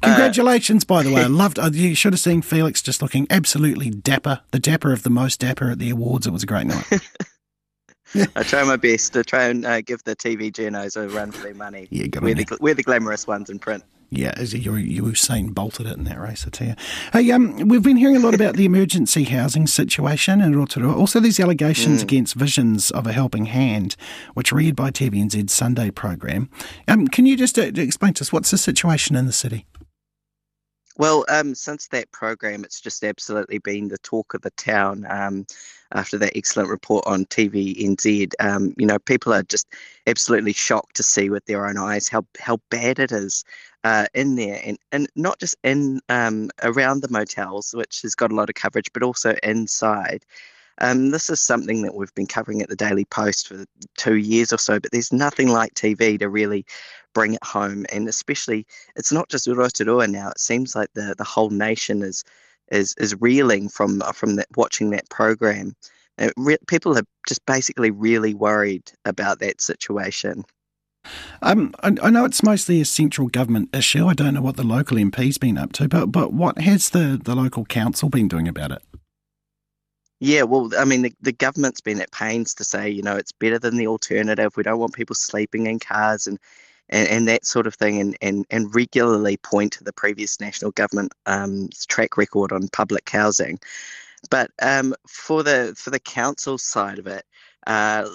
Congratulations, 0.01 0.83
by 0.83 1.03
the 1.03 1.11
way. 1.11 1.23
I 1.23 1.27
loved. 1.27 1.59
Uh, 1.59 1.69
you 1.73 1.95
should 1.95 2.13
have 2.13 2.19
seen 2.19 2.41
Felix 2.41 2.81
just 2.81 3.01
looking 3.01 3.27
absolutely 3.29 3.89
dapper, 3.89 4.41
the 4.51 4.59
dapper 4.59 4.93
of 4.93 5.03
the 5.03 5.09
most 5.09 5.39
dapper 5.39 5.71
at 5.71 5.79
the 5.79 5.89
awards. 5.89 6.27
It 6.27 6.31
was 6.31 6.43
a 6.43 6.47
great 6.47 6.67
night. 6.67 6.85
I 8.35 8.43
try 8.43 8.63
my 8.63 8.75
best 8.75 9.13
to 9.13 9.23
try 9.23 9.45
and 9.45 9.65
uh, 9.65 9.81
give 9.81 10.03
the 10.03 10.15
TV 10.15 10.51
journos 10.51 10.95
a 10.95 11.07
run 11.09 11.31
for 11.31 11.43
their 11.43 11.53
money. 11.53 11.87
Yeah, 11.91 12.07
we're 12.21 12.35
the, 12.35 12.57
we're 12.59 12.73
the 12.73 12.83
glamorous 12.83 13.27
ones 13.27 13.49
in 13.49 13.59
print. 13.59 13.83
Yeah, 14.09 14.33
as 14.37 14.53
you 14.53 14.71
Usain 14.71 15.53
bolted 15.53 15.85
it 15.85 15.97
in 15.97 16.05
that 16.05 16.19
race, 16.19 16.45
I 16.47 16.49
tell 16.49 16.67
you. 16.69 16.75
Hey, 17.11 17.29
um, 17.31 17.57
we've 17.67 17.83
been 17.83 17.97
hearing 17.97 18.15
a 18.15 18.19
lot 18.19 18.33
about 18.33 18.55
the 18.55 18.63
emergency 18.63 19.25
housing 19.25 19.67
situation 19.67 20.39
in 20.39 20.55
Rotorua. 20.55 20.95
Also, 20.95 21.19
these 21.19 21.41
allegations 21.41 21.99
mm. 21.99 22.03
against 22.03 22.35
Visions 22.35 22.89
of 22.91 23.05
a 23.05 23.11
Helping 23.11 23.47
Hand, 23.47 23.97
which 24.33 24.53
read 24.53 24.77
by 24.77 24.91
TVNZ's 24.91 25.53
Sunday 25.53 25.91
program. 25.91 26.49
Um, 26.87 27.09
can 27.09 27.25
you 27.25 27.35
just 27.35 27.59
uh, 27.59 27.63
explain 27.63 28.13
to 28.13 28.23
us 28.23 28.31
what's 28.31 28.49
the 28.49 28.57
situation 28.57 29.17
in 29.17 29.25
the 29.25 29.33
city? 29.33 29.65
Well, 30.97 31.25
um, 31.29 31.53
since 31.53 31.87
that 31.89 32.11
program, 32.11 32.63
it's 32.63 32.81
just 32.81 33.03
absolutely 33.03 33.59
been 33.59 33.87
the 33.87 33.99
talk 33.99 34.33
of 34.33 34.41
the 34.41 34.49
town. 34.51 35.05
Um, 35.09 35.45
after 35.93 36.17
that 36.17 36.35
excellent 36.35 36.69
report 36.69 37.05
on 37.05 37.25
TVNZ, 37.25 38.33
um, 38.39 38.73
you 38.77 38.85
know, 38.85 38.97
people 38.99 39.31
are 39.33 39.43
just 39.43 39.67
absolutely 40.07 40.53
shocked 40.53 40.95
to 40.95 41.03
see 41.03 41.29
with 41.29 41.45
their 41.45 41.67
own 41.67 41.77
eyes 41.77 42.09
how 42.09 42.25
how 42.39 42.57
bad 42.71 42.99
it 42.99 43.11
is 43.11 43.45
uh, 43.83 44.07
in 44.15 44.35
there, 44.35 44.59
and 44.65 44.77
and 44.91 45.07
not 45.15 45.39
just 45.39 45.55
in 45.63 46.01
um, 46.09 46.49
around 46.63 47.01
the 47.01 47.11
motels, 47.11 47.73
which 47.75 48.01
has 48.01 48.15
got 48.15 48.31
a 48.31 48.35
lot 48.35 48.49
of 48.49 48.55
coverage, 48.55 48.91
but 48.91 49.03
also 49.03 49.35
inside. 49.43 50.25
Um, 50.79 51.09
this 51.09 51.29
is 51.29 51.39
something 51.39 51.81
that 51.81 51.95
we've 51.95 52.13
been 52.13 52.27
covering 52.27 52.61
at 52.61 52.69
the 52.69 52.75
Daily 52.75 53.05
Post 53.05 53.47
for 53.47 53.65
two 53.97 54.15
years 54.15 54.53
or 54.53 54.57
so, 54.57 54.79
but 54.79 54.91
there's 54.91 55.11
nothing 55.13 55.49
like 55.49 55.73
TV 55.73 56.19
to 56.19 56.29
really 56.29 56.65
bring 57.13 57.33
it 57.33 57.43
home. 57.43 57.85
And 57.91 58.07
especially, 58.07 58.65
it's 58.95 59.11
not 59.11 59.29
just 59.29 59.47
Rotorua 59.47 60.07
now. 60.07 60.29
It 60.29 60.39
seems 60.39 60.75
like 60.75 60.89
the, 60.93 61.15
the 61.17 61.23
whole 61.23 61.49
nation 61.49 62.03
is 62.03 62.23
is 62.71 62.93
is 62.97 63.15
reeling 63.21 63.69
from 63.69 64.01
from 64.13 64.35
that 64.35 64.47
watching 64.55 64.91
that 64.91 65.09
program. 65.09 65.75
Re- 66.35 66.57
people 66.67 66.97
are 66.97 67.03
just 67.27 67.45
basically 67.45 67.91
really 67.91 68.33
worried 68.33 68.91
about 69.05 69.39
that 69.39 69.61
situation. 69.61 70.43
Um, 71.41 71.73
I, 71.81 71.95
I, 72.01 72.09
know 72.09 72.25
it's 72.25 72.43
mostly 72.43 72.81
a 72.81 72.85
central 72.85 73.27
government 73.29 73.69
issue. 73.73 74.07
I 74.07 74.13
don't 74.13 74.33
know 74.33 74.41
what 74.41 74.57
the 74.57 74.63
local 74.63 74.97
MP's 74.97 75.37
been 75.37 75.57
up 75.57 75.71
to, 75.73 75.87
but 75.87 76.07
but 76.07 76.33
what 76.33 76.59
has 76.59 76.89
the, 76.89 77.19
the 77.23 77.35
local 77.35 77.65
council 77.65 78.09
been 78.09 78.27
doing 78.27 78.47
about 78.47 78.71
it? 78.71 78.81
Yeah, 80.19 80.43
well, 80.43 80.71
I 80.77 80.85
mean, 80.85 81.03
the, 81.03 81.13
the 81.21 81.31
government's 81.31 81.81
been 81.81 82.01
at 82.01 82.11
pains 82.11 82.55
to 82.55 82.63
say, 82.63 82.89
you 82.89 83.03
know, 83.03 83.17
it's 83.17 83.31
better 83.31 83.59
than 83.59 83.77
the 83.77 83.87
alternative. 83.87 84.57
We 84.57 84.63
don't 84.63 84.79
want 84.79 84.93
people 84.93 85.15
sleeping 85.15 85.67
in 85.67 85.79
cars 85.79 86.25
and, 86.25 86.39
and, 86.89 87.07
and 87.07 87.27
that 87.27 87.45
sort 87.45 87.67
of 87.67 87.75
thing, 87.75 88.01
and, 88.01 88.17
and, 88.21 88.45
and 88.49 88.73
regularly 88.73 89.37
point 89.37 89.73
to 89.73 89.83
the 89.83 89.93
previous 89.93 90.39
national 90.39 90.71
government 90.71 91.13
um, 91.27 91.69
track 91.87 92.17
record 92.17 92.51
on 92.51 92.67
public 92.69 93.07
housing. 93.09 93.59
But 94.31 94.49
um, 94.61 94.95
for 95.07 95.43
the 95.43 95.75
for 95.77 95.91
the 95.91 95.99
council 95.99 96.57
side 96.57 96.97
of 96.97 97.05
it, 97.05 97.23
uh, 97.67 98.09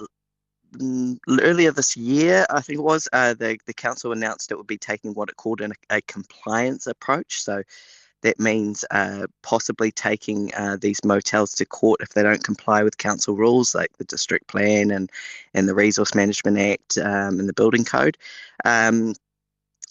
earlier 1.29 1.71
this 1.71 1.95
year, 1.95 2.45
I 2.49 2.59
think 2.61 2.79
it 2.79 2.83
was, 2.83 3.07
uh, 3.13 3.33
the 3.33 3.57
the 3.65 3.73
council 3.73 4.11
announced 4.11 4.51
it 4.51 4.57
would 4.57 4.67
be 4.67 4.77
taking 4.77 5.13
what 5.13 5.29
it 5.29 5.37
called 5.37 5.61
an, 5.61 5.73
a 5.89 6.01
compliance 6.01 6.87
approach. 6.87 7.41
So 7.41 7.63
that 8.23 8.39
means 8.39 8.83
uh, 8.91 9.27
possibly 9.43 9.91
taking 9.91 10.53
uh, 10.55 10.77
these 10.79 11.03
motels 11.03 11.53
to 11.53 11.65
court 11.65 12.01
if 12.01 12.09
they 12.09 12.23
don't 12.23 12.43
comply 12.43 12.81
with 12.81 12.97
council 12.97 13.35
rules 13.35 13.75
like 13.75 13.95
the 13.97 14.05
district 14.05 14.47
plan 14.47 14.91
and, 14.91 15.11
and 15.53 15.69
the 15.69 15.75
Resource 15.75 16.15
Management 16.15 16.57
Act 16.57 16.97
um, 16.97 17.39
and 17.39 17.47
the 17.47 17.53
building 17.53 17.85
code. 17.85 18.17
Um, 18.65 19.13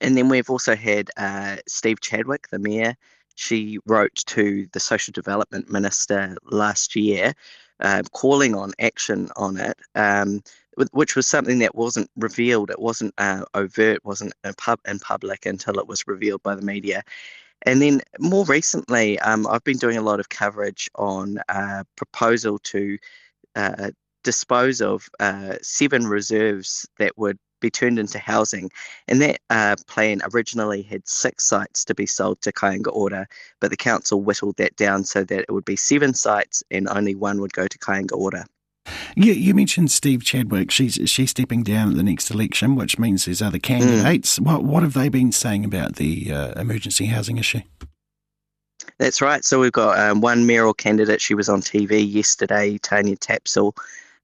and 0.01 0.17
then 0.17 0.29
we've 0.29 0.51
also 0.51 0.75
had 0.75 1.11
uh, 1.17 1.57
Steve 1.69 2.01
Chadwick, 2.01 2.49
the 2.49 2.59
mayor. 2.59 2.97
She 3.37 3.79
wrote 3.87 4.15
to 4.27 4.67
the 4.73 4.81
social 4.81 5.13
development 5.13 5.71
minister 5.71 6.37
last 6.51 6.97
year, 6.97 7.35
uh, 7.81 8.03
calling 8.13 8.55
on 8.55 8.73
action 8.81 9.31
on 9.37 9.59
it. 9.59 9.79
Um, 9.95 10.43
which 10.93 11.17
was 11.17 11.27
something 11.27 11.59
that 11.59 11.75
wasn't 11.75 12.11
revealed. 12.17 12.71
It 12.71 12.79
wasn't 12.79 13.13
uh, 13.19 13.45
overt, 13.53 14.03
wasn't 14.07 14.33
in, 14.43 14.55
pub- 14.55 14.81
in 14.87 14.99
public 15.01 15.45
until 15.45 15.79
it 15.79 15.87
was 15.87 16.07
revealed 16.07 16.43
by 16.43 16.55
the 16.55 16.63
media. 16.63 17.03
And 17.65 17.81
then 17.81 18.03
more 18.19 18.45
recently, 18.45 19.19
um, 19.21 19.47
I've 19.47 19.65
been 19.65 19.79
doing 19.79 19.97
a 19.97 20.03
lot 20.03 20.21
of 20.21 20.29
coverage 20.29 20.91
on 20.97 21.39
a 21.49 21.85
proposal 21.97 22.59
to 22.59 22.99
uh, 23.55 23.91
dispose 24.25 24.81
of 24.81 25.09
uh, 25.21 25.57
seven 25.63 26.07
reserves 26.07 26.87
that 26.99 27.17
would 27.19 27.39
be 27.61 27.71
turned 27.71 27.99
into 27.99 28.19
housing. 28.19 28.71
And 29.09 29.23
that 29.23 29.41
uh, 29.49 29.77
plan 29.87 30.21
originally 30.33 30.83
had 30.83 31.09
six 31.09 31.47
sites 31.47 31.85
to 31.87 31.95
be 31.95 32.07
sold 32.07 32.41
to 32.43 32.53
Kāinga 32.53 32.93
Ora, 32.93 33.27
but 33.61 33.71
the 33.71 33.77
council 33.77 34.21
whittled 34.21 34.57
that 34.57 34.77
down 34.77 35.05
so 35.05 35.25
that 35.25 35.41
it 35.41 35.51
would 35.51 35.65
be 35.65 35.77
seven 35.77 36.13
sites 36.13 36.63
and 36.71 36.89
only 36.89 37.15
one 37.15 37.41
would 37.41 37.53
go 37.53 37.69
to 37.69 37.79
Kāinga 37.79 38.17
Ora. 38.17 38.45
You, 39.15 39.33
you 39.33 39.55
mentioned 39.55 39.91
Steve 39.91 40.25
Chadwick. 40.25 40.71
She's 40.71 40.99
she's 41.07 41.31
stepping 41.31 41.63
down 41.63 41.91
at 41.91 41.97
the 41.97 42.03
next 42.03 42.31
election, 42.31 42.75
which 42.77 42.99
means 42.99 43.25
there's 43.25 43.43
other 43.43 43.59
candidates. 43.59 44.39
Mm. 44.39 44.47
What 44.47 44.65
what 44.65 44.83
have 44.83 44.95
they 44.95 45.09
been 45.09 45.33
saying 45.33 45.65
about 45.65 45.97
the 45.97 46.33
uh, 46.33 46.61
emergency 46.61 47.07
housing 47.07 47.39
issue? 47.39 47.61
That's 48.99 49.21
right. 49.21 49.45
So 49.45 49.61
we've 49.61 49.73
got 49.73 49.99
um, 49.99 50.21
one 50.21 50.47
mayoral 50.47 50.75
candidate. 50.75 51.21
She 51.21 51.35
was 51.35 51.49
on 51.49 51.61
TV 51.61 52.11
yesterday, 52.11 52.79
Tanya 52.79 53.17
Tapsell. 53.17 53.77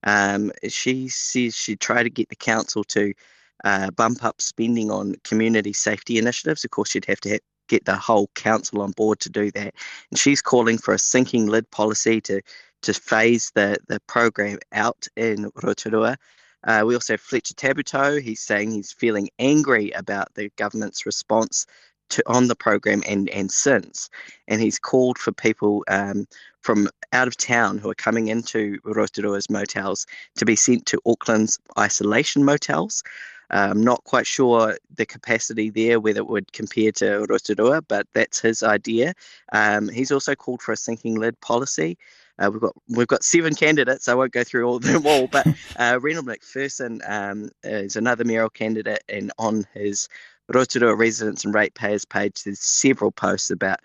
Um, 0.04 0.52
she 0.68 1.08
says 1.08 1.56
she 1.56 1.76
tried 1.76 2.04
to 2.04 2.10
get 2.10 2.28
the 2.28 2.36
council 2.36 2.84
to 2.84 3.12
uh, 3.64 3.90
bump 3.90 4.24
up 4.24 4.40
spending 4.40 4.90
on 4.90 5.16
community 5.24 5.72
safety 5.72 6.18
initiatives. 6.18 6.64
Of 6.64 6.70
course, 6.70 6.94
you'd 6.94 7.06
have 7.06 7.20
to 7.22 7.40
get 7.68 7.84
the 7.84 7.96
whole 7.96 8.28
council 8.34 8.82
on 8.82 8.92
board 8.92 9.20
to 9.20 9.30
do 9.30 9.50
that. 9.52 9.74
And 10.10 10.18
she's 10.18 10.42
calling 10.42 10.78
for 10.78 10.94
a 10.94 10.98
sinking 10.98 11.46
lid 11.46 11.70
policy 11.70 12.20
to 12.22 12.40
to 12.82 12.94
phase 12.94 13.50
the, 13.54 13.76
the 13.88 14.00
program 14.06 14.58
out 14.72 15.08
in 15.16 15.50
Rotorua. 15.62 16.16
Uh, 16.64 16.84
we 16.86 16.94
also 16.94 17.14
have 17.14 17.20
Fletcher 17.20 17.54
Tabuteau. 17.54 18.20
He's 18.20 18.40
saying 18.40 18.70
he's 18.70 18.92
feeling 18.92 19.30
angry 19.38 19.90
about 19.92 20.34
the 20.34 20.50
government's 20.56 21.06
response 21.06 21.66
to 22.10 22.22
on 22.26 22.48
the 22.48 22.56
program 22.56 23.02
and 23.06 23.28
and 23.30 23.50
since, 23.50 24.08
and 24.46 24.60
he's 24.60 24.78
called 24.78 25.18
for 25.18 25.32
people 25.32 25.84
um, 25.88 26.26
from 26.62 26.88
out 27.12 27.28
of 27.28 27.36
town 27.36 27.78
who 27.78 27.90
are 27.90 27.94
coming 27.94 28.28
into 28.28 28.78
Rotorua's 28.84 29.50
motels 29.50 30.06
to 30.36 30.44
be 30.44 30.56
sent 30.56 30.86
to 30.86 31.00
Auckland's 31.06 31.58
isolation 31.78 32.44
motels. 32.44 33.02
I'm 33.50 33.82
not 33.82 34.04
quite 34.04 34.26
sure 34.26 34.76
the 34.94 35.06
capacity 35.06 35.70
there, 35.70 36.00
whether 36.00 36.20
it 36.20 36.28
would 36.28 36.52
compare 36.52 36.92
to 36.92 37.26
Rotorua, 37.28 37.82
but 37.82 38.06
that's 38.12 38.40
his 38.40 38.62
idea. 38.62 39.14
Um, 39.52 39.88
he's 39.88 40.12
also 40.12 40.34
called 40.34 40.62
for 40.62 40.72
a 40.72 40.76
sinking 40.76 41.16
lid 41.16 41.40
policy. 41.40 41.96
Uh, 42.38 42.50
we've 42.52 42.60
got 42.60 42.74
we've 42.88 43.06
got 43.08 43.24
seven 43.24 43.54
candidates. 43.54 44.08
I 44.08 44.14
won't 44.14 44.32
go 44.32 44.44
through 44.44 44.64
all 44.64 44.76
of 44.76 44.82
them 44.82 45.06
all, 45.06 45.26
but 45.26 45.46
uh, 45.76 45.98
Reynold 46.00 46.26
Macpherson 46.26 47.00
um, 47.06 47.50
is 47.64 47.96
another 47.96 48.24
mayoral 48.24 48.50
candidate, 48.50 49.02
and 49.08 49.32
on 49.38 49.66
his 49.74 50.08
Rotorua 50.48 50.94
residents 50.94 51.44
and 51.44 51.54
ratepayers 51.54 52.04
page, 52.04 52.44
there's 52.44 52.60
several 52.60 53.10
posts 53.10 53.50
about 53.50 53.80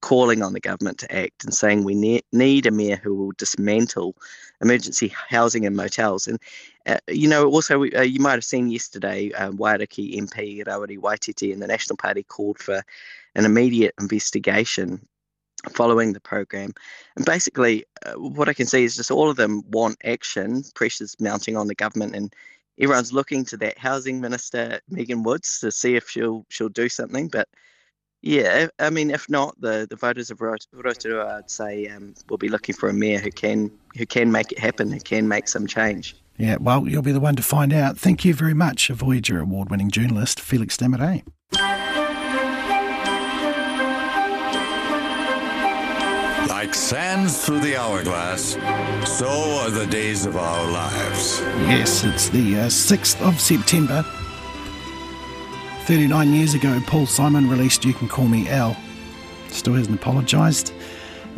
calling 0.00 0.42
on 0.42 0.52
the 0.52 0.60
government 0.60 0.98
to 0.98 1.14
act 1.14 1.44
and 1.44 1.54
saying 1.54 1.84
we 1.84 1.94
ne- 1.94 2.22
need 2.32 2.66
a 2.66 2.70
mayor 2.70 2.96
who 2.96 3.14
will 3.14 3.32
dismantle 3.36 4.14
emergency 4.60 5.12
housing 5.28 5.66
and 5.66 5.76
motels. 5.76 6.26
And, 6.26 6.38
uh, 6.86 6.98
you 7.08 7.28
know, 7.28 7.46
also, 7.46 7.82
uh, 7.82 8.02
you 8.02 8.20
might 8.20 8.32
have 8.32 8.44
seen 8.44 8.70
yesterday, 8.70 9.32
uh, 9.32 9.50
Waiariki 9.52 10.16
MP 10.16 10.64
Rawiri 10.64 10.98
Waititi 10.98 11.52
and 11.52 11.62
the 11.62 11.66
National 11.66 11.96
Party 11.96 12.22
called 12.22 12.58
for 12.58 12.82
an 13.34 13.44
immediate 13.44 13.94
investigation 14.00 15.06
following 15.70 16.12
the 16.12 16.20
program. 16.20 16.72
And 17.16 17.24
basically, 17.24 17.84
uh, 18.06 18.14
what 18.14 18.48
I 18.48 18.54
can 18.54 18.66
see 18.66 18.84
is 18.84 18.96
just 18.96 19.10
all 19.10 19.28
of 19.28 19.36
them 19.36 19.62
want 19.70 19.98
action, 20.04 20.62
pressures 20.74 21.16
mounting 21.20 21.56
on 21.56 21.66
the 21.66 21.74
government, 21.74 22.14
and 22.14 22.34
everyone's 22.78 23.12
looking 23.12 23.44
to 23.46 23.56
that 23.58 23.78
housing 23.78 24.20
minister 24.20 24.80
Megan 24.88 25.22
Woods 25.22 25.60
to 25.60 25.72
see 25.72 25.96
if 25.96 26.08
she'll 26.08 26.46
she'll 26.48 26.68
do 26.68 26.88
something. 26.88 27.28
But 27.28 27.48
yeah, 28.22 28.66
I 28.78 28.90
mean, 28.90 29.10
if 29.10 29.28
not, 29.28 29.60
the, 29.60 29.86
the 29.88 29.96
voters 29.96 30.30
of 30.30 30.40
Rotorua, 30.40 31.38
I'd 31.38 31.50
say, 31.50 31.86
um, 31.86 32.14
will 32.28 32.36
be 32.36 32.48
looking 32.48 32.74
for 32.74 32.88
a 32.88 32.92
mayor 32.92 33.18
who 33.18 33.30
can 33.30 33.70
who 33.96 34.06
can 34.06 34.32
make 34.32 34.52
it 34.52 34.58
happen, 34.58 34.90
who 34.90 35.00
can 35.00 35.28
make 35.28 35.48
some 35.48 35.66
change. 35.66 36.16
Yeah, 36.36 36.56
well, 36.60 36.88
you'll 36.88 37.02
be 37.02 37.12
the 37.12 37.20
one 37.20 37.36
to 37.36 37.42
find 37.42 37.72
out. 37.72 37.98
Thank 37.98 38.24
you 38.24 38.34
very 38.34 38.54
much, 38.54 38.88
Voyager 38.88 39.40
award 39.40 39.70
winning 39.70 39.90
journalist 39.90 40.40
Felix 40.40 40.76
Desmarais. 40.76 41.24
Like 46.48 46.74
sands 46.74 47.44
through 47.44 47.60
the 47.60 47.76
hourglass, 47.76 48.54
so 49.06 49.28
are 49.62 49.70
the 49.70 49.86
days 49.86 50.26
of 50.26 50.36
our 50.36 50.70
lives. 50.70 51.40
Yes, 51.68 52.04
it's 52.04 52.28
the 52.28 52.56
uh, 52.56 52.66
6th 52.66 53.20
of 53.26 53.40
September. 53.40 54.04
39 55.88 56.34
years 56.34 56.52
ago, 56.52 56.78
Paul 56.86 57.06
Simon 57.06 57.48
released 57.48 57.82
You 57.82 57.94
Can 57.94 58.08
Call 58.08 58.28
Me 58.28 58.46
Al. 58.50 58.76
Still 59.48 59.72
hasn't 59.72 59.98
apologised. 59.98 60.74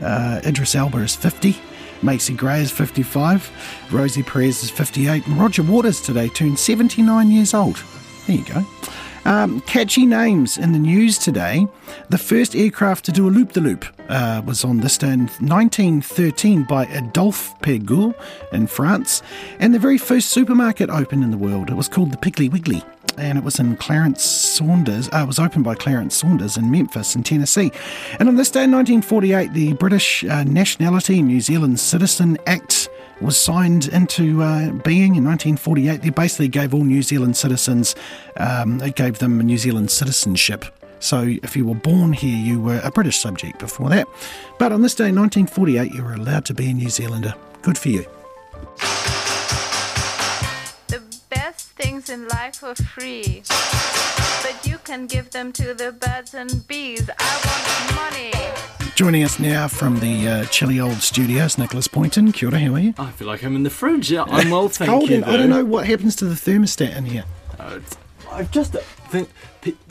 Uh, 0.03 0.41
Idris 0.45 0.75
Elba 0.75 0.99
is 0.99 1.15
50. 1.15 1.57
Macy 2.03 2.35
Gray 2.35 2.61
is 2.61 2.73
55. 2.73 3.49
Rosie 3.93 4.25
Perez 4.25 4.65
is 4.65 4.71
58. 4.73 5.25
And 5.25 5.37
Roger 5.37 5.63
Waters 5.63 6.01
today 6.01 6.27
turned 6.27 6.59
79 6.59 7.31
years 7.31 7.55
old. 7.55 7.81
There 8.27 8.39
you 8.39 8.45
go. 8.45 8.67
Um, 9.25 9.61
catchy 9.61 10.05
names 10.05 10.59
in 10.59 10.73
the 10.73 10.81
news 10.81 11.17
today. 11.17 11.69
The 12.09 12.19
first 12.19 12.57
aircraft 12.57 13.05
to 13.05 13.13
do 13.13 13.29
a 13.29 13.31
loop 13.31 13.53
the 13.53 13.61
loop 13.61 13.85
was 14.09 14.65
on 14.65 14.79
this 14.79 14.99
day 14.99 15.13
in 15.13 15.29
1913 15.29 16.65
by 16.65 16.87
Adolphe 16.87 17.55
Périgueux 17.63 18.17
in 18.53 18.67
France. 18.67 19.23
And 19.61 19.73
the 19.73 19.79
very 19.79 19.99
first 19.99 20.31
supermarket 20.31 20.91
opened 20.91 21.23
in 21.23 21.31
the 21.31 21.39
world. 21.39 21.71
It 21.71 21.75
was 21.75 21.87
called 21.87 22.11
the 22.11 22.17
Piggly 22.17 22.51
Wiggly. 22.51 22.83
And 23.21 23.37
it 23.37 23.45
was 23.45 23.59
in 23.59 23.77
Clarence 23.77 24.23
Saunders. 24.23 25.09
Uh, 25.13 25.19
it 25.19 25.27
was 25.27 25.39
opened 25.39 25.65
by 25.65 25.75
Clarence 25.75 26.17
Saunders 26.17 26.57
in 26.57 26.71
Memphis, 26.71 27.15
in 27.15 27.23
Tennessee. 27.23 27.71
And 28.19 28.29
on 28.29 28.37
this 28.37 28.51
day 28.51 28.65
in 28.65 28.73
1948, 28.73 29.53
the 29.53 29.75
British 29.75 30.25
uh, 30.25 30.45
Nationality 30.45 31.23
New 31.23 31.41
Zealand 31.41 31.79
Citizen 31.79 32.39
Act 32.47 32.89
was 33.21 33.37
signed 33.37 33.89
into 33.89 34.43
uh, 34.43 34.71
being 34.71 35.17
in 35.17 35.25
1948. 35.25 36.03
They 36.03 36.11
basically 36.11 36.49
gave 36.49 36.73
all 36.73 36.85
New 36.85 37.03
Zealand 37.03 37.37
citizens, 37.37 37.95
um, 38.37 38.81
it 38.81 38.97
gave 38.97 39.19
them 39.19 39.39
New 39.41 39.59
Zealand 39.59 39.91
citizenship. 39.91 40.65
So 41.01 41.23
if 41.43 41.57
you 41.57 41.65
were 41.67 41.75
born 41.75 42.13
here, 42.13 42.37
you 42.37 42.61
were 42.61 42.81
a 42.85 42.91
British 42.91 43.19
subject 43.19 43.59
before 43.59 43.89
that. 43.89 44.07
But 44.59 44.73
on 44.73 44.83
this 44.83 44.95
day, 44.95 45.13
1948, 45.13 45.93
you 45.93 46.03
were 46.03 46.15
allowed 46.15 46.45
to 46.47 46.55
be 46.55 46.71
a 46.71 46.75
New 46.75 46.91
Zealander. 46.91 47.35
Good 47.63 47.79
for 47.79 47.89
you. 47.89 49.20
The 51.81 51.87
best 51.87 51.93
things 51.93 52.11
in 52.11 52.29
life 52.29 52.63
are 52.63 52.75
free, 52.75 53.43
but 54.43 54.67
you 54.67 54.79
can 54.85 55.07
give 55.07 55.31
them 55.31 55.53
to 55.53 55.73
the 55.73 55.93
birds 55.93 56.35
and 56.35 56.67
bees. 56.67 57.09
I 57.19 57.41
want 57.47 58.13
money. 58.13 58.91
Joining 58.97 59.25
us 59.25 59.39
now 59.39 59.67
from 59.69 59.99
the 60.01 60.29
uh, 60.29 60.45
chilly 60.47 60.79
old 60.79 61.01
studios, 61.01 61.57
Nicholas 61.57 61.89
Poynton. 61.89 62.33
Kia 62.33 62.49
ora, 62.51 62.59
how 62.59 62.75
are 62.75 62.81
you? 62.81 62.95
I 62.99 63.11
feel 63.13 63.29
like 63.29 63.43
I'm 63.43 63.57
in 63.57 63.63
the 63.63 63.71
fridge. 63.71 64.11
Yeah, 64.11 64.25
I'm 64.25 64.51
well, 64.51 64.69
thank 64.69 64.91
cold 64.91 65.09
you. 65.09 65.25
I 65.25 65.37
don't 65.37 65.49
know 65.49 65.65
what 65.65 65.87
happens 65.87 66.17
to 66.17 66.27
the 66.27 66.35
thermostat 66.35 66.95
in 66.97 67.07
here. 67.07 67.25
Uh, 67.59 67.81
I've 68.31 68.51
just 68.51 68.77
uh, 68.77 68.81
think 69.09 69.31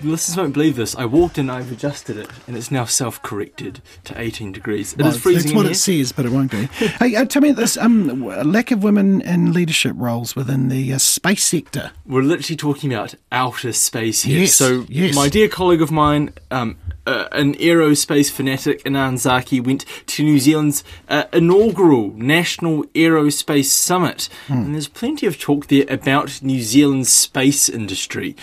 listeners 0.03 0.38
won't 0.38 0.53
believe 0.53 0.75
this. 0.75 0.95
I 0.95 1.05
walked 1.05 1.38
in, 1.38 1.49
I've 1.49 1.71
adjusted 1.71 2.17
it, 2.17 2.29
and 2.47 2.58
it's 2.58 2.71
now 2.71 2.86
self-corrected 2.86 3.82
to 4.05 4.19
18 4.19 4.51
degrees. 4.51 4.93
It 4.93 4.99
well, 4.99 5.10
is 5.10 5.19
freezing. 5.19 5.51
That's 5.51 5.55
what 5.55 5.65
it 5.65 5.75
says, 5.75 6.12
but 6.12 6.25
it 6.25 6.32
won't 6.32 6.51
be. 6.51 6.65
hey, 6.99 7.15
uh, 7.15 7.25
tell 7.25 7.41
me 7.41 7.51
this: 7.51 7.77
um, 7.77 8.25
lack 8.51 8.71
of 8.71 8.84
women 8.84 9.21
in 9.21 9.53
leadership 9.53 9.93
roles 9.95 10.36
within 10.36 10.69
the 10.69 10.93
uh, 10.93 10.97
space 10.97 11.43
sector. 11.43 11.91
We're 12.05 12.21
literally 12.21 12.58
talking 12.58 12.93
about 12.93 13.15
outer 13.32 13.73
space 13.73 14.23
here. 14.23 14.41
Yes, 14.41 14.55
so, 14.55 14.86
yes. 14.88 15.15
my 15.15 15.29
dear 15.29 15.47
colleague 15.47 15.82
of 15.82 15.91
mine, 15.91 16.34
um, 16.51 16.77
uh, 17.10 17.27
an 17.32 17.55
aerospace 17.55 18.29
fanatic, 18.29 18.84
Anand 18.84 19.17
Zaki, 19.17 19.60
went 19.60 19.86
to 20.08 20.23
New 20.23 20.39
Zealand's 20.39 20.84
uh, 21.08 21.23
inaugural 21.34 22.12
National 22.12 22.84
Aerospace 22.95 23.65
Summit. 23.65 24.29
Hmm. 24.47 24.53
And 24.53 24.73
there's 24.75 24.88
plenty 24.88 25.25
of 25.25 25.39
talk 25.39 25.67
there 25.67 25.86
about 25.89 26.41
New 26.43 26.62
Zealand's 26.62 27.10
space 27.10 27.67
industry. 27.67 28.36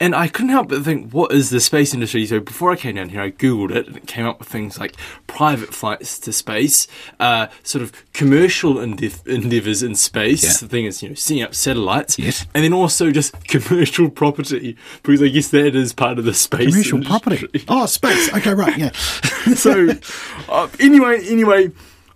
And 0.00 0.14
I 0.14 0.28
couldn't 0.28 0.50
help 0.50 0.68
but 0.76 0.84
think, 0.84 1.12
what 1.12 1.32
is 1.32 1.50
the 1.50 1.60
space 1.60 1.94
industry? 1.94 2.26
So 2.26 2.40
before 2.40 2.72
I 2.72 2.76
came 2.76 2.96
down 2.96 3.08
here, 3.10 3.20
I 3.20 3.30
googled 3.30 3.70
it, 3.70 3.86
and 3.86 3.96
it 3.96 4.06
came 4.06 4.26
up 4.26 4.38
with 4.38 4.48
things 4.48 4.78
like 4.78 4.94
private 5.26 5.72
flights 5.74 6.18
to 6.20 6.32
space, 6.32 6.86
uh, 7.20 7.46
sort 7.62 7.82
of 7.82 7.92
commercial 8.12 8.74
endeav- 8.74 9.26
endeavors 9.26 9.82
in 9.82 9.94
space. 9.94 10.42
Yeah. 10.44 10.52
The 10.60 10.68
thing 10.68 10.84
is, 10.86 11.02
you 11.02 11.08
know, 11.10 11.14
setting 11.14 11.42
up 11.42 11.54
satellites, 11.54 12.18
Yes. 12.18 12.46
and 12.54 12.64
then 12.64 12.72
also 12.72 13.10
just 13.10 13.32
commercial 13.48 14.10
property, 14.10 14.76
because 15.02 15.22
I 15.22 15.28
guess 15.28 15.48
that 15.48 15.74
is 15.74 15.92
part 15.92 16.18
of 16.18 16.24
the 16.24 16.34
space 16.34 16.70
Commercial 16.72 16.98
industry. 16.98 17.36
property. 17.38 17.64
Oh, 17.68 17.86
space. 17.86 18.32
Okay, 18.34 18.54
right. 18.54 18.76
Yeah. 18.76 18.90
so 19.54 19.88
uh, 20.48 20.68
anyway, 20.80 21.24
anyway, 21.28 21.70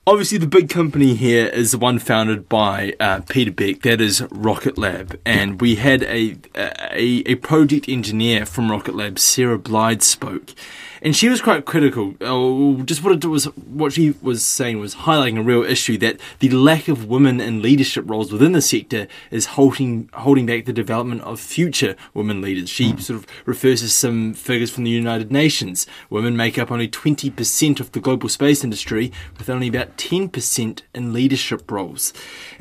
obviously 0.09 0.39
the 0.39 0.47
big 0.47 0.71
company 0.71 1.15
here 1.15 1.47
is 1.49 1.73
the 1.73 1.79
one 1.79 1.99
founded 1.99 2.49
by 2.49 2.95
uh, 2.99 3.21
Peter 3.29 3.53
Beck, 3.53 3.83
that 3.83 4.01
is 4.01 4.23
Rocket 4.31 4.79
Lab, 4.79 5.21
and 5.27 5.61
we 5.61 5.75
had 5.75 6.03
a, 6.05 6.37
a 6.55 7.23
a 7.27 7.35
project 7.37 7.89
engineer 7.89 8.47
from 8.47 8.71
Rocket 8.71 8.95
Lab, 8.95 9.19
Sarah 9.19 9.59
Blyde, 9.59 10.03
spoke, 10.03 10.55
and 11.03 11.15
she 11.15 11.29
was 11.29 11.41
quite 11.41 11.65
critical. 11.65 12.15
Uh, 12.21 12.83
just 12.85 13.03
what 13.03 13.13
it 13.13 13.25
was, 13.27 13.45
what 13.45 13.93
she 13.93 14.15
was 14.23 14.45
saying 14.45 14.79
was 14.79 14.95
highlighting 14.95 15.39
a 15.39 15.43
real 15.43 15.63
issue 15.63 15.99
that 15.99 16.19
the 16.39 16.51
lack 16.51 16.89
of 16.89 17.07
women 17.07 17.41
in 17.41 17.63
leadership 17.63 18.05
roles 18.09 18.33
within 18.33 18.53
the 18.53 18.63
sector 18.63 19.07
is 19.31 19.47
holding 19.47 20.09
holding 20.13 20.47
back 20.47 20.65
the 20.65 20.73
development 20.73 21.23
of 21.23 21.41
future 21.41 21.97
women 22.15 22.41
leaders. 22.41 22.69
She 22.69 22.93
mm. 22.93 23.01
sort 23.01 23.19
of 23.19 23.27
refers 23.47 23.81
to 23.81 23.89
some 23.89 24.35
figures 24.35 24.71
from 24.71 24.85
the 24.85 24.91
United 24.91 25.31
Nations. 25.31 25.87
Women 26.11 26.37
make 26.37 26.59
up 26.59 26.71
only 26.71 26.89
twenty 26.89 27.31
percent 27.31 27.81
of 27.81 27.93
the 27.93 28.01
global 28.01 28.29
space 28.29 28.65
industry, 28.65 29.13
with 29.39 29.49
only 29.49 29.69
about 29.69 29.97
ten 29.97 30.29
percent 30.29 30.83
in 30.95 31.13
leadership 31.13 31.71
roles, 31.71 32.13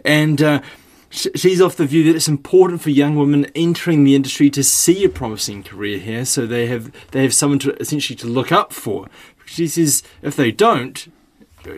and. 0.03 0.41
Uh, 0.41 0.61
she's 1.09 1.61
off 1.61 1.75
the 1.75 1.85
view 1.85 2.03
that 2.05 2.15
it's 2.15 2.27
important 2.27 2.81
for 2.81 2.89
young 2.89 3.15
women 3.15 3.45
entering 3.55 4.03
the 4.03 4.15
industry 4.15 4.49
to 4.51 4.63
see 4.63 5.03
a 5.03 5.09
promising 5.09 5.63
career 5.63 5.99
here, 5.99 6.25
so 6.25 6.45
they 6.45 6.67
have 6.67 6.91
they 7.11 7.23
have 7.23 7.33
someone 7.33 7.59
to 7.59 7.75
essentially 7.81 8.17
to 8.17 8.27
look 8.27 8.51
up 8.51 8.73
for. 8.73 9.07
She 9.45 9.67
says 9.67 10.03
if 10.21 10.35
they 10.35 10.51
don't, 10.51 11.07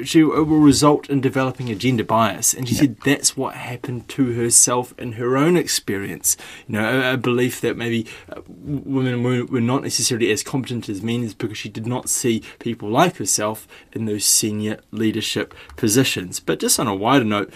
she 0.03 0.19
it 0.19 0.25
will 0.25 0.59
result 0.59 1.09
in 1.09 1.21
developing 1.21 1.69
a 1.69 1.75
gender 1.75 2.03
bias, 2.03 2.53
and 2.53 2.67
she 2.67 2.75
said 2.75 2.97
that's 3.01 3.35
what 3.35 3.55
happened 3.55 4.07
to 4.09 4.33
herself 4.33 4.93
in 4.97 5.13
her 5.13 5.37
own 5.37 5.55
experience. 5.55 6.37
You 6.67 6.73
know, 6.73 7.01
a, 7.01 7.13
a 7.13 7.17
belief 7.17 7.61
that 7.61 7.77
maybe 7.77 8.07
uh, 8.29 8.41
women 8.47 9.23
were, 9.23 9.45
were 9.45 9.61
not 9.61 9.83
necessarily 9.83 10.31
as 10.31 10.43
competent 10.43 10.89
as 10.89 11.01
men 11.01 11.23
is 11.23 11.33
because 11.33 11.57
she 11.57 11.69
did 11.69 11.87
not 11.87 12.09
see 12.09 12.43
people 12.59 12.89
like 12.89 13.17
herself 13.17 13.67
in 13.93 14.05
those 14.05 14.25
senior 14.25 14.79
leadership 14.91 15.53
positions. 15.75 16.39
But 16.39 16.59
just 16.59 16.79
on 16.79 16.87
a 16.87 16.95
wider 16.95 17.25
note 17.25 17.53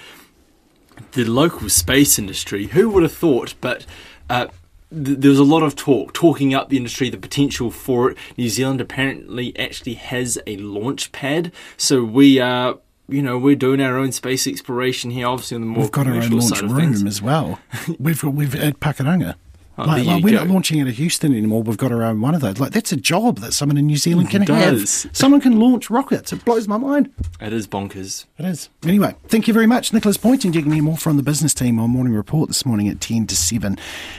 the 1.13 1.25
local 1.25 1.69
space 1.69 2.17
industry. 2.17 2.67
Who 2.67 2.89
would 2.89 3.03
have 3.03 3.13
thought? 3.13 3.55
But 3.61 3.85
uh, 4.29 4.47
th- 4.89 5.19
there 5.19 5.29
was 5.29 5.39
a 5.39 5.43
lot 5.43 5.63
of 5.63 5.75
talk, 5.75 6.13
talking 6.13 6.53
up 6.53 6.69
the 6.69 6.77
industry, 6.77 7.09
the 7.09 7.17
potential 7.17 7.71
for 7.71 8.11
it. 8.11 8.17
New 8.37 8.49
Zealand 8.49 8.81
apparently 8.81 9.57
actually 9.57 9.95
has 9.95 10.37
a 10.47 10.57
launch 10.57 11.11
pad, 11.11 11.51
so 11.77 12.03
we 12.03 12.39
are. 12.39 12.79
You 13.09 13.21
know, 13.21 13.37
we're 13.37 13.57
doing 13.57 13.81
our 13.81 13.97
own 13.97 14.13
space 14.13 14.47
exploration 14.47 15.11
here. 15.11 15.27
Obviously, 15.27 15.55
on 15.55 15.61
the 15.61 15.67
more 15.67 15.81
we've 15.81 15.91
got 15.91 16.07
our 16.07 16.13
own 16.13 16.29
launch 16.29 16.61
room 16.61 17.05
as 17.05 17.21
well. 17.21 17.59
we've 17.99 18.23
we've 18.23 18.55
at 18.55 18.79
Pakuranga. 18.79 19.35
Oh, 19.75 19.85
like, 19.85 20.05
like 20.05 20.23
we're 20.23 20.37
go. 20.37 20.43
not 20.43 20.53
launching 20.53 20.79
out 20.81 20.87
of 20.87 20.95
Houston 20.97 21.33
anymore. 21.33 21.63
We've 21.63 21.77
got 21.77 21.91
our 21.91 22.03
own 22.03 22.21
one 22.21 22.35
of 22.35 22.41
those. 22.41 22.59
Like 22.59 22.71
that's 22.71 22.91
a 22.91 22.95
job 22.95 23.39
that 23.39 23.53
someone 23.53 23.77
in 23.77 23.87
New 23.87 23.97
Zealand 23.97 24.29
can 24.29 24.43
have. 24.43 24.87
Someone 24.87 25.41
can 25.41 25.59
launch 25.59 25.89
rockets. 25.89 26.31
It 26.31 26.45
blows 26.45 26.67
my 26.67 26.77
mind. 26.77 27.11
It 27.41 27.53
is 27.53 27.67
bonkers. 27.67 28.25
It 28.37 28.45
is. 28.45 28.69
Anyway, 28.85 29.15
thank 29.29 29.47
you 29.47 29.53
very 29.53 29.65
much, 29.65 29.91
Nicholas 29.91 30.17
Poynton, 30.17 30.49
and 30.49 30.55
you 30.55 30.61
can 30.61 30.71
hear 30.71 30.83
more 30.83 30.97
from 30.97 31.17
the 31.17 31.23
business 31.23 31.55
team 31.55 31.79
on 31.79 31.89
Morning 31.89 32.13
Report 32.13 32.49
this 32.49 32.67
morning 32.67 32.87
at 32.87 33.01
ten 33.01 33.25
to 33.25 33.35
seven. 33.35 33.77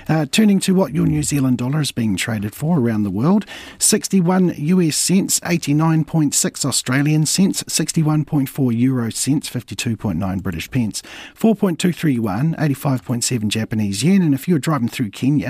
Uh, 0.08 0.26
turning 0.26 0.58
to 0.60 0.74
what 0.74 0.92
your 0.92 1.06
New 1.06 1.22
Zealand 1.22 1.58
dollar 1.58 1.80
is 1.80 1.92
being 1.92 2.16
traded 2.16 2.52
for 2.52 2.80
around 2.80 3.04
the 3.04 3.10
world: 3.10 3.46
sixty-one 3.78 4.54
US 4.56 4.96
cents, 4.96 5.40
eighty-nine 5.44 6.04
point 6.04 6.34
six 6.34 6.64
Australian 6.64 7.26
cents, 7.26 7.62
sixty-one 7.68 8.24
point 8.24 8.48
four 8.48 8.72
Euro 8.72 9.10
cents, 9.10 9.48
fifty-two 9.48 9.96
point 9.96 10.18
nine 10.18 10.40
British 10.40 10.68
pence, 10.68 11.00
four 11.32 11.54
point 11.54 11.78
two 11.78 11.92
three 11.92 12.14
yuan, 12.14 12.56
eighty-five 12.58 13.04
point 13.04 13.22
seven 13.22 13.48
Japanese 13.50 14.02
yen, 14.02 14.20
and 14.20 14.34
if 14.34 14.48
you're 14.48 14.58
driving 14.58 14.88
through 14.88 15.10
Kenya 15.10 15.43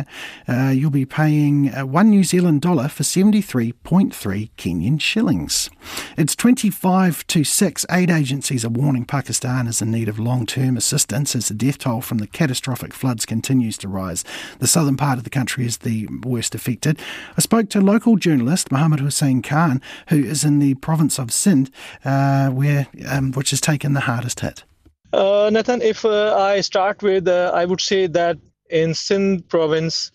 uh, 0.49 0.71
you'll 0.75 0.91
be 0.91 1.07
paying 1.07 1.75
uh, 1.75 1.87
one 1.87 2.11
New 2.11 2.25
Zealand 2.25 2.61
dollar 2.61 2.89
for 2.89 3.03
73.3 3.03 4.51
Kenyan 4.57 5.01
shillings. 5.01 5.71
It's 6.17 6.35
25 6.37 7.27
to 7.29 7.45
6. 7.45 7.87
Aid 7.91 8.11
agencies 8.11 8.65
are 8.65 8.71
warning 8.71 9.05
Pakistan 9.05 9.67
is 9.67 9.83
in 9.83 9.91
need 9.91 10.09
of 10.09 10.19
long 10.19 10.47
term 10.47 10.77
assistance 10.77 11.35
as 11.35 11.49
the 11.49 11.55
death 11.55 11.79
toll 11.79 12.01
from 12.01 12.19
the 12.19 12.27
catastrophic 12.27 12.93
floods 12.93 13.27
continues 13.27 13.79
to 13.79 13.89
rise. 13.89 14.25
The 14.59 14.67
southern 14.67 14.97
part 14.97 15.19
of 15.19 15.25
the 15.25 15.31
country 15.31 15.67
is 15.67 15.79
the 15.79 16.09
worst 16.25 16.55
affected. 16.55 16.99
I 17.37 17.41
spoke 17.41 17.69
to 17.71 17.81
local 17.81 18.17
journalist 18.17 18.73
Mohammed 18.73 19.01
Hussein 19.01 19.43
Khan, 19.43 19.81
who 20.09 20.25
is 20.25 20.45
in 20.45 20.59
the 20.59 20.75
province 20.75 21.19
of 21.19 21.33
Sindh, 21.33 21.71
uh, 22.05 22.51
where 22.51 22.87
um, 23.09 23.33
which 23.33 23.51
has 23.51 23.61
taken 23.61 23.93
the 23.93 24.01
hardest 24.01 24.41
hit. 24.41 24.65
Uh, 25.13 25.49
Nathan, 25.53 25.81
if 25.81 26.05
uh, 26.05 26.37
I 26.37 26.61
start 26.61 27.03
with, 27.03 27.29
uh, 27.29 27.53
I 27.55 27.65
would 27.65 27.81
say 27.81 28.09
that 28.09 28.39
in 28.71 28.95
Sindh 28.95 29.49
province, 29.49 30.11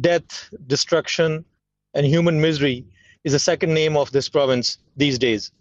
death, 0.00 0.52
destruction, 0.66 1.44
and 1.94 2.06
human 2.06 2.40
misery 2.40 2.84
is 3.24 3.32
the 3.32 3.38
second 3.38 3.74
name 3.74 3.96
of 3.96 4.10
this 4.12 4.28
province 4.28 4.78
these 4.96 5.18
days. 5.18 5.52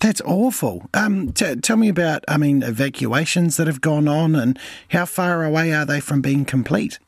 That's 0.00 0.20
awful. 0.20 0.88
Um, 0.92 1.32
t- 1.32 1.56
tell 1.56 1.76
me 1.78 1.88
about, 1.88 2.24
I 2.28 2.36
mean, 2.36 2.62
evacuations 2.62 3.56
that 3.56 3.66
have 3.66 3.80
gone 3.80 4.06
on 4.06 4.34
and 4.34 4.58
how 4.88 5.06
far 5.06 5.44
away 5.44 5.72
are 5.72 5.86
they 5.86 6.00
from 6.00 6.20
being 6.20 6.44
complete? 6.44 6.98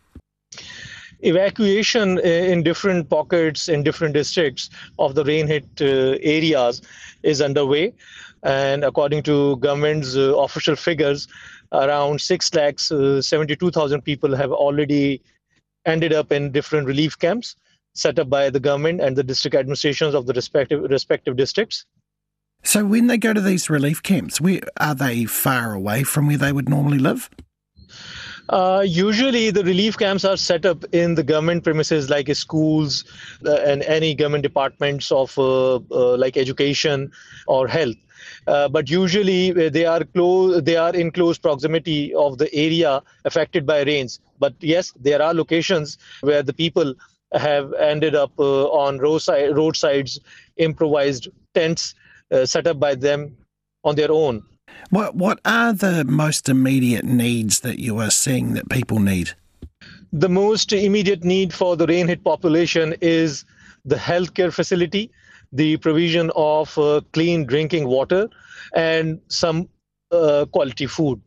Evacuation 1.20 2.18
uh, 2.18 2.22
in 2.22 2.62
different 2.62 3.10
pockets 3.10 3.68
in 3.68 3.82
different 3.82 4.14
districts 4.14 4.70
of 4.98 5.14
the 5.14 5.24
rain 5.24 5.46
hit 5.46 5.66
uh, 5.80 6.16
areas 6.22 6.80
is 7.22 7.42
underway. 7.42 7.92
And 8.42 8.84
according 8.84 9.24
to 9.24 9.56
government's 9.56 10.16
uh, 10.16 10.34
official 10.36 10.76
figures, 10.76 11.28
around 11.72 12.20
6 12.20 12.54
lakhs 12.54 12.90
uh, 12.92 13.20
72,000 13.20 14.02
people 14.02 14.34
have 14.36 14.52
already 14.52 15.22
ended 15.84 16.12
up 16.12 16.32
in 16.32 16.52
different 16.52 16.86
relief 16.86 17.18
camps 17.18 17.56
set 17.94 18.18
up 18.18 18.28
by 18.28 18.50
the 18.50 18.60
government 18.60 19.00
and 19.00 19.16
the 19.16 19.22
district 19.22 19.56
administrations 19.56 20.14
of 20.14 20.26
the 20.26 20.32
respective 20.34 20.82
respective 20.90 21.36
districts. 21.36 21.86
So 22.62 22.84
when 22.84 23.06
they 23.06 23.16
go 23.16 23.32
to 23.32 23.40
these 23.40 23.70
relief 23.70 24.02
camps, 24.02 24.40
where 24.40 24.60
are 24.78 24.94
they 24.94 25.24
far 25.24 25.72
away 25.72 26.02
from 26.02 26.26
where 26.26 26.36
they 26.36 26.52
would 26.52 26.68
normally 26.68 26.98
live? 26.98 27.30
Uh, 28.48 28.84
usually, 28.86 29.50
the 29.50 29.64
relief 29.64 29.98
camps 29.98 30.24
are 30.24 30.36
set 30.36 30.64
up 30.64 30.84
in 30.92 31.16
the 31.16 31.22
government 31.22 31.64
premises, 31.64 32.08
like 32.10 32.32
schools 32.34 33.04
uh, 33.44 33.54
and 33.54 33.82
any 33.82 34.14
government 34.14 34.42
departments 34.42 35.10
of 35.10 35.36
uh, 35.38 35.76
uh 35.76 36.16
like 36.16 36.36
education 36.36 37.10
or 37.48 37.66
health. 37.66 37.96
Uh, 38.46 38.68
but 38.68 38.88
usually 38.88 39.50
uh, 39.50 39.70
they 39.70 39.84
are 39.84 40.04
close 40.04 40.62
they 40.62 40.76
are 40.76 40.94
in 40.94 41.10
close 41.10 41.36
proximity 41.36 42.14
of 42.14 42.38
the 42.38 42.52
area 42.54 43.02
affected 43.24 43.66
by 43.66 43.82
rains. 43.82 44.20
But 44.38 44.54
yes 44.60 44.92
there 45.00 45.20
are 45.20 45.34
locations 45.34 45.98
where 46.20 46.42
the 46.42 46.52
people 46.52 46.94
have 47.32 47.72
ended 47.74 48.14
up 48.14 48.32
uh, 48.38 48.68
on 48.68 48.98
roadside 48.98 49.56
roadsides 49.56 50.20
improvised 50.56 51.28
tents 51.54 51.94
uh, 52.30 52.46
set 52.46 52.66
up 52.66 52.78
by 52.78 52.94
them 52.94 53.36
on 53.84 53.96
their 53.96 54.12
own. 54.12 54.42
What 54.90 55.16
what 55.16 55.40
are 55.44 55.72
the 55.72 56.04
most 56.04 56.48
immediate 56.48 57.04
needs 57.04 57.60
that 57.60 57.78
you 57.78 57.98
are 57.98 58.10
seeing 58.10 58.54
that 58.54 58.68
people 58.68 59.00
need? 59.00 59.32
The 60.12 60.28
most 60.28 60.72
immediate 60.72 61.24
need 61.24 61.52
for 61.52 61.76
the 61.76 61.86
rain 61.86 62.08
hit 62.08 62.22
population 62.22 62.94
is 63.00 63.44
the 63.84 63.96
healthcare 63.96 64.52
facility 64.52 65.10
the 65.52 65.76
provision 65.78 66.30
of 66.36 66.76
uh, 66.78 67.00
clean 67.12 67.44
drinking 67.44 67.86
water 67.86 68.28
and 68.74 69.20
some 69.28 69.68
uh, 70.12 70.44
quality 70.52 70.86
food. 70.86 71.20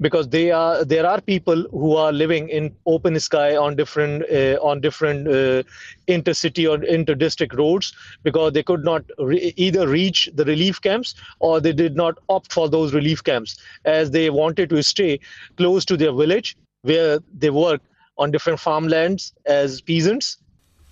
Because 0.00 0.28
they 0.28 0.50
are 0.52 0.84
there 0.84 1.06
are 1.06 1.20
people 1.20 1.66
who 1.70 1.96
are 1.96 2.12
living 2.12 2.48
in 2.48 2.74
open 2.86 3.18
sky 3.18 3.56
on 3.56 3.76
different 3.76 4.22
uh, 4.30 4.56
on 4.62 4.80
different 4.80 5.26
uh, 5.26 5.62
intercity 6.06 6.70
or 6.70 6.82
inter-district 6.84 7.54
roads 7.54 7.92
because 8.22 8.52
they 8.52 8.62
could 8.62 8.84
not 8.84 9.04
re- 9.18 9.52
either 9.56 9.88
reach 9.88 10.30
the 10.34 10.44
relief 10.44 10.80
camps 10.80 11.14
or 11.40 11.60
they 11.60 11.72
did 11.72 11.96
not 11.96 12.16
opt 12.28 12.52
for 12.52 12.68
those 12.68 12.94
relief 12.94 13.22
camps 13.24 13.58
as 13.84 14.10
they 14.12 14.30
wanted 14.30 14.70
to 14.70 14.82
stay 14.82 15.18
close 15.56 15.84
to 15.84 15.96
their 15.96 16.12
village 16.12 16.56
where 16.82 17.18
they 17.36 17.50
work 17.50 17.80
on 18.18 18.30
different 18.30 18.60
farmlands 18.60 19.32
as 19.46 19.80
peasants 19.80 20.38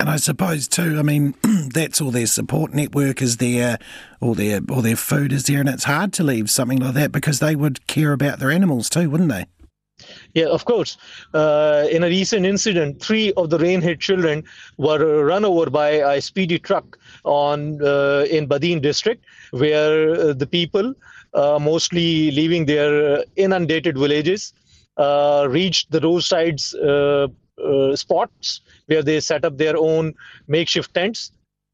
and 0.00 0.08
I 0.08 0.16
suppose 0.16 0.66
too, 0.66 0.98
I 0.98 1.02
mean, 1.02 1.34
that's 1.72 2.00
all 2.00 2.10
their 2.10 2.26
support 2.26 2.72
network 2.72 3.20
is 3.20 3.36
there, 3.36 3.78
all 4.20 4.34
their 4.34 4.60
all 4.70 4.80
their 4.80 4.96
food 4.96 5.32
is 5.32 5.44
there, 5.44 5.60
and 5.60 5.68
it's 5.68 5.84
hard 5.84 6.12
to 6.14 6.24
leave 6.24 6.50
something 6.50 6.78
like 6.78 6.94
that 6.94 7.12
because 7.12 7.38
they 7.38 7.54
would 7.54 7.86
care 7.86 8.12
about 8.12 8.38
their 8.38 8.50
animals 8.50 8.88
too, 8.88 9.10
wouldn't 9.10 9.30
they? 9.30 9.44
Yeah, 10.32 10.46
of 10.46 10.64
course. 10.64 10.96
Uh, 11.34 11.86
in 11.90 12.02
a 12.02 12.06
recent 12.06 12.46
incident, 12.46 13.02
three 13.02 13.34
of 13.34 13.50
the 13.50 13.58
rain-hit 13.58 14.00
children 14.00 14.42
were 14.78 15.24
run 15.24 15.44
over 15.44 15.68
by 15.68 15.90
a 15.90 16.22
speedy 16.22 16.58
truck 16.58 16.98
on 17.24 17.84
uh, 17.84 18.24
in 18.30 18.48
Badin 18.48 18.80
district, 18.80 19.24
where 19.50 20.12
uh, 20.12 20.32
the 20.32 20.46
people, 20.46 20.94
uh, 21.34 21.58
mostly 21.60 22.30
leaving 22.30 22.64
their 22.64 23.22
inundated 23.36 23.98
villages, 23.98 24.54
uh, 24.96 25.46
reached 25.50 25.90
the 25.90 26.00
roadsides 26.00 26.74
uh, 26.74 27.28
spots 27.94 28.62
where 28.90 29.02
they 29.02 29.20
set 29.20 29.44
up 29.44 29.56
their 29.56 29.76
own 29.76 30.14
makeshift 30.48 30.92
tents. 30.92 31.30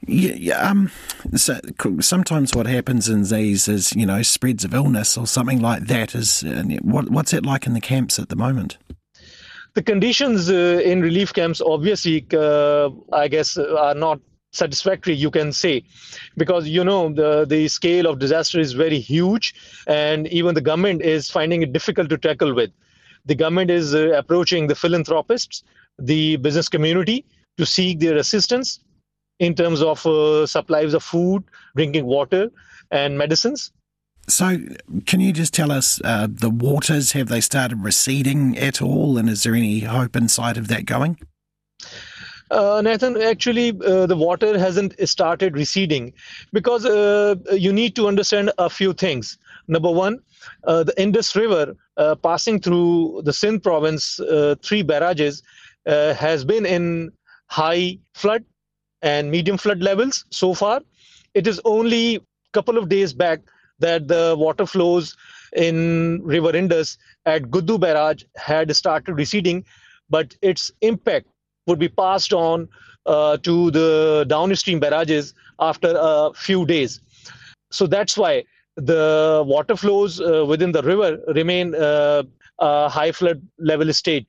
Yeah, 0.07 0.35
yeah. 0.35 0.70
Um, 0.70 0.90
so 1.35 1.59
sometimes 2.00 2.55
what 2.55 2.66
happens 2.66 3.09
in 3.09 3.22
these 3.24 3.66
is, 3.66 3.94
you 3.94 4.05
know, 4.05 4.20
spreads 4.22 4.64
of 4.64 4.74
illness 4.74 5.16
or 5.16 5.26
something 5.26 5.61
like 5.61 5.87
that. 5.87 6.14
Is 6.14 6.44
uh, 6.44 6.62
what, 6.83 7.11
what's 7.11 7.33
it 7.33 7.46
like 7.46 7.66
in 7.66 7.72
the 7.72 7.81
camps 7.81 8.18
at 8.18 8.29
the 8.29 8.37
moment? 8.37 8.76
The 9.72 9.83
conditions 9.83 10.50
uh, 10.50 10.83
in 10.85 11.00
relief 11.00 11.33
camps, 11.33 11.62
obviously, 11.62 12.26
uh, 12.35 12.90
I 13.12 13.29
guess, 13.29 13.57
are 13.57 13.94
not 13.94 14.20
satisfactory 14.52 15.14
you 15.14 15.31
can 15.31 15.52
say 15.52 15.83
because 16.38 16.66
you 16.66 16.83
know 16.83 17.12
the 17.12 17.44
the 17.44 17.68
scale 17.68 18.07
of 18.07 18.18
disaster 18.18 18.59
is 18.59 18.72
very 18.72 18.98
huge 18.98 19.55
and 19.87 20.26
even 20.29 20.55
the 20.55 20.62
government 20.62 21.02
is 21.02 21.31
finding 21.31 21.61
it 21.61 21.74
difficult 21.74 22.09
to 22.09 22.16
tackle 22.16 22.55
with 22.55 22.70
the 23.26 23.35
government 23.35 23.70
is 23.70 23.94
uh, 23.94 24.12
approaching 24.12 24.66
the 24.66 24.74
philanthropists 24.74 25.62
the 25.98 26.37
business 26.37 26.68
community 26.68 27.24
to 27.59 27.66
seek 27.66 28.00
their 28.00 28.16
assistance 28.16 28.80
in 29.38 29.54
terms 29.54 29.82
of 29.82 30.04
uh, 30.06 30.46
supplies 30.46 30.94
of 30.94 31.02
food 31.02 31.44
drinking 31.74 32.06
water 32.06 32.50
and 32.90 33.18
medicines 33.18 33.72
so, 34.28 34.59
can 35.06 35.20
you 35.20 35.32
just 35.32 35.54
tell 35.54 35.70
us 35.70 36.00
uh, 36.02 36.26
the 36.28 36.50
waters 36.50 37.12
have 37.12 37.28
they 37.28 37.40
started 37.40 37.85
receding 37.85 38.59
at 38.59 38.82
all, 38.82 39.18
and 39.18 39.28
is 39.28 39.44
there 39.44 39.54
any 39.54 39.80
hope 39.80 40.16
in 40.16 40.28
sight 40.28 40.56
of 40.56 40.66
that 40.68 40.85
going? 40.85 41.18
Uh, 42.50 42.80
Nathan, 42.82 43.20
actually, 43.22 43.70
uh, 43.85 44.06
the 44.06 44.16
water 44.16 44.59
hasn't 44.59 44.94
started 45.09 45.56
receding 45.56 46.12
because 46.52 46.85
uh, 46.85 47.37
you 47.52 47.72
need 47.72 47.94
to 47.96 48.09
understand 48.09 48.50
a 48.59 48.70
few 48.70 48.92
things. 48.92 49.38
Number 49.68 49.90
one, 49.90 50.20
uh, 50.64 50.85
the 50.85 51.00
Indus 51.00 51.35
River 51.35 51.76
uh, 51.96 52.14
passing 52.16 52.61
through 52.61 53.22
the 53.24 53.32
Sindh 53.32 53.62
province, 53.62 54.20
uh, 54.20 54.54
three 54.62 54.82
barrages, 54.82 55.42
has 55.87 56.44
been 56.44 56.66
in 56.66 57.12
high 57.49 57.99
flood 58.14 58.44
and 59.03 59.31
medium 59.31 59.57
flood 59.57 59.83
levels 59.83 60.25
so 60.31 60.55
far. 60.55 60.81
It 61.35 61.46
is 61.46 61.61
only 61.64 62.16
a 62.16 62.20
couple 62.53 62.79
of 62.79 62.88
days 62.88 63.12
back 63.12 63.40
that 63.79 64.09
the 64.09 64.35
water 64.38 64.66
flows 64.66 65.16
in 65.55 66.20
River 66.25 66.55
Indus 66.57 66.99
at 67.25 67.42
Guddu 67.44 67.79
barrage 67.79 68.25
had 68.37 68.75
started 68.75 69.14
receding, 69.14 69.64
but 70.11 70.35
its 70.42 70.70
impact 70.81 71.27
would 71.66 71.79
be 71.79 71.88
passed 71.88 72.33
on 72.33 72.68
uh, 73.07 73.37
to 73.38 73.70
the 73.70 74.25
downstream 74.29 74.81
barrages 74.81 75.35
after 75.61 75.94
a 75.96 76.33
few 76.35 76.66
days. 76.66 77.01
So 77.70 77.87
that's 77.87 78.16
why 78.16 78.44
the 78.77 79.42
water 79.46 79.77
flows 79.77 80.20
uh, 80.20 80.44
within 80.46 80.72
the 80.72 80.83
river 80.83 81.18
remain 81.35 81.75
uh, 81.75 82.22
a 82.59 82.88
high 82.88 83.12
flood 83.12 83.42
level 83.59 83.92
state. 83.92 84.27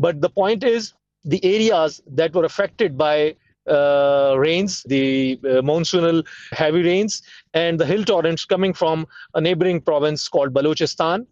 But 0.00 0.22
the 0.22 0.30
point 0.30 0.64
is, 0.64 0.94
the 1.24 1.44
areas 1.44 2.00
that 2.06 2.34
were 2.34 2.46
affected 2.46 2.96
by 2.96 3.36
uh, 3.68 4.34
rains, 4.38 4.82
the 4.84 5.38
uh, 5.44 5.48
monsoonal 5.60 6.26
heavy 6.52 6.82
rains, 6.82 7.22
and 7.52 7.78
the 7.78 7.84
hill 7.84 8.04
torrents 8.04 8.46
coming 8.46 8.72
from 8.72 9.06
a 9.34 9.40
neighboring 9.42 9.82
province 9.82 10.26
called 10.26 10.54
Balochistan. 10.54 11.26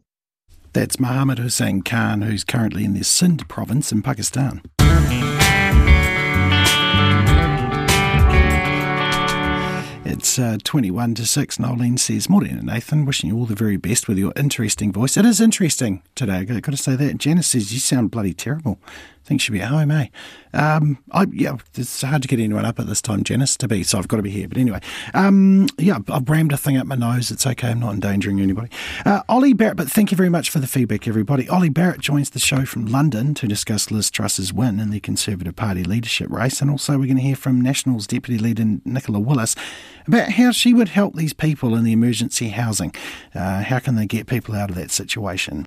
That's 0.75 1.01
Mohammed 1.01 1.39
Hussain 1.39 1.81
Khan, 1.81 2.21
who's 2.21 2.45
currently 2.45 2.85
in 2.85 2.93
the 2.93 3.05
Sindh 3.05 3.49
province 3.49 3.91
in 3.91 4.03
Pakistan. 4.03 4.61
It's 10.29 10.39
uh, 10.39 10.59
21 10.63 11.15
to 11.15 11.25
6. 11.25 11.57
Nolene 11.57 11.99
says, 11.99 12.29
Morning, 12.29 12.59
and 12.59 12.65
Nathan. 12.65 13.07
Wishing 13.07 13.31
you 13.31 13.37
all 13.39 13.47
the 13.47 13.55
very 13.55 13.79
best 13.79 14.09
with 14.09 14.19
your 14.19 14.35
interesting 14.37 14.93
voice. 14.93 15.17
It 15.17 15.25
is 15.25 15.41
interesting 15.41 16.03
today. 16.15 16.35
I've 16.35 16.61
got 16.61 16.71
to 16.71 16.77
say 16.77 16.97
that. 16.97 17.17
Janice 17.17 17.47
says, 17.47 17.73
You 17.73 17.81
sound 17.81 18.11
bloody 18.11 18.35
terrible 18.35 18.79
think 19.29 19.41
she'll 19.41 19.53
be 19.53 19.61
at 19.61 19.69
home, 19.69 19.91
eh? 19.91 20.07
Um, 20.55 20.99
I, 21.13 21.27
yeah, 21.31 21.57
it's 21.75 22.01
hard 22.01 22.23
to 22.23 22.29
get 22.29 22.41
anyone 22.41 22.65
up 22.65 22.81
at 22.81 22.87
this 22.87 23.03
time, 23.03 23.23
Janice, 23.23 23.57
to 23.59 23.69
be, 23.69 23.83
so 23.83 23.99
I've 23.99 24.09
got 24.09 24.17
to 24.17 24.23
be 24.23 24.31
here. 24.31 24.49
But 24.49 24.57
anyway, 24.57 24.81
um, 25.13 25.69
yeah, 25.79 25.99
I've 26.09 26.29
rammed 26.29 26.53
a 26.53 26.57
thing 26.57 26.79
up 26.79 26.87
my 26.87 26.95
nose. 26.95 27.31
It's 27.31 27.47
okay. 27.47 27.69
I'm 27.69 27.81
not 27.81 27.93
endangering 27.93 28.41
anybody. 28.41 28.71
Uh, 29.05 29.21
Ollie 29.29 29.53
Barrett, 29.53 29.77
but 29.77 29.91
thank 29.91 30.11
you 30.11 30.17
very 30.17 30.31
much 30.31 30.49
for 30.49 30.59
the 30.59 30.67
feedback, 30.67 31.07
everybody. 31.07 31.49
Ollie 31.49 31.69
Barrett 31.69 32.01
joins 32.01 32.31
the 32.31 32.39
show 32.39 32.65
from 32.65 32.87
London 32.87 33.35
to 33.35 33.47
discuss 33.47 33.91
Liz 33.91 34.11
Truss's 34.11 34.53
win 34.53 34.81
in 34.81 34.91
the 34.91 35.01
Conservative 35.01 35.55
Party 35.55 35.85
leadership 35.85 36.31
race. 36.31 36.63
And 36.63 36.71
also, 36.71 36.93
we're 36.99 37.07
going 37.07 37.17
to 37.17 37.23
hear 37.23 37.37
from 37.37 37.61
Nationals 37.61 38.07
Deputy 38.07 38.39
Leader 38.39 38.65
Nicola 38.85 39.21
Willis 39.21 39.55
about 40.07 40.31
how 40.31 40.53
she 40.53 40.73
would 40.73 40.89
help 40.89 41.15
these 41.15 41.35
people 41.35 41.75
in 41.75 41.85
the 41.85 41.93
emergency 41.93 42.49
housing. 42.49 42.95
Uh, 43.35 43.63
how 43.63 43.79
can 43.79 43.95
they 43.95 44.07
get 44.07 44.27
people 44.27 44.55
out 44.55 44.71
of 44.71 44.77
that 44.77 44.91
situation? 44.91 45.67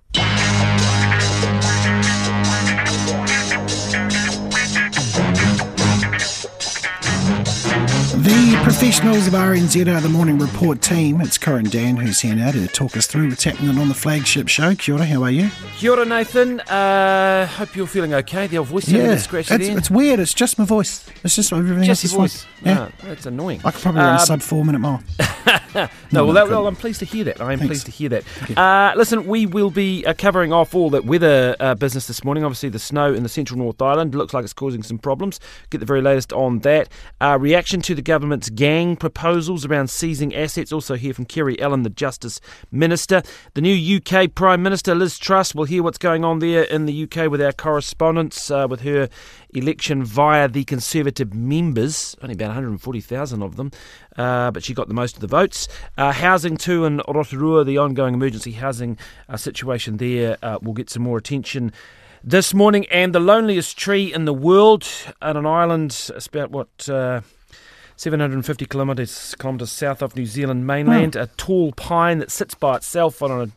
Professionals 8.82 9.28
of 9.28 9.34
RNZ 9.34 9.96
are 9.96 10.02
the 10.02 10.10
morning 10.10 10.40
report 10.40 10.82
team. 10.82 11.22
It's 11.22 11.38
Corin 11.38 11.66
Dann 11.70 11.98
who's 11.98 12.20
here 12.20 12.34
now 12.34 12.50
to 12.50 12.68
talk 12.68 12.98
us 12.98 13.06
through 13.06 13.30
what's 13.30 13.44
happening 13.44 13.78
on 13.78 13.90
the 13.90 13.94
flagship 13.94 14.48
show. 14.48 14.74
Kia 14.74 14.96
ora, 14.96 15.06
how 15.06 15.22
are 15.22 15.30
you? 15.30 15.52
Kia 15.78 15.92
ora, 15.92 16.04
Nathan. 16.04 16.62
Uh, 16.62 17.46
hope 17.46 17.76
you're 17.76 17.86
feeling 17.86 18.16
okay. 18.16 18.48
The 18.48 18.58
old 18.58 18.70
voice 18.70 18.90
yeah, 18.90 19.12
it's, 19.12 19.32
it's, 19.32 19.92
weird. 19.92 20.20
It's 20.20 20.34
just 20.34 20.58
my 20.58 20.66
voice. 20.66 21.08
It's 21.24 21.36
just 21.36 21.54
everything 21.54 21.84
just 21.84 22.04
else 22.04 22.06
is 22.06 22.14
voice. 22.14 22.44
Fine. 22.44 22.76
Yeah, 22.76 22.90
oh, 22.90 23.06
that's 23.06 23.28
annoying. 23.28 23.62
I 23.64 23.70
could 23.70 23.82
probably 23.84 24.02
run 24.02 24.20
um, 24.20 24.26
sub 24.26 24.42
four 24.42 24.66
minute 24.66 24.80
mile. 24.80 25.04
no, 25.76 25.88
no, 26.12 26.26
well, 26.26 26.34
that, 26.34 26.50
well, 26.50 26.66
I'm 26.66 26.76
pleased 26.76 27.00
to 27.00 27.06
hear 27.06 27.24
that. 27.26 27.40
I 27.40 27.54
am 27.54 27.60
Thanks. 27.60 27.70
pleased 27.70 27.86
to 27.86 27.92
hear 27.92 28.10
that. 28.10 28.58
Uh, 28.58 28.94
listen, 28.98 29.28
we 29.28 29.46
will 29.46 29.70
be 29.70 30.04
uh, 30.08 30.16
covering 30.16 30.52
off 30.52 30.74
all 30.74 30.90
that 30.90 31.06
weather 31.06 31.56
uh, 31.60 31.76
business 31.76 32.08
this 32.08 32.24
morning. 32.24 32.44
Obviously, 32.44 32.70
the 32.70 32.80
snow 32.80 33.14
in 33.14 33.22
the 33.22 33.30
central 33.30 33.60
North 33.60 33.80
Island 33.80 34.16
looks 34.16 34.34
like 34.34 34.44
it's 34.44 34.54
causing 34.54 34.82
some 34.82 34.98
problems. 34.98 35.40
Get 35.70 35.80
the 35.80 35.86
very 35.86 36.02
latest 36.02 36.34
on 36.34 36.60
that. 36.60 36.90
Uh, 37.20 37.38
reaction 37.40 37.82
to 37.82 37.94
the 37.94 38.02
government's 38.02 38.50
gang 38.72 38.96
proposals 38.96 39.66
around 39.66 39.90
seizing 39.90 40.34
assets. 40.34 40.72
Also 40.72 40.96
hear 40.96 41.14
from 41.14 41.26
Kiri 41.26 41.62
Allan, 41.62 41.84
the 41.84 41.90
Justice 41.90 42.40
Minister. 42.72 43.22
The 43.54 43.60
new 43.60 43.98
UK 43.98 44.34
Prime 44.34 44.64
Minister, 44.64 44.96
Liz 44.96 45.20
Truss. 45.20 45.54
We'll 45.54 45.66
hear 45.66 45.84
what's 45.84 45.98
going 45.98 46.24
on 46.24 46.40
there 46.40 46.64
in 46.64 46.86
the 46.86 47.04
UK 47.04 47.30
with 47.30 47.42
our 47.42 47.52
correspondence 47.52 48.50
uh, 48.50 48.68
with 48.70 48.80
her 48.82 49.10
election 49.54 50.06
via 50.06 50.48
the 50.48 50.64
Conservative 50.64 51.34
members, 51.34 52.16
only 52.22 52.34
about 52.34 52.46
140,000 52.46 53.44
of 53.44 53.58
them, 53.58 53.72
uh, 54.16 54.52
but 54.52 54.64
she 54.64 54.74
got 54.74 54.88
the 54.88 54.94
most 54.94 55.16
of 55.16 55.22
the 55.22 55.28
votes. 55.28 55.68
Uh, 55.98 56.14
housing 56.14 56.56
too 56.56 56.86
in 56.86 57.02
Rotorua, 57.10 57.66
the 57.66 57.78
ongoing 57.78 58.14
emergency 58.14 58.54
housing 58.54 58.98
uh, 59.28 59.36
situation 59.36 59.98
there 59.98 60.38
uh, 60.42 60.60
will 60.62 60.72
get 60.72 60.90
some 60.90 61.04
more 61.04 61.18
attention 61.18 61.74
this 62.24 62.54
morning. 62.54 62.86
And 62.86 63.14
the 63.14 63.20
loneliest 63.20 63.78
tree 63.78 64.14
in 64.14 64.24
the 64.24 64.34
world 64.34 64.88
on 65.22 65.36
an 65.36 65.46
island, 65.46 65.92
it's 66.16 66.28
about 66.28 66.52
what. 66.52 66.90
Uh, 68.02 68.10
750 68.12 68.66
kilometres 68.66 69.36
kilometres 69.38 69.72
south 69.72 70.02
of 70.02 70.16
New 70.16 70.26
Zealand 70.26 70.66
mainland, 70.66 71.16
a 71.16 71.28
tall 71.38 71.72
pine 71.74 72.18
that 72.18 72.32
sits 72.32 72.56
by 72.56 72.78
itself 72.78 73.22
on 73.22 73.32
an 73.32 73.54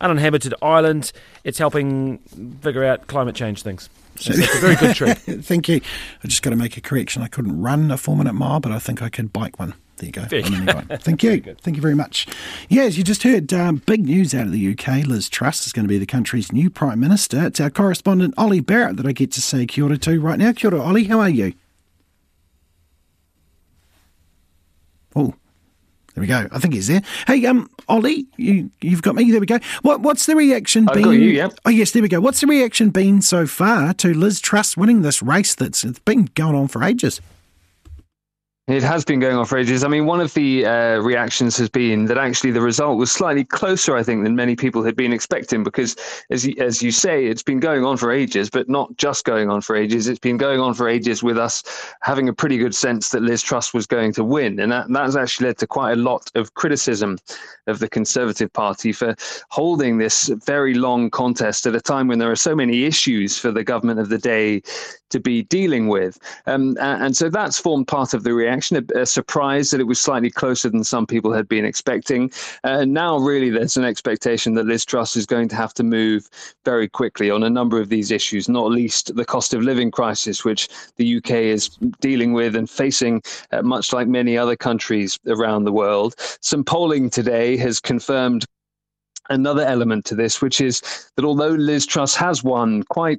uninhabited 0.00 0.54
island. 0.62 1.12
It's 1.44 1.58
helping 1.58 2.18
figure 2.62 2.84
out 2.84 3.06
climate 3.06 3.34
change 3.34 3.62
things. 3.62 3.90
So 4.16 4.32
it's 4.32 4.56
a 4.56 4.58
very 4.60 4.76
good 4.76 4.96
tree. 4.96 5.12
Thank 5.12 5.68
you. 5.68 5.82
I 6.24 6.28
just 6.28 6.42
got 6.42 6.50
to 6.50 6.56
make 6.56 6.78
a 6.78 6.80
correction. 6.80 7.22
I 7.22 7.28
couldn't 7.28 7.60
run 7.60 7.90
a 7.90 7.98
four 7.98 8.16
minute 8.16 8.32
mile, 8.32 8.60
but 8.60 8.72
I 8.72 8.78
think 8.78 9.02
I 9.02 9.10
could 9.10 9.30
bike 9.30 9.58
one. 9.58 9.74
There 9.98 10.06
you 10.06 10.12
go. 10.12 10.22
Thank 10.96 11.22
you. 11.22 11.40
Thank 11.60 11.76
you 11.76 11.82
very 11.82 11.94
much. 11.94 12.26
Yeah, 12.70 12.84
as 12.84 12.96
you 12.96 13.04
just 13.04 13.22
heard, 13.24 13.52
um, 13.52 13.82
big 13.84 14.06
news 14.06 14.34
out 14.34 14.46
of 14.46 14.52
the 14.52 14.70
UK. 14.72 15.06
Liz 15.06 15.28
Truss 15.28 15.66
is 15.66 15.72
going 15.74 15.84
to 15.84 15.88
be 15.88 15.98
the 15.98 16.06
country's 16.06 16.50
new 16.50 16.70
Prime 16.70 16.98
Minister. 16.98 17.46
It's 17.46 17.60
our 17.60 17.70
correspondent, 17.70 18.32
Ollie 18.38 18.60
Barrett, 18.60 18.96
that 18.96 19.06
I 19.06 19.12
get 19.12 19.30
to 19.32 19.42
say 19.42 19.66
kia 19.66 19.84
ora 19.84 19.98
to 19.98 20.18
right 20.18 20.38
now. 20.38 20.52
Kia 20.52 20.72
ora, 20.72 20.82
Ollie. 20.82 21.04
How 21.04 21.20
are 21.20 21.28
you? 21.28 21.52
Oh, 25.14 25.34
there 26.14 26.20
we 26.20 26.26
go. 26.26 26.46
I 26.52 26.58
think 26.58 26.74
he's 26.74 26.88
there. 26.88 27.02
Hey, 27.26 27.46
um, 27.46 27.70
Ollie, 27.88 28.26
you 28.36 28.70
you've 28.80 29.02
got 29.02 29.14
me. 29.14 29.30
There 29.30 29.40
we 29.40 29.46
go. 29.46 29.58
What 29.80 30.00
what's 30.00 30.26
the 30.26 30.36
reaction 30.36 30.88
I've 30.88 30.94
been? 30.94 31.04
Got 31.04 31.10
you, 31.12 31.20
yeah. 31.20 31.48
Oh 31.64 31.70
yes, 31.70 31.92
there 31.92 32.02
we 32.02 32.08
go. 32.08 32.20
What's 32.20 32.40
the 32.40 32.46
reaction 32.46 32.90
been 32.90 33.22
so 33.22 33.46
far 33.46 33.94
to 33.94 34.12
Liz 34.12 34.40
Truss 34.40 34.76
winning 34.76 35.02
this 35.02 35.22
race 35.22 35.54
that's 35.54 35.84
it's 35.84 35.98
been 36.00 36.26
going 36.34 36.54
on 36.54 36.68
for 36.68 36.84
ages? 36.84 37.20
It 38.68 38.84
has 38.84 39.04
been 39.04 39.18
going 39.18 39.36
on 39.36 39.44
for 39.44 39.58
ages. 39.58 39.82
I 39.82 39.88
mean, 39.88 40.06
one 40.06 40.20
of 40.20 40.32
the 40.34 40.64
uh, 40.64 40.98
reactions 40.98 41.56
has 41.56 41.68
been 41.68 42.04
that 42.04 42.16
actually 42.16 42.52
the 42.52 42.60
result 42.60 42.96
was 42.96 43.10
slightly 43.10 43.44
closer, 43.44 43.96
I 43.96 44.04
think, 44.04 44.22
than 44.22 44.36
many 44.36 44.54
people 44.54 44.84
had 44.84 44.94
been 44.94 45.12
expecting. 45.12 45.64
Because, 45.64 45.96
as 46.30 46.46
you, 46.46 46.54
as 46.60 46.80
you 46.80 46.92
say, 46.92 47.26
it's 47.26 47.42
been 47.42 47.58
going 47.58 47.84
on 47.84 47.96
for 47.96 48.12
ages, 48.12 48.48
but 48.48 48.68
not 48.68 48.96
just 48.96 49.24
going 49.24 49.50
on 49.50 49.62
for 49.62 49.74
ages. 49.74 50.06
It's 50.06 50.20
been 50.20 50.36
going 50.36 50.60
on 50.60 50.74
for 50.74 50.88
ages 50.88 51.24
with 51.24 51.38
us 51.38 51.64
having 52.02 52.28
a 52.28 52.32
pretty 52.32 52.56
good 52.56 52.72
sense 52.72 53.08
that 53.08 53.22
Liz 53.22 53.42
Truss 53.42 53.74
was 53.74 53.84
going 53.84 54.12
to 54.12 54.22
win, 54.22 54.60
and 54.60 54.70
that, 54.70 54.86
that 54.90 55.02
has 55.06 55.16
actually 55.16 55.48
led 55.48 55.58
to 55.58 55.66
quite 55.66 55.92
a 55.94 56.00
lot 56.00 56.30
of 56.36 56.54
criticism 56.54 57.18
of 57.66 57.80
the 57.80 57.88
Conservative 57.88 58.52
Party 58.52 58.92
for 58.92 59.16
holding 59.50 59.98
this 59.98 60.28
very 60.46 60.74
long 60.74 61.10
contest 61.10 61.66
at 61.66 61.74
a 61.74 61.80
time 61.80 62.06
when 62.06 62.20
there 62.20 62.30
are 62.30 62.36
so 62.36 62.54
many 62.54 62.84
issues 62.84 63.36
for 63.36 63.50
the 63.50 63.64
government 63.64 63.98
of 63.98 64.08
the 64.08 64.18
day 64.18 64.62
to 65.12 65.20
be 65.20 65.42
dealing 65.44 65.88
with. 65.88 66.18
Um, 66.46 66.76
and 66.80 67.16
so 67.16 67.28
that's 67.28 67.58
formed 67.58 67.86
part 67.86 68.14
of 68.14 68.24
the 68.24 68.34
reaction, 68.34 68.76
a, 68.76 69.00
a, 69.00 69.06
surprise 69.06 69.70
that 69.70 69.80
it 69.80 69.84
was 69.84 70.00
slightly 70.00 70.30
closer 70.30 70.68
than 70.68 70.84
some 70.84 71.06
people 71.06 71.32
had 71.32 71.48
been 71.48 71.64
expecting. 71.64 72.30
Uh, 72.64 72.80
and 72.80 72.92
now, 72.92 73.18
really, 73.18 73.50
there's 73.50 73.76
an 73.76 73.84
expectation 73.84 74.54
that 74.54 74.66
Liz 74.66 74.84
Truss 74.84 75.16
is 75.16 75.26
going 75.26 75.48
to 75.48 75.56
have 75.56 75.74
to 75.74 75.84
move 75.84 76.28
very 76.64 76.88
quickly 76.88 77.30
on 77.30 77.42
a 77.42 77.50
number 77.50 77.80
of 77.80 77.88
these 77.88 78.10
issues, 78.10 78.48
not 78.48 78.70
least 78.70 79.14
the 79.14 79.24
cost 79.24 79.54
of 79.54 79.62
living 79.62 79.90
crisis, 79.90 80.44
which 80.44 80.68
the 80.96 81.16
UK 81.18 81.30
is 81.30 81.68
dealing 82.00 82.32
with 82.32 82.56
and 82.56 82.68
facing, 82.68 83.22
uh, 83.52 83.62
much 83.62 83.92
like 83.92 84.08
many 84.08 84.36
other 84.36 84.56
countries 84.56 85.18
around 85.28 85.64
the 85.64 85.72
world. 85.72 86.14
Some 86.40 86.64
polling 86.64 87.10
today 87.10 87.56
has 87.58 87.78
confirmed 87.80 88.44
another 89.30 89.62
element 89.62 90.04
to 90.06 90.14
this, 90.14 90.40
which 90.40 90.60
is 90.60 90.80
that 91.16 91.24
although 91.24 91.50
Liz 91.50 91.86
Truss 91.86 92.14
has 92.14 92.42
won 92.42 92.82
quite 92.84 93.18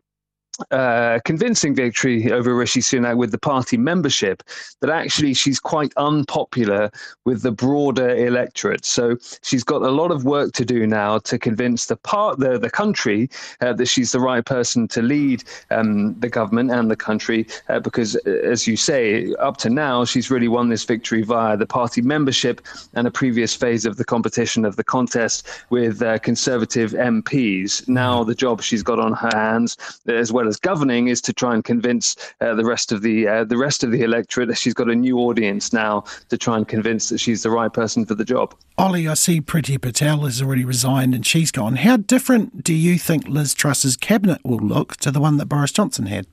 uh, 0.70 1.20
convincing 1.26 1.74
victory 1.74 2.32
over 2.32 2.56
Rishi 2.56 2.80
Sunak 2.80 3.18
with 3.18 3.32
the 3.32 3.40
party 3.40 3.76
membership 3.76 4.44
that 4.82 4.90
actually 4.90 5.34
she's 5.34 5.60
quite 5.60 5.92
unpopular 5.98 6.92
with 7.26 7.42
the 7.42 7.52
broader 7.52 8.10
electorate. 8.16 8.86
So 8.86 9.18
she's 9.42 9.64
got 9.64 9.82
a 9.82 9.90
lot 9.90 10.12
of 10.12 10.26
work 10.26 10.54
to 10.54 10.66
do 10.66 10.86
now 10.86 11.18
to 11.20 11.40
convince 11.40 11.88
the 11.88 11.96
part 11.96 12.40
the 12.40 12.60
the 12.60 12.70
country 12.70 13.30
uh, 13.62 13.74
that 13.74 13.88
she's 13.88 14.12
the 14.12 14.20
right 14.20 14.46
person 14.46 14.88
to 14.90 15.02
lead 15.02 15.44
um, 15.72 16.20
the 16.20 16.30
government 16.30 16.72
and 16.72 16.90
the 16.90 16.96
country. 16.96 17.48
Uh, 17.68 17.80
because, 17.80 18.16
uh, 18.28 18.30
as 18.30 18.68
you 18.68 18.78
say, 18.78 19.34
up 19.36 19.58
to 19.58 19.70
now 19.70 20.06
she's 20.06 20.30
really 20.30 20.48
won 20.48 20.70
this 20.70 20.84
victory 20.84 21.24
via 21.24 21.58
the 21.58 21.66
party 21.66 22.02
membership 22.02 22.62
and 22.94 23.08
a 23.08 23.12
previous 23.12 23.56
phase 23.56 23.86
of 23.86 23.98
the 23.98 24.06
competition 24.06 24.66
of 24.66 24.76
the 24.76 24.84
contest 24.84 25.48
with 25.72 26.02
uh, 26.04 26.20
Conservative 26.20 26.92
MPs. 26.92 27.88
Now 27.88 28.24
the 28.24 28.36
job 28.36 28.62
she's 28.62 28.84
got 28.84 29.00
on 29.00 29.14
her 29.14 29.32
hands, 29.34 29.78
as 30.08 30.32
well 30.32 30.43
well 30.44 30.50
as 30.50 30.58
governing 30.58 31.08
is 31.08 31.22
to 31.22 31.32
try 31.32 31.54
and 31.54 31.64
convince 31.64 32.18
uh, 32.42 32.54
the 32.54 32.66
rest 32.66 32.92
of 32.92 33.02
the 33.02 33.26
uh, 33.26 33.44
the 33.46 33.56
rest 33.56 33.82
of 33.82 33.92
the 33.92 34.02
electorate 34.02 34.50
that 34.50 34.58
she's 34.58 34.74
got 34.74 34.90
a 34.90 34.96
new 34.96 35.18
audience 35.20 35.72
now 35.72 36.04
to 36.28 36.38
try 36.38 36.58
and 36.58 36.68
convince 36.68 37.08
that 37.08 37.20
she's 37.20 37.44
the 37.44 37.50
right 37.50 37.72
person 37.72 38.06
for 38.06 38.14
the 38.14 38.26
job. 38.26 38.54
Ollie, 38.78 39.08
I 39.08 39.14
see 39.14 39.40
Priti 39.40 39.80
Patel 39.80 40.26
has 40.26 40.42
already 40.42 40.66
resigned 40.66 41.16
and 41.16 41.26
she's 41.26 41.50
gone. 41.50 41.78
How 41.78 41.96
different 41.96 42.62
do 42.62 42.74
you 42.74 42.98
think 42.98 43.26
Liz 43.28 43.54
Truss's 43.54 43.96
cabinet 43.96 44.42
will 44.44 44.58
look 44.58 44.98
to 44.98 45.12
the 45.12 45.22
one 45.22 45.38
that 45.38 45.46
Boris 45.46 45.72
Johnson 45.72 46.08
had? 46.08 46.28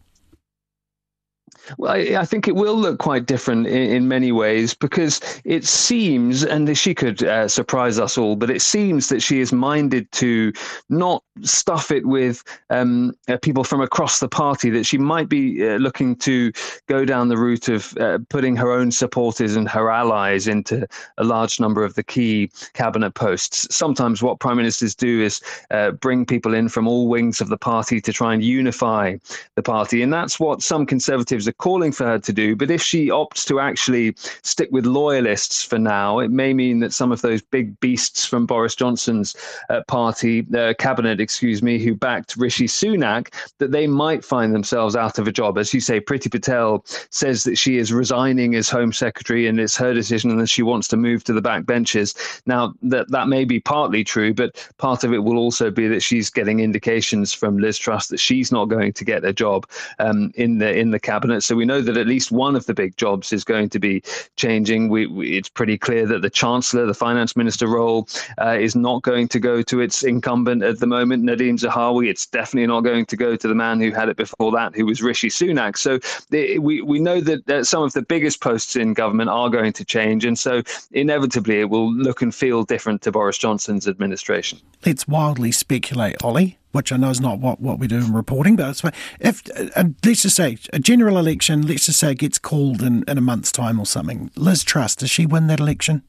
Well, 1.79 1.93
I, 1.93 2.16
I, 2.21 2.25
think 2.25 2.49
it 2.49 2.55
will 2.55 2.75
look 2.75 2.99
quite 2.99 3.27
different 3.27 3.66
in, 3.66 3.91
in, 3.91 4.09
many 4.09 4.33
ways 4.33 4.75
because 4.75 5.21
it 5.45 5.64
seems, 5.64 6.45
and 6.45 6.77
she 6.77 6.95
could 6.95 7.23
uh, 7.23 7.49
surprise 7.49 7.99
us 7.99 8.18
all, 8.18 8.37
but 8.37 8.51
it 8.51 8.62
seems 8.62 9.09
that 9.09 9.21
she 9.21 9.41
is 9.41 9.53
minded 9.53 10.11
to 10.12 10.53
not 10.89 11.23
stuff 11.43 11.91
it 11.91 12.07
with 12.07 12.43
um, 12.71 13.12
uh, 13.29 13.37
people 13.39 13.64
from 13.64 13.81
across 13.81 14.21
the 14.21 14.29
party, 14.29 14.71
that 14.71 14.85
she 14.85 14.99
might 14.99 15.29
be 15.29 15.66
uh, 15.66 15.77
looking 15.77 16.16
to 16.16 16.53
go 16.87 17.05
down 17.05 17.29
the 17.29 17.37
route 17.37 17.68
of 17.68 17.97
uh, 17.99 18.18
putting 18.29 18.57
her 18.57 18.71
own 18.71 18.91
supporters 18.91 19.57
and 19.57 19.68
her 19.68 19.91
allies 19.91 20.49
into 20.49 20.87
a 21.18 21.25
large 21.25 21.61
number 21.61 21.85
of 21.85 21.95
the 21.95 22.03
key 22.03 22.51
cabinet 22.75 23.12
posts. 23.14 23.75
Sometimes 23.75 24.23
what 24.23 24.41
prime 24.41 24.57
ministers 24.57 24.95
do 24.95 25.23
is 25.23 25.41
uh, 25.71 25.93
bring 25.93 26.27
people 26.27 26.55
in 26.55 26.68
from 26.68 26.87
all 26.87 27.09
wings 27.09 27.41
of 27.41 27.49
the 27.49 27.59
party 27.59 28.01
to 28.01 28.12
try 28.12 28.35
and 28.35 28.43
unify 28.43 29.16
the 29.55 29.62
party. 29.62 30.03
And 30.03 30.12
that's 30.12 30.39
what 30.41 30.62
some 30.62 30.87
conservatives 30.87 31.47
are 31.49 31.53
calling 31.61 31.92
for 31.92 32.04
her 32.04 32.18
to 32.18 32.32
do. 32.32 32.56
But 32.56 32.70
if 32.70 32.82
she 32.82 33.08
opts 33.08 33.46
to 33.46 33.61
actually 33.61 34.14
stick 34.42 34.68
with 34.72 34.86
loyalists 34.86 35.62
for 35.62 35.78
now, 35.78 36.18
it 36.18 36.30
may 36.30 36.52
mean 36.52 36.80
that 36.80 36.92
some 36.92 37.12
of 37.12 37.22
those 37.22 37.42
big 37.42 37.78
beasts 37.80 38.24
from 38.24 38.46
Boris 38.46 38.74
Johnson's 38.74 39.36
uh, 39.68 39.82
party, 39.86 40.46
uh, 40.56 40.74
cabinet, 40.78 41.20
excuse 41.20 41.62
me, 41.62 41.78
who 41.78 41.94
backed 41.94 42.36
Rishi 42.36 42.66
Sunak, 42.66 43.32
that 43.58 43.70
they 43.70 43.86
might 43.86 44.24
find 44.24 44.54
themselves 44.54 44.96
out 44.96 45.18
of 45.18 45.28
a 45.28 45.32
job. 45.32 45.58
As 45.58 45.72
you 45.72 45.80
say, 45.80 46.00
Priti 46.00 46.30
Patel 46.30 46.84
says 47.11 47.44
that 47.44 47.56
she 47.56 47.76
is 47.76 47.92
resigning 47.92 48.54
as 48.54 48.68
Home 48.70 48.92
Secretary 48.92 49.46
and 49.46 49.61
it's 49.61 49.76
her 49.76 49.94
decision 49.94 50.30
and 50.30 50.40
that 50.40 50.48
she 50.48 50.62
wants 50.62 50.88
to 50.88 50.96
move 50.96 51.22
to 51.24 51.32
the 51.32 51.42
back 51.42 51.66
benches. 51.66 52.14
Now, 52.46 52.74
that, 52.82 53.11
that 53.11 53.28
may 53.28 53.44
be 53.44 53.61
partly 53.61 54.02
true, 54.02 54.32
but 54.32 54.66
part 54.78 55.04
of 55.04 55.12
it 55.12 55.18
will 55.18 55.36
also 55.38 55.70
be 55.70 55.88
that 55.88 56.00
she's 56.00 56.30
getting 56.30 56.61
indications 56.61 57.32
from 57.32 57.58
Liz 57.58 57.78
Truss 57.78 58.08
that 58.08 58.18
she's 58.18 58.50
not 58.50 58.66
going 58.66 58.92
to 58.92 59.04
get 59.04 59.24
a 59.24 59.32
job 59.32 59.66
um, 59.98 60.32
in 60.34 60.58
the 60.58 60.76
in 60.76 60.90
the 60.90 61.00
cabinet. 61.00 61.42
So 61.51 61.57
we 61.57 61.64
know 61.64 61.80
that 61.80 61.96
at 61.96 62.07
least 62.07 62.30
one 62.30 62.55
of 62.55 62.66
the 62.66 62.74
big 62.74 62.96
jobs 62.96 63.32
is 63.32 63.42
going 63.42 63.70
to 63.70 63.80
be 63.80 64.05
changing. 64.36 64.88
We, 64.88 65.07
we 65.07 65.36
it's 65.36 65.48
pretty 65.48 65.76
clear 65.76 66.07
that 66.07 66.22
the 66.22 66.30
Chancellor, 66.30 66.86
the 66.86 66.94
Finance 66.94 67.34
Minister 67.34 67.66
role, 67.66 68.07
uh, 68.40 68.57
is 68.57 68.76
not 68.76 69.03
going 69.03 69.26
to 69.26 69.40
go 69.40 69.61
to 69.62 69.80
its 69.80 70.05
incumbent 70.05 70.62
at 70.62 70.78
the 70.78 70.86
moment, 70.86 71.24
Nadhim 71.24 71.59
Zahawi. 71.59 72.09
It's 72.09 72.24
definitely 72.24 72.68
not 72.68 72.82
going 72.82 73.05
to 73.05 73.16
go 73.16 73.34
to 73.34 73.48
the 73.48 73.55
man 73.57 73.80
who 73.80 73.90
had 73.90 74.09
it 74.09 74.16
before 74.16 74.53
that, 74.53 74.76
who 74.76 74.86
was 74.86 75.03
Rishi 75.03 75.28
Sunak. 75.28 75.76
So 75.76 75.98
the, 76.30 76.61
we, 76.61 76.82
we 76.82 77.01
know 77.01 77.20
that 77.20 77.51
uh, 77.51 77.64
some 77.64 77.82
of 77.82 77.94
the 77.94 78.03
biggest 78.03 78.40
posts 78.40 78.76
in 78.76 78.94
government 78.94 79.28
are 79.28 79.51
going 79.51 79.72
to 79.72 79.84
change. 79.84 80.24
And 80.24 80.38
so 80.38 80.62
inevitably 80.92 81.59
it 81.59 81.68
will 81.68 81.92
look 81.92 82.22
and 82.22 82.32
feel 82.32 82.62
different 82.62 83.03
to 83.03 83.11
Boris 83.11 83.38
Johnson's 83.38 83.88
administration. 83.88 84.61
Let's 84.86 85.09
wildly 85.09 85.51
speculate, 85.51 86.22
Ollie 86.22 86.59
which 86.73 86.93
I 86.93 86.97
know 86.97 87.11
is 87.11 87.21
not 87.21 87.39
what, 87.39 87.61
what 87.61 87.79
we 87.79 87.87
do 87.87 87.99
in 87.99 88.12
reporting, 88.12 88.57
but. 88.57 88.81
If, 89.21 89.43
uh, 89.77 89.85
let's 90.05 90.23
just 90.23 90.37
say, 90.37 90.57
a 90.73 90.79
general 90.79 91.18
election, 91.18 91.66
let's 91.66 91.87
just 91.87 91.99
say 91.99 92.12
it 92.12 92.18
gets 92.18 92.39
called 92.39 92.83
in, 92.83 93.05
in 93.09 93.18
a 93.18 93.21
month's 93.21 93.53
time 93.53 93.79
or 93.79 93.87
something, 93.87 94.31
Liz 94.37 94.64
Truss, 94.64 94.95
does 94.97 95.11
she 95.11 95.27
win 95.27 95.47
that 95.49 95.61
election? 95.61 96.03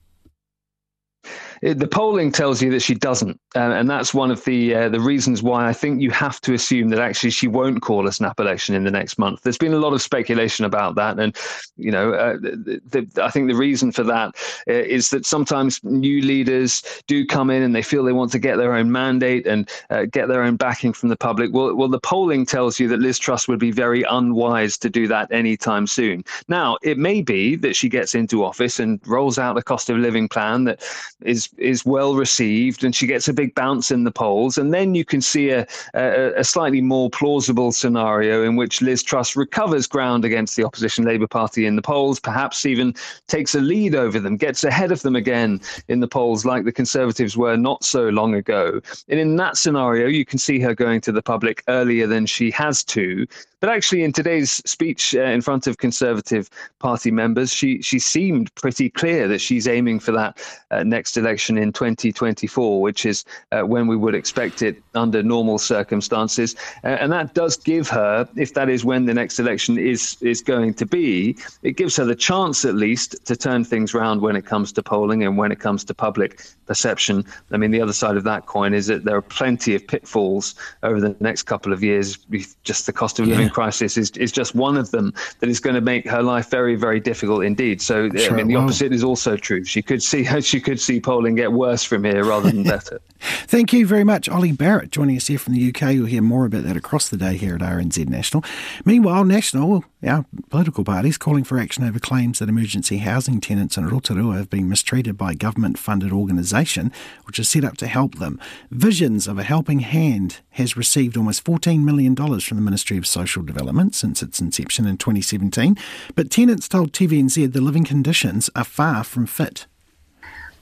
The 1.62 1.88
polling 1.88 2.32
tells 2.32 2.62
you 2.62 2.72
that 2.72 2.82
she 2.82 2.95
doesn't, 2.95 3.39
uh, 3.55 3.59
and 3.59 3.88
that's 3.89 4.14
one 4.14 4.32
of 4.32 4.43
the 4.45 4.74
uh, 4.74 4.89
the 4.89 4.99
reasons 4.99 5.43
why 5.43 5.68
I 5.68 5.74
think 5.74 6.01
you 6.01 6.09
have 6.09 6.41
to 6.41 6.53
assume 6.53 6.89
that 6.89 6.99
actually 6.99 7.30
she 7.30 7.47
won't 7.47 7.84
call 7.84 8.07
a 8.07 8.12
snap 8.12 8.39
election 8.39 8.74
in 8.74 8.84
the 8.84 8.89
next 8.89 9.20
month. 9.20 9.41
There's 9.43 9.59
been 9.59 9.74
a 9.74 9.80
lot 9.80 9.93
of 9.93 10.01
speculation 10.01 10.66
about 10.66 10.95
that, 10.95 11.20
and 11.20 11.38
you 11.78 11.91
know, 11.91 12.14
uh, 12.14 12.34
the, 12.38 12.82
the, 12.89 13.24
I 13.24 13.30
think 13.30 13.47
the 13.47 13.55
reason 13.55 13.91
for 13.91 14.03
that 14.03 14.36
uh, 14.68 14.74
is 14.74 15.09
that 15.09 15.26
sometimes 15.26 15.84
new 15.84 16.22
leaders 16.22 16.82
do 17.05 17.28
come 17.28 17.51
in 17.51 17.62
and 17.62 17.76
they 17.76 17.84
feel 17.84 18.03
they 18.03 18.12
want 18.12 18.32
to 18.32 18.39
get 18.39 18.57
their 18.57 18.74
own 18.74 18.91
mandate 18.91 19.45
and 19.45 19.70
uh, 19.91 20.05
get 20.05 20.30
their 20.30 20.41
own 20.41 20.55
backing 20.55 20.93
from 20.93 21.09
the 21.09 21.18
public. 21.18 21.53
Well, 21.53 21.76
well, 21.76 21.89
the 21.89 21.99
polling 21.99 22.45
tells 22.45 22.80
you 22.80 22.88
that 22.88 22.99
Liz 22.99 23.20
Truss 23.20 23.47
would 23.47 23.59
be 23.59 23.72
very 23.72 24.01
unwise 24.03 24.80
to 24.80 24.89
do 24.89 25.07
that 25.09 25.32
anytime 25.32 25.86
soon. 25.86 26.24
Now, 26.47 26.78
it 26.82 26.97
may 26.97 27.22
be 27.22 27.55
that 27.57 27.76
she 27.76 27.88
gets 27.88 28.16
into 28.16 28.43
office 28.43 28.80
and 28.80 28.99
rolls 29.05 29.38
out 29.38 29.57
a 29.57 29.62
cost 29.62 29.91
of 29.91 29.97
living 29.97 30.28
plan 30.28 30.64
that 30.64 30.84
is 31.22 31.50
is 31.57 31.85
well 31.85 32.15
received 32.15 32.83
and 32.83 32.95
she 32.95 33.07
gets 33.07 33.27
a 33.27 33.33
big 33.33 33.53
bounce 33.55 33.91
in 33.91 34.03
the 34.03 34.11
polls. 34.11 34.57
And 34.57 34.73
then 34.73 34.95
you 34.95 35.05
can 35.05 35.21
see 35.21 35.49
a, 35.49 35.65
a, 35.93 36.39
a 36.39 36.43
slightly 36.43 36.81
more 36.81 37.09
plausible 37.09 37.71
scenario 37.71 38.43
in 38.43 38.55
which 38.55 38.81
Liz 38.81 39.03
Truss 39.03 39.35
recovers 39.35 39.87
ground 39.87 40.25
against 40.25 40.55
the 40.55 40.63
opposition 40.63 41.05
Labour 41.05 41.27
Party 41.27 41.65
in 41.65 41.75
the 41.75 41.81
polls, 41.81 42.19
perhaps 42.19 42.65
even 42.65 42.93
takes 43.27 43.55
a 43.55 43.59
lead 43.59 43.95
over 43.95 44.19
them, 44.19 44.37
gets 44.37 44.63
ahead 44.63 44.91
of 44.91 45.01
them 45.01 45.15
again 45.15 45.61
in 45.87 45.99
the 45.99 46.07
polls, 46.07 46.45
like 46.45 46.63
the 46.63 46.71
Conservatives 46.71 47.37
were 47.37 47.57
not 47.57 47.83
so 47.83 48.09
long 48.09 48.33
ago. 48.33 48.81
And 49.07 49.19
in 49.19 49.35
that 49.37 49.57
scenario, 49.57 50.07
you 50.07 50.25
can 50.25 50.39
see 50.39 50.59
her 50.59 50.73
going 50.73 51.01
to 51.01 51.11
the 51.11 51.21
public 51.21 51.63
earlier 51.67 52.07
than 52.07 52.25
she 52.25 52.51
has 52.51 52.83
to. 52.85 53.27
But 53.59 53.69
actually, 53.69 54.03
in 54.03 54.11
today's 54.11 54.53
speech 54.65 55.13
uh, 55.13 55.21
in 55.21 55.41
front 55.41 55.67
of 55.67 55.77
Conservative 55.77 56.49
Party 56.79 57.11
members, 57.11 57.53
she 57.53 57.79
she 57.83 57.99
seemed 57.99 58.53
pretty 58.55 58.89
clear 58.89 59.27
that 59.27 59.39
she's 59.39 59.67
aiming 59.67 59.99
for 59.99 60.11
that 60.13 60.41
uh, 60.71 60.83
next 60.83 61.15
election 61.15 61.40
in 61.49 61.73
2024, 61.73 62.81
which 62.81 63.05
is 63.05 63.25
uh, 63.51 63.61
when 63.61 63.87
we 63.87 63.95
would 63.95 64.15
expect 64.15 64.61
it 64.61 64.81
under 64.95 65.23
normal 65.23 65.57
circumstances. 65.57 66.55
Uh, 66.83 66.87
and 66.87 67.11
that 67.11 67.33
does 67.33 67.57
give 67.57 67.89
her, 67.89 68.27
if 68.35 68.53
that 68.53 68.69
is 68.69 68.85
when 68.85 69.05
the 69.05 69.13
next 69.13 69.39
election 69.39 69.77
is 69.77 70.17
is 70.21 70.41
going 70.41 70.73
to 70.73 70.85
be, 70.85 71.35
it 71.63 71.77
gives 71.77 71.95
her 71.95 72.05
the 72.05 72.15
chance 72.15 72.65
at 72.65 72.75
least 72.75 73.15
to 73.25 73.35
turn 73.35 73.63
things 73.63 73.93
around 73.93 74.21
when 74.21 74.35
it 74.35 74.45
comes 74.45 74.71
to 74.71 74.83
polling 74.83 75.23
and 75.23 75.37
when 75.37 75.51
it 75.51 75.59
comes 75.59 75.83
to 75.83 75.93
public 75.93 76.41
perception. 76.65 77.25
I 77.51 77.57
mean, 77.57 77.71
the 77.71 77.81
other 77.81 77.93
side 77.93 78.17
of 78.17 78.23
that 78.23 78.45
coin 78.45 78.73
is 78.73 78.87
that 78.87 79.03
there 79.03 79.15
are 79.15 79.21
plenty 79.21 79.75
of 79.75 79.85
pitfalls 79.87 80.55
over 80.83 80.99
the 80.99 81.15
next 81.19 81.43
couple 81.43 81.73
of 81.73 81.83
years. 81.83 82.17
Just 82.63 82.85
the 82.85 82.93
cost 82.93 83.19
of 83.19 83.27
living 83.27 83.49
crisis 83.49 83.97
is, 83.97 84.11
is 84.11 84.31
just 84.31 84.55
one 84.55 84.77
of 84.77 84.91
them 84.91 85.13
that 85.39 85.49
is 85.49 85.59
going 85.59 85.75
to 85.75 85.81
make 85.81 86.07
her 86.07 86.23
life 86.23 86.49
very, 86.49 86.75
very 86.75 86.99
difficult 86.99 87.43
indeed. 87.43 87.81
So 87.81 88.09
sure, 88.09 88.33
I 88.33 88.35
mean, 88.37 88.47
the 88.47 88.55
opposite 88.55 88.93
is 88.93 89.03
also 89.03 89.35
true. 89.35 89.63
She 89.63 89.81
could 89.81 90.01
see 90.01 90.25
she 90.41 90.59
could 90.59 90.79
see 90.79 90.99
polling 90.99 91.30
get 91.36 91.51
worse 91.51 91.84
from 91.84 92.03
here 92.03 92.23
rather 92.23 92.51
than 92.51 92.63
better. 92.75 92.99
Thank 93.19 93.73
you 93.73 93.86
very 93.86 94.03
much, 94.03 94.27
Ollie 94.29 94.51
Barrett, 94.51 94.91
joining 94.91 95.17
us 95.17 95.27
here 95.27 95.38
from 95.38 95.53
the 95.53 95.69
UK. 95.69 95.93
You'll 95.93 96.05
hear 96.07 96.21
more 96.21 96.45
about 96.45 96.63
that 96.63 96.77
across 96.77 97.09
the 97.09 97.17
day 97.17 97.38
here 97.38 97.55
at 97.55 97.61
RNZ 97.61 98.07
National. 98.07 98.43
Meanwhile, 98.86 99.25
National, 99.25 99.84
our 100.03 100.25
political 100.49 100.84
parties 100.84 101.17
calling 101.17 101.43
for 101.43 101.59
action 101.59 101.84
over 101.84 101.99
claims 101.99 102.39
that 102.39 102.49
emergency 102.49 102.97
housing 102.97 103.39
tenants 103.39 103.77
in 103.77 103.88
Rotorua 103.88 104.38
have 104.38 104.49
been 104.49 104.69
mistreated 104.69 105.17
by 105.17 105.34
a 105.34 105.36
government-funded 105.36 106.11
organisation 106.11 106.91
which 107.25 107.38
is 107.38 107.49
set 107.49 107.63
up 107.63 107.77
to 107.77 107.88
help 107.88 108.15
them. 108.15 108.39
Visions 108.71 109.27
of 109.27 109.38
a 109.38 109.43
Helping 109.43 109.79
Hand 109.79 110.39
has 110.51 110.75
received 110.75 111.15
almost 111.15 111.43
$14 111.43 111.84
million 111.84 112.15
from 112.15 112.57
the 112.57 112.63
Ministry 112.63 112.97
of 112.97 113.05
Social 113.05 113.43
Development 113.43 113.93
since 113.93 114.23
its 114.23 114.41
inception 114.41 114.88
in 114.88 114.97
2017, 114.97 115.77
but 116.15 116.32
tenants 116.32 116.67
told 116.67 116.91
TVNZ 116.91 117.53
the 117.53 117.61
living 117.61 117.84
conditions 117.84 118.49
are 118.55 118.63
far 118.63 119.03
from 119.03 119.25
fit. 119.25 119.67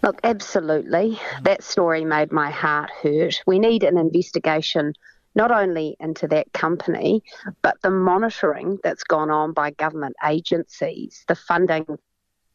Look, 0.01 0.19
absolutely. 0.23 1.19
That 1.43 1.63
story 1.63 2.05
made 2.05 2.31
my 2.31 2.51
heart 2.51 2.89
hurt. 3.01 3.41
We 3.45 3.59
need 3.59 3.83
an 3.83 3.97
investigation 3.97 4.93
not 5.35 5.51
only 5.51 5.95
into 5.99 6.27
that 6.27 6.51
company, 6.53 7.23
but 7.61 7.81
the 7.81 7.91
monitoring 7.91 8.79
that's 8.83 9.03
gone 9.03 9.29
on 9.29 9.53
by 9.53 9.71
government 9.71 10.15
agencies, 10.25 11.23
the 11.27 11.35
funding 11.35 11.85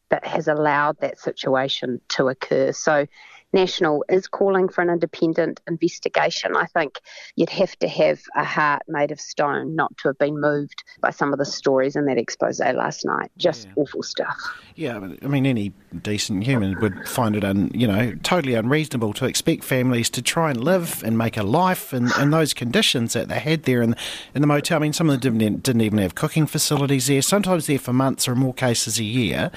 that 0.09 0.25
has 0.25 0.47
allowed 0.47 0.99
that 0.99 1.19
situation 1.19 2.01
to 2.09 2.27
occur. 2.27 2.71
So 2.71 3.07
National 3.53 4.03
is 4.09 4.27
calling 4.27 4.67
for 4.67 4.81
an 4.81 4.89
independent 4.89 5.61
investigation. 5.67 6.55
I 6.55 6.65
think 6.65 6.99
you'd 7.35 7.49
have 7.49 7.77
to 7.79 7.87
have 7.87 8.21
a 8.35 8.43
heart 8.43 8.83
made 8.87 9.11
of 9.11 9.19
stone 9.19 9.75
not 9.75 9.97
to 9.99 10.09
have 10.09 10.17
been 10.17 10.39
moved 10.39 10.83
by 10.99 11.11
some 11.11 11.31
of 11.31 11.39
the 11.39 11.45
stories 11.45 11.95
in 11.95 12.05
that 12.05 12.17
expose 12.17 12.59
last 12.59 13.05
night. 13.05 13.31
Just 13.37 13.67
yeah. 13.67 13.73
awful 13.77 14.03
stuff. 14.03 14.37
Yeah, 14.75 14.97
I 14.97 15.27
mean, 15.27 15.45
any 15.45 15.71
decent 16.01 16.43
human 16.43 16.79
would 16.81 17.07
find 17.07 17.35
it, 17.35 17.43
un, 17.43 17.71
you 17.73 17.87
know, 17.87 18.13
totally 18.23 18.55
unreasonable 18.55 19.13
to 19.13 19.25
expect 19.25 19.63
families 19.63 20.09
to 20.11 20.21
try 20.21 20.49
and 20.51 20.61
live 20.61 21.01
and 21.03 21.17
make 21.17 21.37
a 21.37 21.43
life 21.43 21.93
in, 21.93 22.11
in 22.19 22.31
those 22.31 22.53
conditions 22.53 23.13
that 23.13 23.29
they 23.29 23.39
had 23.39 23.63
there 23.63 23.81
in, 23.81 23.95
in 24.33 24.41
the 24.41 24.47
motel. 24.47 24.77
I 24.77 24.81
mean, 24.81 24.93
some 24.93 25.09
of 25.09 25.21
them 25.21 25.37
didn't, 25.37 25.63
didn't 25.63 25.81
even 25.81 25.99
have 25.99 26.15
cooking 26.15 26.45
facilities 26.45 27.07
there, 27.07 27.21
sometimes 27.21 27.67
there 27.67 27.79
for 27.79 27.93
months 27.93 28.27
or 28.27 28.33
in 28.33 28.39
more 28.39 28.53
cases 28.53 28.99
a 28.99 29.03
year. 29.03 29.51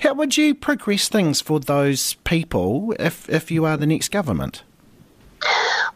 How 0.00 0.14
would 0.14 0.36
you 0.36 0.54
progress 0.54 1.08
things 1.08 1.40
for 1.40 1.60
those 1.60 2.14
people 2.24 2.94
if, 2.98 3.23
if 3.28 3.50
you 3.50 3.64
are 3.64 3.76
the 3.76 3.86
next 3.86 4.10
government? 4.10 4.62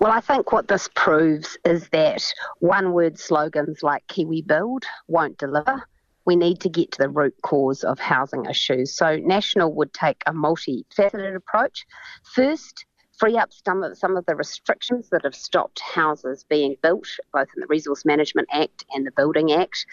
Well, 0.01 0.13
I 0.13 0.21
think 0.21 0.53
what 0.53 0.69
this 0.69 0.89
proves 0.95 1.57
is 1.65 1.89
that 1.89 2.23
one 2.61 2.93
word 2.93 3.19
slogans 3.19 3.83
like 3.83 4.07
Kiwi 4.07 4.43
Build 4.43 4.85
won't 5.09 5.39
deliver. 5.39 5.83
We 6.25 6.37
need 6.37 6.61
to 6.61 6.69
get 6.69 6.93
to 6.93 6.99
the 6.99 7.09
root 7.09 7.35
cause 7.43 7.83
of 7.83 7.99
housing 7.99 8.45
issues. 8.45 8.93
So, 8.93 9.17
National 9.17 9.73
would 9.75 9.93
take 9.93 10.23
a 10.27 10.33
multifaceted 10.33 11.35
approach. 11.35 11.87
First, 12.23 12.85
free 13.19 13.37
up 13.37 13.51
some 13.53 13.83
of, 13.83 13.99
some 13.99 14.17
of 14.17 14.25
the 14.27 14.37
restrictions 14.37 15.09
that 15.11 15.25
have 15.25 15.35
stopped 15.35 15.81
houses 15.81 16.45
being 16.49 16.77
built, 16.83 17.09
both 17.33 17.49
in 17.57 17.61
the 17.61 17.67
Resource 17.67 18.05
Management 18.05 18.49
Act 18.53 18.85
and 18.95 19.07
the 19.07 19.11
Building 19.13 19.53
Act, 19.53 19.85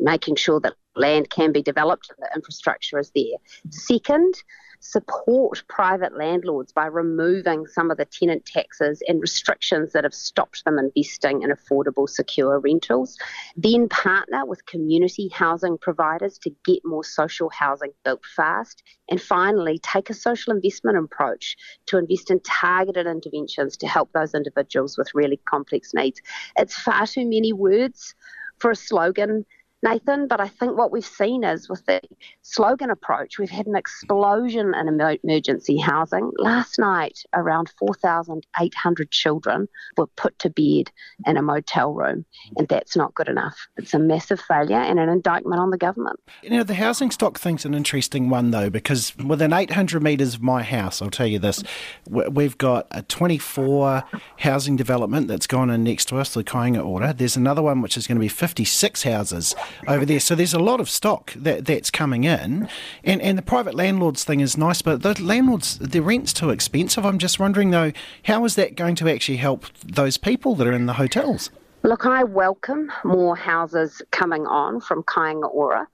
making 0.00 0.36
sure 0.36 0.60
that 0.60 0.74
land 0.94 1.28
can 1.30 1.52
be 1.52 1.62
developed 1.62 2.10
and 2.10 2.18
the 2.20 2.34
infrastructure 2.34 2.98
is 2.98 3.10
there. 3.14 3.36
Second, 3.70 4.42
support 4.80 5.62
private 5.68 6.16
landlords 6.16 6.72
by 6.72 6.86
removing 6.86 7.66
some 7.66 7.90
of 7.90 7.96
the 7.96 8.04
tenant 8.04 8.46
taxes 8.46 9.02
and 9.08 9.20
restrictions 9.20 9.92
that 9.92 10.04
have 10.04 10.14
stopped 10.14 10.64
them 10.64 10.78
investing 10.78 11.42
in 11.42 11.50
affordable, 11.50 12.08
secure 12.08 12.58
rentals. 12.60 13.16
Then 13.56 13.88
partner 13.88 14.46
with 14.46 14.66
community 14.66 15.28
housing 15.32 15.78
providers 15.78 16.38
to 16.38 16.50
get 16.64 16.80
more 16.84 17.04
social 17.04 17.50
housing 17.50 17.92
built 18.04 18.24
fast. 18.36 18.82
And 19.10 19.20
finally, 19.20 19.78
take 19.78 20.10
a 20.10 20.14
social 20.14 20.54
investment 20.54 20.96
approach 20.96 21.56
to 21.86 21.98
invest 21.98 22.30
in 22.30 22.40
targeted 22.40 23.06
interventions 23.06 23.76
to 23.78 23.86
help 23.86 24.12
those 24.12 24.34
individuals 24.34 24.96
with 24.96 25.08
really 25.14 25.40
complex 25.48 25.92
needs. 25.94 26.20
It's 26.56 26.78
far 26.78 27.06
too 27.06 27.24
many 27.24 27.52
words 27.52 28.14
for 28.58 28.70
a 28.70 28.76
slogan 28.76 29.44
Nathan, 29.82 30.26
but 30.26 30.40
I 30.40 30.48
think 30.48 30.76
what 30.76 30.90
we've 30.90 31.04
seen 31.04 31.44
is 31.44 31.68
with 31.68 31.86
the 31.86 32.00
slogan 32.42 32.90
approach, 32.90 33.38
we've 33.38 33.48
had 33.48 33.66
an 33.66 33.76
explosion 33.76 34.74
in 34.74 34.88
emergency 35.22 35.76
housing. 35.76 36.32
Last 36.36 36.80
night, 36.80 37.20
around 37.32 37.72
4,800 37.78 39.10
children 39.12 39.68
were 39.96 40.08
put 40.08 40.36
to 40.40 40.50
bed 40.50 40.90
in 41.26 41.36
a 41.36 41.42
motel 41.42 41.92
room, 41.92 42.24
and 42.56 42.66
that's 42.66 42.96
not 42.96 43.14
good 43.14 43.28
enough. 43.28 43.68
It's 43.76 43.94
a 43.94 44.00
massive 44.00 44.40
failure 44.40 44.80
and 44.80 44.98
an 44.98 45.08
indictment 45.08 45.60
on 45.60 45.70
the 45.70 45.78
government. 45.78 46.18
You 46.42 46.50
know, 46.50 46.64
the 46.64 46.74
housing 46.74 47.12
stock 47.12 47.38
thing's 47.38 47.64
an 47.64 47.74
interesting 47.74 48.28
one, 48.30 48.50
though, 48.50 48.70
because 48.70 49.16
within 49.16 49.52
800 49.52 50.02
metres 50.02 50.34
of 50.34 50.42
my 50.42 50.64
house, 50.64 51.00
I'll 51.00 51.10
tell 51.10 51.28
you 51.28 51.38
this, 51.38 51.62
we've 52.08 52.58
got 52.58 52.88
a 52.90 53.02
24 53.02 54.02
housing 54.38 54.74
development 54.74 55.28
that's 55.28 55.46
gone 55.46 55.70
in 55.70 55.84
next 55.84 56.06
to 56.06 56.16
us, 56.16 56.34
the 56.34 56.42
Kāinga 56.42 56.84
Ora. 56.84 57.14
There's 57.16 57.36
another 57.36 57.62
one 57.62 57.80
which 57.80 57.96
is 57.96 58.08
going 58.08 58.16
to 58.16 58.20
be 58.20 58.28
56 58.28 59.04
houses 59.04 59.54
over 59.86 60.04
there. 60.04 60.20
So 60.20 60.34
there's 60.34 60.54
a 60.54 60.58
lot 60.58 60.80
of 60.80 60.88
stock 60.88 61.32
that, 61.34 61.64
that's 61.64 61.90
coming 61.90 62.24
in. 62.24 62.68
And, 63.04 63.22
and 63.22 63.38
the 63.38 63.42
private 63.42 63.74
landlords 63.74 64.24
thing 64.24 64.40
is 64.40 64.56
nice, 64.56 64.82
but 64.82 65.02
the 65.02 65.20
landlords, 65.22 65.78
the 65.78 66.00
rent's 66.00 66.32
too 66.32 66.50
expensive. 66.50 67.04
I'm 67.04 67.18
just 67.18 67.38
wondering, 67.38 67.70
though, 67.70 67.92
how 68.24 68.44
is 68.44 68.54
that 68.56 68.76
going 68.76 68.94
to 68.96 69.08
actually 69.08 69.38
help 69.38 69.66
those 69.84 70.16
people 70.18 70.54
that 70.56 70.66
are 70.66 70.72
in 70.72 70.86
the 70.86 70.94
hotels? 70.94 71.50
Look, 71.82 72.06
I 72.06 72.24
welcome 72.24 72.90
more 73.04 73.36
houses 73.36 74.02
coming 74.10 74.46
on 74.46 74.80
from 74.80 75.02
Kāinga 75.04 75.48
Ora 75.52 75.86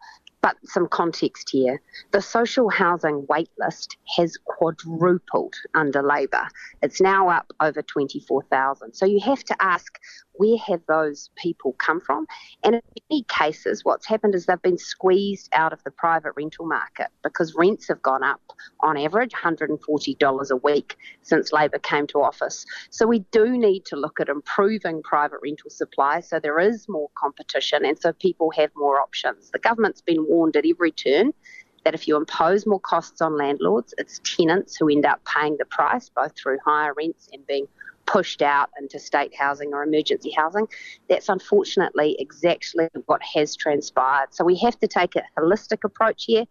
but 0.44 0.58
some 0.64 0.86
context 0.86 1.48
here. 1.48 1.80
The 2.10 2.20
social 2.20 2.68
housing 2.68 3.26
waitlist 3.30 3.96
has 4.14 4.36
quadrupled 4.44 5.54
under 5.74 6.02
Labour. 6.02 6.46
It's 6.82 7.00
now 7.00 7.30
up 7.30 7.50
over 7.60 7.80
24,000. 7.80 8.92
So 8.92 9.06
you 9.06 9.20
have 9.20 9.42
to 9.44 9.56
ask 9.62 9.98
where 10.34 10.58
have 10.66 10.80
those 10.88 11.30
people 11.36 11.74
come 11.78 12.00
from? 12.00 12.26
And 12.62 12.74
in 12.74 12.80
many 13.10 13.24
cases, 13.28 13.84
what's 13.84 14.06
happened 14.06 14.34
is 14.34 14.46
they've 14.46 14.60
been 14.60 14.78
squeezed 14.78 15.48
out 15.52 15.72
of 15.72 15.82
the 15.84 15.90
private 15.90 16.32
rental 16.36 16.66
market 16.66 17.08
because 17.22 17.54
rents 17.54 17.88
have 17.88 18.02
gone 18.02 18.22
up 18.22 18.40
on 18.80 18.96
average 18.96 19.32
$140 19.32 20.50
a 20.50 20.56
week 20.56 20.96
since 21.22 21.52
Labor 21.52 21.78
came 21.78 22.06
to 22.08 22.22
office. 22.22 22.64
So 22.90 23.06
we 23.06 23.20
do 23.30 23.56
need 23.56 23.84
to 23.86 23.96
look 23.96 24.20
at 24.20 24.28
improving 24.28 25.02
private 25.02 25.38
rental 25.42 25.70
supply 25.70 26.20
so 26.20 26.38
there 26.40 26.58
is 26.58 26.88
more 26.88 27.08
competition 27.16 27.84
and 27.84 27.98
so 27.98 28.12
people 28.12 28.50
have 28.56 28.70
more 28.76 29.00
options. 29.00 29.50
The 29.50 29.58
government's 29.58 30.00
been 30.00 30.26
warned 30.28 30.56
at 30.56 30.64
every 30.66 30.92
turn 30.92 31.32
that 31.84 31.94
if 31.94 32.08
you 32.08 32.16
impose 32.16 32.66
more 32.66 32.80
costs 32.80 33.20
on 33.20 33.36
landlords, 33.36 33.94
it's 33.98 34.20
tenants 34.24 34.76
who 34.76 34.88
end 34.88 35.04
up 35.04 35.20
paying 35.26 35.56
the 35.58 35.66
price, 35.66 36.08
both 36.08 36.32
through 36.36 36.58
higher 36.64 36.94
rents 36.94 37.28
and 37.32 37.46
being 37.46 37.66
pushed 38.06 38.42
out 38.42 38.70
into 38.78 38.98
state 38.98 39.34
housing 39.34 39.72
or 39.72 39.82
emergency 39.82 40.30
housing. 40.36 40.66
That's 41.08 41.28
unfortunately 41.28 42.16
exactly 42.18 42.88
what 43.06 43.22
has 43.34 43.56
transpired. 43.56 44.28
So 44.32 44.44
we 44.44 44.56
have 44.58 44.78
to 44.80 44.88
take 44.88 45.16
a 45.16 45.22
holistic 45.38 45.84
approach 45.84 46.24
here. 46.24 46.44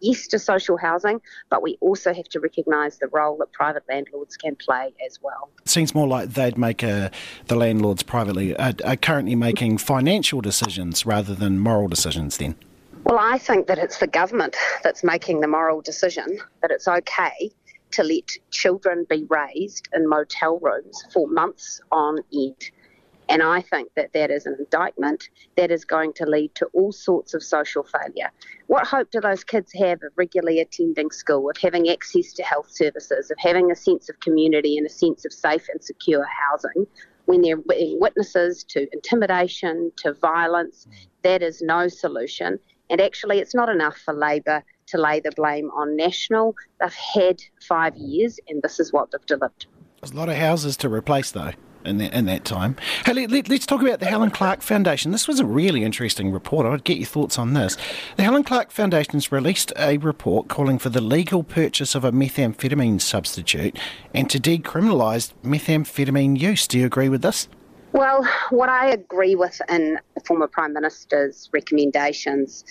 Yes, 0.00 0.28
to 0.28 0.38
social 0.38 0.76
housing, 0.76 1.20
but 1.50 1.60
we 1.60 1.76
also 1.80 2.14
have 2.14 2.28
to 2.28 2.38
recognise 2.38 2.98
the 2.98 3.08
role 3.08 3.36
that 3.38 3.50
private 3.50 3.82
landlords 3.88 4.36
can 4.36 4.54
play 4.54 4.94
as 5.04 5.18
well. 5.20 5.50
It 5.64 5.68
seems 5.68 5.92
more 5.92 6.06
like 6.06 6.34
they'd 6.34 6.56
make 6.56 6.84
a, 6.84 7.10
the 7.48 7.56
landlords 7.56 8.04
privately 8.04 8.56
are, 8.58 8.74
are 8.84 8.94
currently 8.94 9.34
making 9.34 9.78
financial 9.78 10.40
decisions 10.40 11.04
rather 11.04 11.34
than 11.34 11.58
moral 11.58 11.88
decisions. 11.88 12.36
Then, 12.36 12.54
well, 13.02 13.18
I 13.18 13.38
think 13.38 13.66
that 13.66 13.78
it's 13.78 13.98
the 13.98 14.06
government 14.06 14.54
that's 14.84 15.02
making 15.02 15.40
the 15.40 15.48
moral 15.48 15.80
decision 15.80 16.38
that 16.62 16.70
it's 16.70 16.86
okay 16.86 17.50
to 17.92 18.02
let 18.02 18.30
children 18.50 19.06
be 19.08 19.26
raised 19.28 19.88
in 19.94 20.08
motel 20.08 20.58
rooms 20.60 21.04
for 21.12 21.28
months 21.28 21.80
on 21.90 22.18
end. 22.32 22.70
And 23.28 23.42
I 23.42 23.60
think 23.60 23.90
that 23.94 24.12
that 24.14 24.30
is 24.30 24.46
an 24.46 24.56
indictment 24.58 25.28
that 25.56 25.70
is 25.70 25.84
going 25.84 26.14
to 26.14 26.24
lead 26.24 26.54
to 26.56 26.66
all 26.72 26.92
sorts 26.92 27.34
of 27.34 27.42
social 27.42 27.84
failure. 27.84 28.30
What 28.68 28.86
hope 28.86 29.10
do 29.10 29.20
those 29.20 29.44
kids 29.44 29.70
have 29.74 30.02
of 30.02 30.12
regularly 30.16 30.60
attending 30.60 31.10
school, 31.10 31.50
of 31.50 31.56
having 31.58 31.90
access 31.90 32.32
to 32.34 32.42
health 32.42 32.70
services, 32.70 33.30
of 33.30 33.36
having 33.38 33.70
a 33.70 33.76
sense 33.76 34.08
of 34.08 34.18
community 34.20 34.78
and 34.78 34.86
a 34.86 34.90
sense 34.90 35.26
of 35.26 35.32
safe 35.32 35.66
and 35.68 35.82
secure 35.84 36.24
housing 36.24 36.86
when 37.26 37.42
they're 37.42 37.58
being 37.58 38.00
witnesses 38.00 38.64
to 38.64 38.88
intimidation, 38.92 39.92
to 39.96 40.14
violence? 40.14 40.84
Hmm. 40.84 40.96
That 41.22 41.42
is 41.42 41.60
no 41.60 41.88
solution. 41.88 42.58
And 42.88 43.00
actually, 43.00 43.40
it's 43.40 43.54
not 43.54 43.68
enough 43.68 43.98
for 43.98 44.14
Labor 44.14 44.64
to 44.88 44.98
lay 44.98 45.20
the 45.20 45.32
blame 45.32 45.70
on 45.70 45.96
National. 45.96 46.54
They've 46.80 46.92
had 46.92 47.42
five 47.66 47.96
years, 47.96 48.38
and 48.48 48.62
this 48.62 48.80
is 48.80 48.92
what 48.92 49.10
they've 49.10 49.26
delivered. 49.26 49.66
There's 50.00 50.12
a 50.12 50.16
lot 50.16 50.28
of 50.28 50.36
houses 50.36 50.76
to 50.78 50.88
replace, 50.88 51.30
though. 51.30 51.52
In 51.84 51.98
that, 51.98 52.12
in 52.12 52.26
that 52.26 52.44
time. 52.44 52.76
Hey, 53.06 53.26
let, 53.26 53.50
us 53.50 53.64
talk 53.64 53.80
about 53.80 54.00
the 54.00 54.06
Helen 54.06 54.30
Clark 54.30 54.62
Foundation. 54.62 55.12
This 55.12 55.28
was 55.28 55.40
a 55.40 55.46
really 55.46 55.84
interesting 55.84 56.32
report. 56.32 56.66
I'd 56.66 56.84
get 56.84 56.98
your 56.98 57.06
thoughts 57.06 57.38
on 57.38 57.54
this. 57.54 57.78
The 58.16 58.24
Helen 58.24 58.42
Clark 58.42 58.72
Foundation's 58.72 59.32
released 59.32 59.72
a 59.76 59.96
report 59.96 60.48
calling 60.48 60.78
for 60.78 60.90
the 60.90 61.00
legal 61.00 61.44
purchase 61.44 61.94
of 61.94 62.04
a 62.04 62.10
methamphetamine 62.10 63.00
substitute 63.00 63.78
and 64.12 64.28
to 64.28 64.38
decriminalise 64.38 65.32
methamphetamine 65.44 66.38
use. 66.38 66.66
Do 66.66 66.78
you 66.80 66.84
agree 66.84 67.08
with 67.08 67.22
this? 67.22 67.48
Well, 67.92 68.28
what 68.50 68.68
I 68.68 68.90
agree 68.90 69.34
with 69.34 69.58
in 69.70 69.98
the 70.14 70.20
former 70.26 70.48
Prime 70.48 70.74
Minister's 70.74 71.48
recommendations 71.52 72.64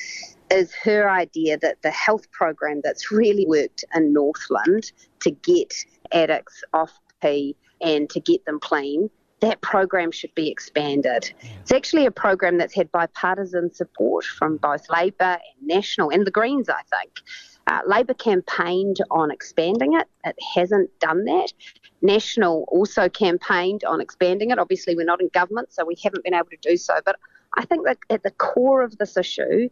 is 0.52 0.74
her 0.76 1.10
idea 1.10 1.58
that 1.58 1.82
the 1.82 1.92
health 1.92 2.32
program 2.32 2.82
that's 2.84 3.12
really 3.12 3.46
worked 3.48 3.84
in 3.96 4.14
Northland 4.14 4.92
to 5.22 5.32
get 5.32 5.74
addicts 6.12 6.64
off 6.74 6.92
P 7.22 7.56
and 7.82 8.10
to 8.10 8.20
get 8.20 8.46
them 8.46 8.60
clean, 8.60 9.10
that 9.40 9.62
program 9.62 10.12
should 10.12 10.34
be 10.34 10.50
expanded. 10.50 11.32
It's 11.62 11.72
actually 11.72 12.06
a 12.06 12.12
program 12.12 12.58
that's 12.58 12.74
had 12.74 12.92
bipartisan 12.92 13.72
support 13.74 14.26
from 14.26 14.58
both 14.58 14.90
Labor 14.90 15.38
and 15.38 15.68
National 15.68 16.10
and 16.10 16.26
the 16.26 16.32
Greens, 16.32 16.70
I 16.70 16.82
think. 16.90 17.12
Uh, 17.68 17.82
Labor 17.86 18.14
campaigned 18.14 18.98
on 19.12 19.30
expanding 19.30 19.94
it. 19.94 20.08
It 20.24 20.36
hasn't 20.56 20.90
done 21.00 21.26
that. 21.26 21.52
National 22.02 22.66
also 22.70 23.10
campaigned 23.10 23.84
on 23.84 24.02
expanding 24.02 24.52
it. 24.52 24.58
Obviously, 24.58 24.96
we're 24.96 25.06
not 25.06 25.22
in 25.22 25.30
government, 25.34 25.72
so 25.72 25.86
we 25.86 25.98
haven't 26.02 26.24
been 26.24 26.34
able 26.34 26.50
to 26.50 26.58
do 26.62 26.78
so. 26.78 26.96
But 27.06 27.18
I 27.58 27.66
think 27.66 27.86
that 27.86 27.98
at 28.10 28.24
the 28.24 28.32
core 28.32 28.82
of 28.84 28.98
this 28.98 29.18
issue 29.18 29.70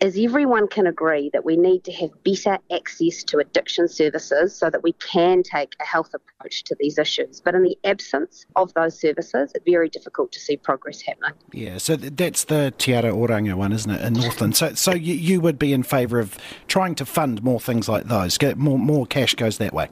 is 0.00 0.18
everyone 0.18 0.66
can 0.66 0.86
agree 0.86 1.30
that 1.32 1.44
we 1.44 1.56
need 1.56 1.84
to 1.84 1.92
have 1.92 2.10
better 2.24 2.58
access 2.72 3.22
to 3.24 3.38
addiction 3.38 3.86
services 3.86 4.56
so 4.56 4.70
that 4.70 4.82
we 4.82 4.92
can 4.94 5.42
take 5.42 5.74
a 5.80 5.84
health 5.84 6.14
approach 6.14 6.64
to 6.64 6.76
these 6.80 6.98
issues. 6.98 7.40
But 7.40 7.54
in 7.54 7.62
the 7.62 7.78
absence 7.84 8.46
of 8.56 8.72
those 8.74 8.98
services, 8.98 9.52
it's 9.54 9.64
very 9.64 9.90
difficult 9.90 10.32
to 10.32 10.40
see 10.40 10.56
progress 10.56 11.02
happening. 11.02 11.32
Yeah, 11.52 11.78
so 11.78 11.96
that's 11.96 12.44
the 12.44 12.72
Te 12.78 12.94
Ara 12.94 13.12
Oranga 13.12 13.54
one, 13.54 13.72
isn't 13.72 13.90
it, 13.90 14.00
in 14.00 14.14
Northland? 14.14 14.56
So, 14.56 14.74
so 14.74 14.92
you, 14.92 15.14
you 15.14 15.40
would 15.40 15.58
be 15.58 15.72
in 15.72 15.82
favour 15.82 16.18
of 16.18 16.38
trying 16.66 16.94
to 16.96 17.04
fund 17.04 17.42
more 17.42 17.60
things 17.60 17.88
like 17.88 18.04
those, 18.04 18.38
get 18.38 18.56
more, 18.56 18.78
more 18.78 19.06
cash 19.06 19.34
goes 19.34 19.58
that 19.58 19.74
way? 19.74 19.88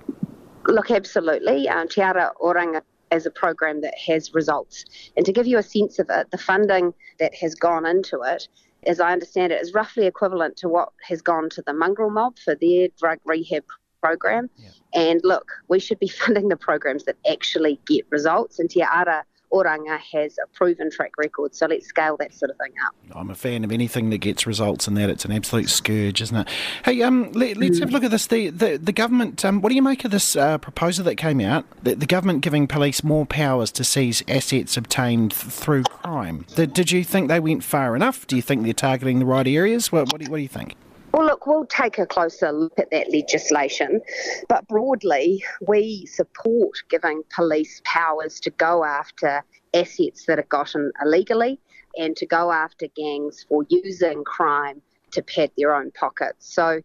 Look, 0.66 0.90
absolutely. 0.90 1.68
Um, 1.68 1.88
Te 1.88 2.00
Ara 2.00 2.32
Oranga 2.40 2.82
as 3.10 3.26
a 3.26 3.30
program 3.30 3.80
that 3.80 3.94
has 4.06 4.34
results. 4.34 4.84
And 5.16 5.24
to 5.26 5.32
give 5.32 5.46
you 5.46 5.58
a 5.58 5.62
sense 5.62 5.98
of 5.98 6.08
it, 6.10 6.30
the 6.30 6.38
funding 6.38 6.92
that 7.18 7.34
has 7.34 7.54
gone 7.54 7.86
into 7.86 8.20
it, 8.22 8.48
as 8.86 9.00
I 9.00 9.12
understand 9.12 9.52
it, 9.52 9.60
is 9.60 9.74
roughly 9.74 10.06
equivalent 10.06 10.56
to 10.58 10.68
what 10.68 10.90
has 11.02 11.20
gone 11.20 11.50
to 11.50 11.62
the 11.62 11.72
mongrel 11.72 12.10
mob 12.10 12.38
for 12.38 12.54
their 12.54 12.88
drug 12.98 13.18
rehab 13.24 13.64
program. 14.00 14.48
Yeah. 14.56 14.68
And 14.94 15.20
look, 15.24 15.50
we 15.68 15.80
should 15.80 15.98
be 15.98 16.08
funding 16.22 16.48
the 16.48 16.56
programs 16.56 17.04
that 17.04 17.16
actually 17.28 17.80
get 17.86 18.06
results. 18.10 18.58
And 18.58 18.70
Te 18.70 18.82
Ara 18.82 19.24
Oranga 19.52 19.98
has 19.98 20.36
a 20.38 20.46
proven 20.48 20.90
track 20.90 21.12
record, 21.18 21.54
so 21.54 21.66
let's 21.66 21.86
scale 21.86 22.16
that 22.18 22.34
sort 22.34 22.50
of 22.50 22.56
thing 22.58 22.72
up. 22.84 22.94
I'm 23.16 23.30
a 23.30 23.34
fan 23.34 23.64
of 23.64 23.72
anything 23.72 24.10
that 24.10 24.18
gets 24.18 24.46
results 24.46 24.86
in 24.86 24.94
that. 24.94 25.10
It's 25.10 25.24
an 25.24 25.32
absolute 25.32 25.70
scourge, 25.70 26.20
isn't 26.20 26.36
it? 26.36 26.48
Hey, 26.84 27.02
um, 27.02 27.32
let, 27.32 27.56
us 27.56 27.78
have 27.78 27.88
a 27.88 27.92
look 27.92 28.04
at 28.04 28.10
this. 28.10 28.26
The 28.26 28.50
the, 28.50 28.76
the 28.76 28.92
government, 28.92 29.44
um, 29.44 29.60
what 29.60 29.70
do 29.70 29.74
you 29.74 29.82
make 29.82 30.04
of 30.04 30.10
this 30.10 30.36
uh, 30.36 30.58
proposal 30.58 31.04
that 31.04 31.16
came 31.16 31.40
out? 31.40 31.64
The, 31.82 31.94
the, 31.94 32.06
government 32.06 32.40
giving 32.40 32.66
police 32.66 33.04
more 33.04 33.26
powers 33.26 33.70
to 33.72 33.84
seize 33.84 34.22
assets 34.28 34.76
obtained 34.76 35.32
th- 35.32 35.52
through 35.52 35.84
crime. 35.84 36.44
Did, 36.54 36.72
did 36.72 36.90
you 36.90 37.04
think 37.04 37.28
they 37.28 37.40
went 37.40 37.62
far 37.62 37.94
enough? 37.94 38.26
Do 38.26 38.36
you 38.36 38.42
think 38.42 38.64
they're 38.64 38.72
targeting 38.72 39.18
the 39.18 39.26
right 39.26 39.46
areas? 39.46 39.92
What, 39.92 40.12
what, 40.12 40.20
do, 40.20 40.30
what 40.30 40.38
do 40.38 40.42
you 40.42 40.48
think? 40.48 40.76
Well, 41.12 41.24
look, 41.24 41.46
we'll 41.46 41.66
take 41.66 41.98
a 41.98 42.06
closer 42.06 42.52
look 42.52 42.78
at 42.78 42.90
that 42.90 43.10
legislation, 43.10 44.00
but 44.48 44.68
broadly, 44.68 45.42
we 45.66 46.04
support 46.06 46.82
giving 46.90 47.22
police 47.34 47.80
powers 47.84 48.38
to 48.40 48.50
go 48.50 48.84
after 48.84 49.42
assets 49.74 50.26
that 50.26 50.38
are 50.38 50.46
gotten 50.50 50.92
illegally 51.02 51.58
and 51.96 52.14
to 52.16 52.26
go 52.26 52.52
after 52.52 52.86
gangs 52.94 53.46
for 53.48 53.64
using 53.70 54.22
crime 54.24 54.82
to 55.12 55.22
pad 55.22 55.50
their 55.56 55.74
own 55.74 55.90
pockets. 55.92 56.54
So, 56.54 56.62
mm. 56.62 56.82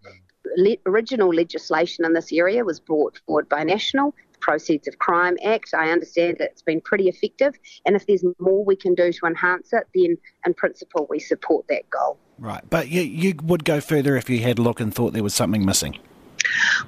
le- 0.56 0.78
original 0.86 1.34
legislation 1.34 2.06
in 2.06 2.14
this 2.14 2.32
area 2.32 2.64
was 2.64 2.80
brought 2.80 3.20
forward 3.26 3.50
by 3.50 3.64
National. 3.64 4.16
Proceeds 4.44 4.90
of 4.90 5.00
Crime 5.00 5.38
Act. 5.44 5.74
I 5.74 5.90
understand 5.90 6.38
that 6.40 6.52
it's 6.52 6.62
been 6.62 6.82
pretty 6.82 7.08
effective, 7.08 7.58
and 7.86 7.96
if 7.96 8.06
there's 8.06 8.26
more 8.40 8.64
we 8.66 8.76
can 8.76 8.94
do 8.94 9.12
to 9.12 9.26
enhance 9.26 9.72
it, 9.72 9.88
then 9.96 10.18
in 10.46 10.54
principle 10.54 11.08
we 11.10 11.20
support 11.20 11.66
that 11.70 11.90
goal. 11.90 12.18
Right, 12.38 12.62
but 12.70 12.90
you, 12.90 13.02
you 13.02 13.36
would 13.44 13.64
go 13.64 13.80
further 13.80 14.18
if 14.18 14.30
you 14.30 14.40
had 14.40 14.60
a 14.60 14.62
look 14.62 14.82
and 14.82 14.94
thought 14.94 15.14
there 15.14 15.24
was 15.24 15.34
something 15.34 15.66
missing. 15.66 15.98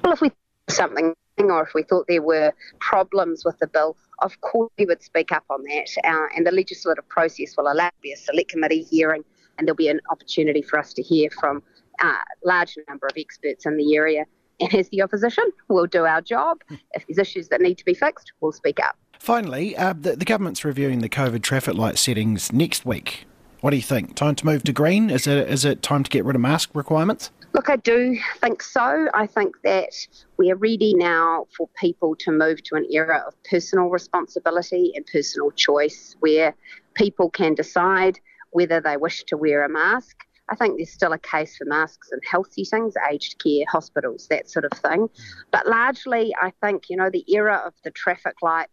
Well, 0.04 0.12
if 0.12 0.20
we 0.20 0.30
something 0.68 1.14
or 1.38 1.62
if 1.62 1.72
we 1.74 1.82
thought 1.82 2.06
there 2.08 2.22
were 2.22 2.52
problems 2.78 3.44
with 3.44 3.58
the 3.58 3.66
bill, 3.66 3.96
of 4.20 4.38
course 4.42 4.70
we 4.78 4.84
would 4.84 5.02
speak 5.02 5.32
up 5.32 5.44
on 5.48 5.62
that. 5.62 5.88
Uh, 6.04 6.26
and 6.36 6.46
the 6.46 6.52
legislative 6.52 7.08
process 7.08 7.56
will 7.56 7.72
allow 7.72 7.90
be 8.02 8.12
a 8.12 8.16
select 8.16 8.50
committee 8.50 8.82
hearing, 8.82 9.24
and 9.56 9.66
there'll 9.66 9.76
be 9.76 9.88
an 9.88 10.00
opportunity 10.10 10.60
for 10.60 10.78
us 10.78 10.92
to 10.92 11.02
hear 11.02 11.30
from 11.30 11.62
a 12.02 12.06
uh, 12.06 12.18
large 12.44 12.76
number 12.86 13.06
of 13.06 13.16
experts 13.16 13.64
in 13.64 13.78
the 13.78 13.96
area. 13.96 14.26
And 14.60 14.74
as 14.74 14.88
the 14.88 15.02
opposition, 15.02 15.44
we'll 15.68 15.86
do 15.86 16.04
our 16.04 16.20
job. 16.20 16.62
If 16.94 17.06
there's 17.06 17.18
issues 17.18 17.48
that 17.48 17.60
need 17.60 17.78
to 17.78 17.84
be 17.84 17.94
fixed, 17.94 18.32
we'll 18.40 18.52
speak 18.52 18.80
up. 18.80 18.96
Finally, 19.18 19.76
uh, 19.76 19.94
the, 19.98 20.16
the 20.16 20.24
government's 20.24 20.64
reviewing 20.64 21.00
the 21.00 21.08
COVID 21.08 21.42
traffic 21.42 21.74
light 21.74 21.98
settings 21.98 22.52
next 22.52 22.84
week. 22.86 23.26
What 23.60 23.70
do 23.70 23.76
you 23.76 23.82
think? 23.82 24.14
Time 24.14 24.34
to 24.36 24.46
move 24.46 24.62
to 24.64 24.72
green? 24.72 25.10
Is 25.10 25.26
it 25.26 25.48
is 25.48 25.64
it 25.64 25.82
time 25.82 26.04
to 26.04 26.10
get 26.10 26.24
rid 26.24 26.36
of 26.36 26.42
mask 26.42 26.70
requirements? 26.74 27.30
Look, 27.54 27.70
I 27.70 27.76
do 27.76 28.18
think 28.38 28.62
so. 28.62 29.08
I 29.14 29.26
think 29.26 29.56
that 29.62 29.94
we 30.36 30.50
are 30.50 30.56
ready 30.56 30.94
now 30.94 31.46
for 31.56 31.68
people 31.80 32.14
to 32.16 32.30
move 32.30 32.62
to 32.64 32.74
an 32.74 32.86
era 32.90 33.24
of 33.26 33.34
personal 33.44 33.88
responsibility 33.88 34.92
and 34.94 35.06
personal 35.06 35.50
choice 35.52 36.16
where 36.20 36.54
people 36.94 37.30
can 37.30 37.54
decide 37.54 38.20
whether 38.50 38.80
they 38.80 38.98
wish 38.98 39.24
to 39.24 39.38
wear 39.38 39.64
a 39.64 39.70
mask. 39.70 40.25
I 40.48 40.54
think 40.54 40.76
there's 40.76 40.92
still 40.92 41.12
a 41.12 41.18
case 41.18 41.56
for 41.56 41.64
masks 41.64 42.10
in 42.12 42.20
health 42.28 42.52
settings, 42.52 42.94
aged 43.10 43.42
care, 43.42 43.64
hospitals, 43.68 44.28
that 44.28 44.48
sort 44.48 44.64
of 44.64 44.72
thing. 44.78 45.08
But 45.50 45.66
largely, 45.66 46.34
I 46.40 46.52
think, 46.62 46.88
you 46.88 46.96
know, 46.96 47.10
the 47.10 47.24
era 47.28 47.62
of 47.66 47.74
the 47.84 47.90
traffic 47.90 48.34
light 48.42 48.68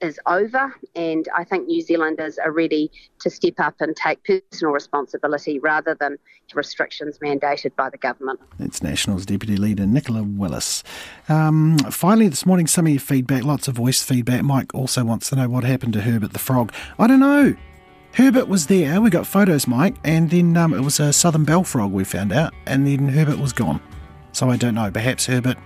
is 0.00 0.18
over, 0.26 0.74
and 0.94 1.28
I 1.36 1.44
think 1.44 1.66
New 1.66 1.82
Zealanders 1.82 2.38
are 2.38 2.52
ready 2.52 2.90
to 3.20 3.30
step 3.30 3.54
up 3.58 3.74
and 3.80 3.96
take 3.96 4.22
personal 4.24 4.72
responsibility 4.72 5.58
rather 5.58 5.96
than 5.98 6.18
restrictions 6.54 7.18
mandated 7.18 7.74
by 7.76 7.90
the 7.90 7.98
government. 7.98 8.40
It's 8.58 8.82
Nationals 8.82 9.26
Deputy 9.26 9.56
Leader 9.56 9.86
Nicola 9.86 10.22
Willis. 10.22 10.84
Um, 11.28 11.78
finally, 11.90 12.28
this 12.28 12.46
morning, 12.46 12.68
some 12.68 12.86
of 12.86 12.92
your 12.92 13.00
feedback, 13.00 13.42
lots 13.44 13.68
of 13.68 13.74
voice 13.74 14.02
feedback. 14.02 14.44
Mike 14.44 14.72
also 14.72 15.04
wants 15.04 15.30
to 15.30 15.36
know 15.36 15.48
what 15.48 15.64
happened 15.64 15.94
to 15.94 16.02
Herbert 16.02 16.32
the 16.32 16.38
Frog. 16.38 16.72
I 16.98 17.06
don't 17.06 17.20
know. 17.20 17.56
Herbert 18.12 18.48
was 18.48 18.66
there. 18.66 19.00
We 19.00 19.10
got 19.10 19.26
photos, 19.26 19.66
Mike, 19.66 19.96
and 20.04 20.30
then 20.30 20.56
um, 20.56 20.74
it 20.74 20.80
was 20.80 20.98
a 21.00 21.12
southern 21.12 21.44
bell 21.44 21.64
frog. 21.64 21.92
We 21.92 22.04
found 22.04 22.32
out, 22.32 22.52
and 22.66 22.86
then 22.86 23.08
Herbert 23.08 23.38
was 23.38 23.52
gone. 23.52 23.80
So 24.32 24.50
I 24.50 24.56
don't 24.56 24.74
know. 24.74 24.90
Perhaps 24.90 25.26
Herbert 25.26 25.56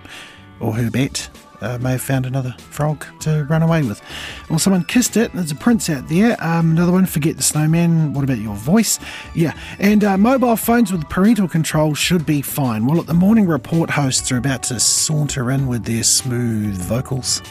or 0.61 0.75
Herbert 0.75 1.31
uh, 1.63 1.79
may 1.79 1.93
have 1.93 2.03
found 2.03 2.27
another 2.27 2.55
frog 2.59 3.07
to 3.21 3.45
run 3.45 3.63
away 3.63 3.83
with. 3.83 4.03
Or 4.51 4.59
someone 4.59 4.85
kissed 4.85 5.17
it. 5.17 5.33
There's 5.33 5.51
a 5.51 5.57
prince 5.57 5.89
out 5.89 6.09
there. 6.09 6.37
Um, 6.45 6.73
another 6.73 6.93
one, 6.93 7.07
forget 7.07 7.37
the 7.37 7.43
snowman. 7.43 8.13
What 8.13 8.25
about 8.25 8.39
your 8.39 8.57
voice? 8.57 8.99
Yeah. 9.35 9.57
And 9.79 10.05
uh, 10.05 10.19
mobile 10.19 10.57
phones 10.57 10.93
with 10.93 11.09
parental 11.09 11.49
control 11.49 11.95
should 11.95 12.27
be 12.27 12.43
fine. 12.43 12.87
Well, 12.87 13.01
at 13.01 13.07
the 13.07 13.15
morning 13.15 13.47
report 13.47 13.91
hosts 13.91 14.31
are 14.33 14.37
about 14.37 14.65
to 14.65 14.81
saunter 14.81 15.51
in 15.51 15.69
with 15.69 15.85
their 15.85 16.03
smooth 16.03 16.77
vocals 16.77 17.43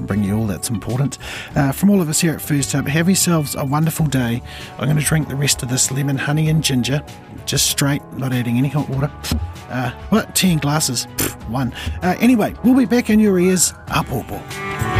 bring 0.00 0.24
you 0.24 0.36
all 0.36 0.46
that's 0.46 0.70
important. 0.70 1.18
Uh, 1.54 1.72
from 1.72 1.90
all 1.90 2.00
of 2.00 2.08
us 2.08 2.20
here 2.20 2.32
at 2.32 2.40
First 2.40 2.74
Up, 2.74 2.86
have 2.86 3.08
yourselves 3.08 3.54
a 3.54 3.64
wonderful 3.64 4.06
day. 4.06 4.42
I'm 4.78 4.84
going 4.84 4.96
to 4.98 5.04
drink 5.04 5.28
the 5.28 5.36
rest 5.36 5.62
of 5.62 5.68
this 5.68 5.90
lemon, 5.90 6.16
honey, 6.16 6.48
and 6.48 6.62
ginger, 6.62 7.02
just 7.46 7.70
straight, 7.70 8.02
not 8.14 8.32
adding 8.32 8.58
any 8.58 8.68
hot 8.68 8.88
water. 8.88 9.10
Uh, 9.68 9.90
what? 10.10 10.34
10 10.34 10.58
glasses? 10.58 11.04
One. 11.48 11.72
Uh, 12.02 12.16
anyway, 12.20 12.54
we'll 12.64 12.76
be 12.76 12.86
back 12.86 13.10
in 13.10 13.20
your 13.20 13.38
ears. 13.38 13.72
Up, 13.88 14.10
up, 14.12 14.30
up. 14.30 14.99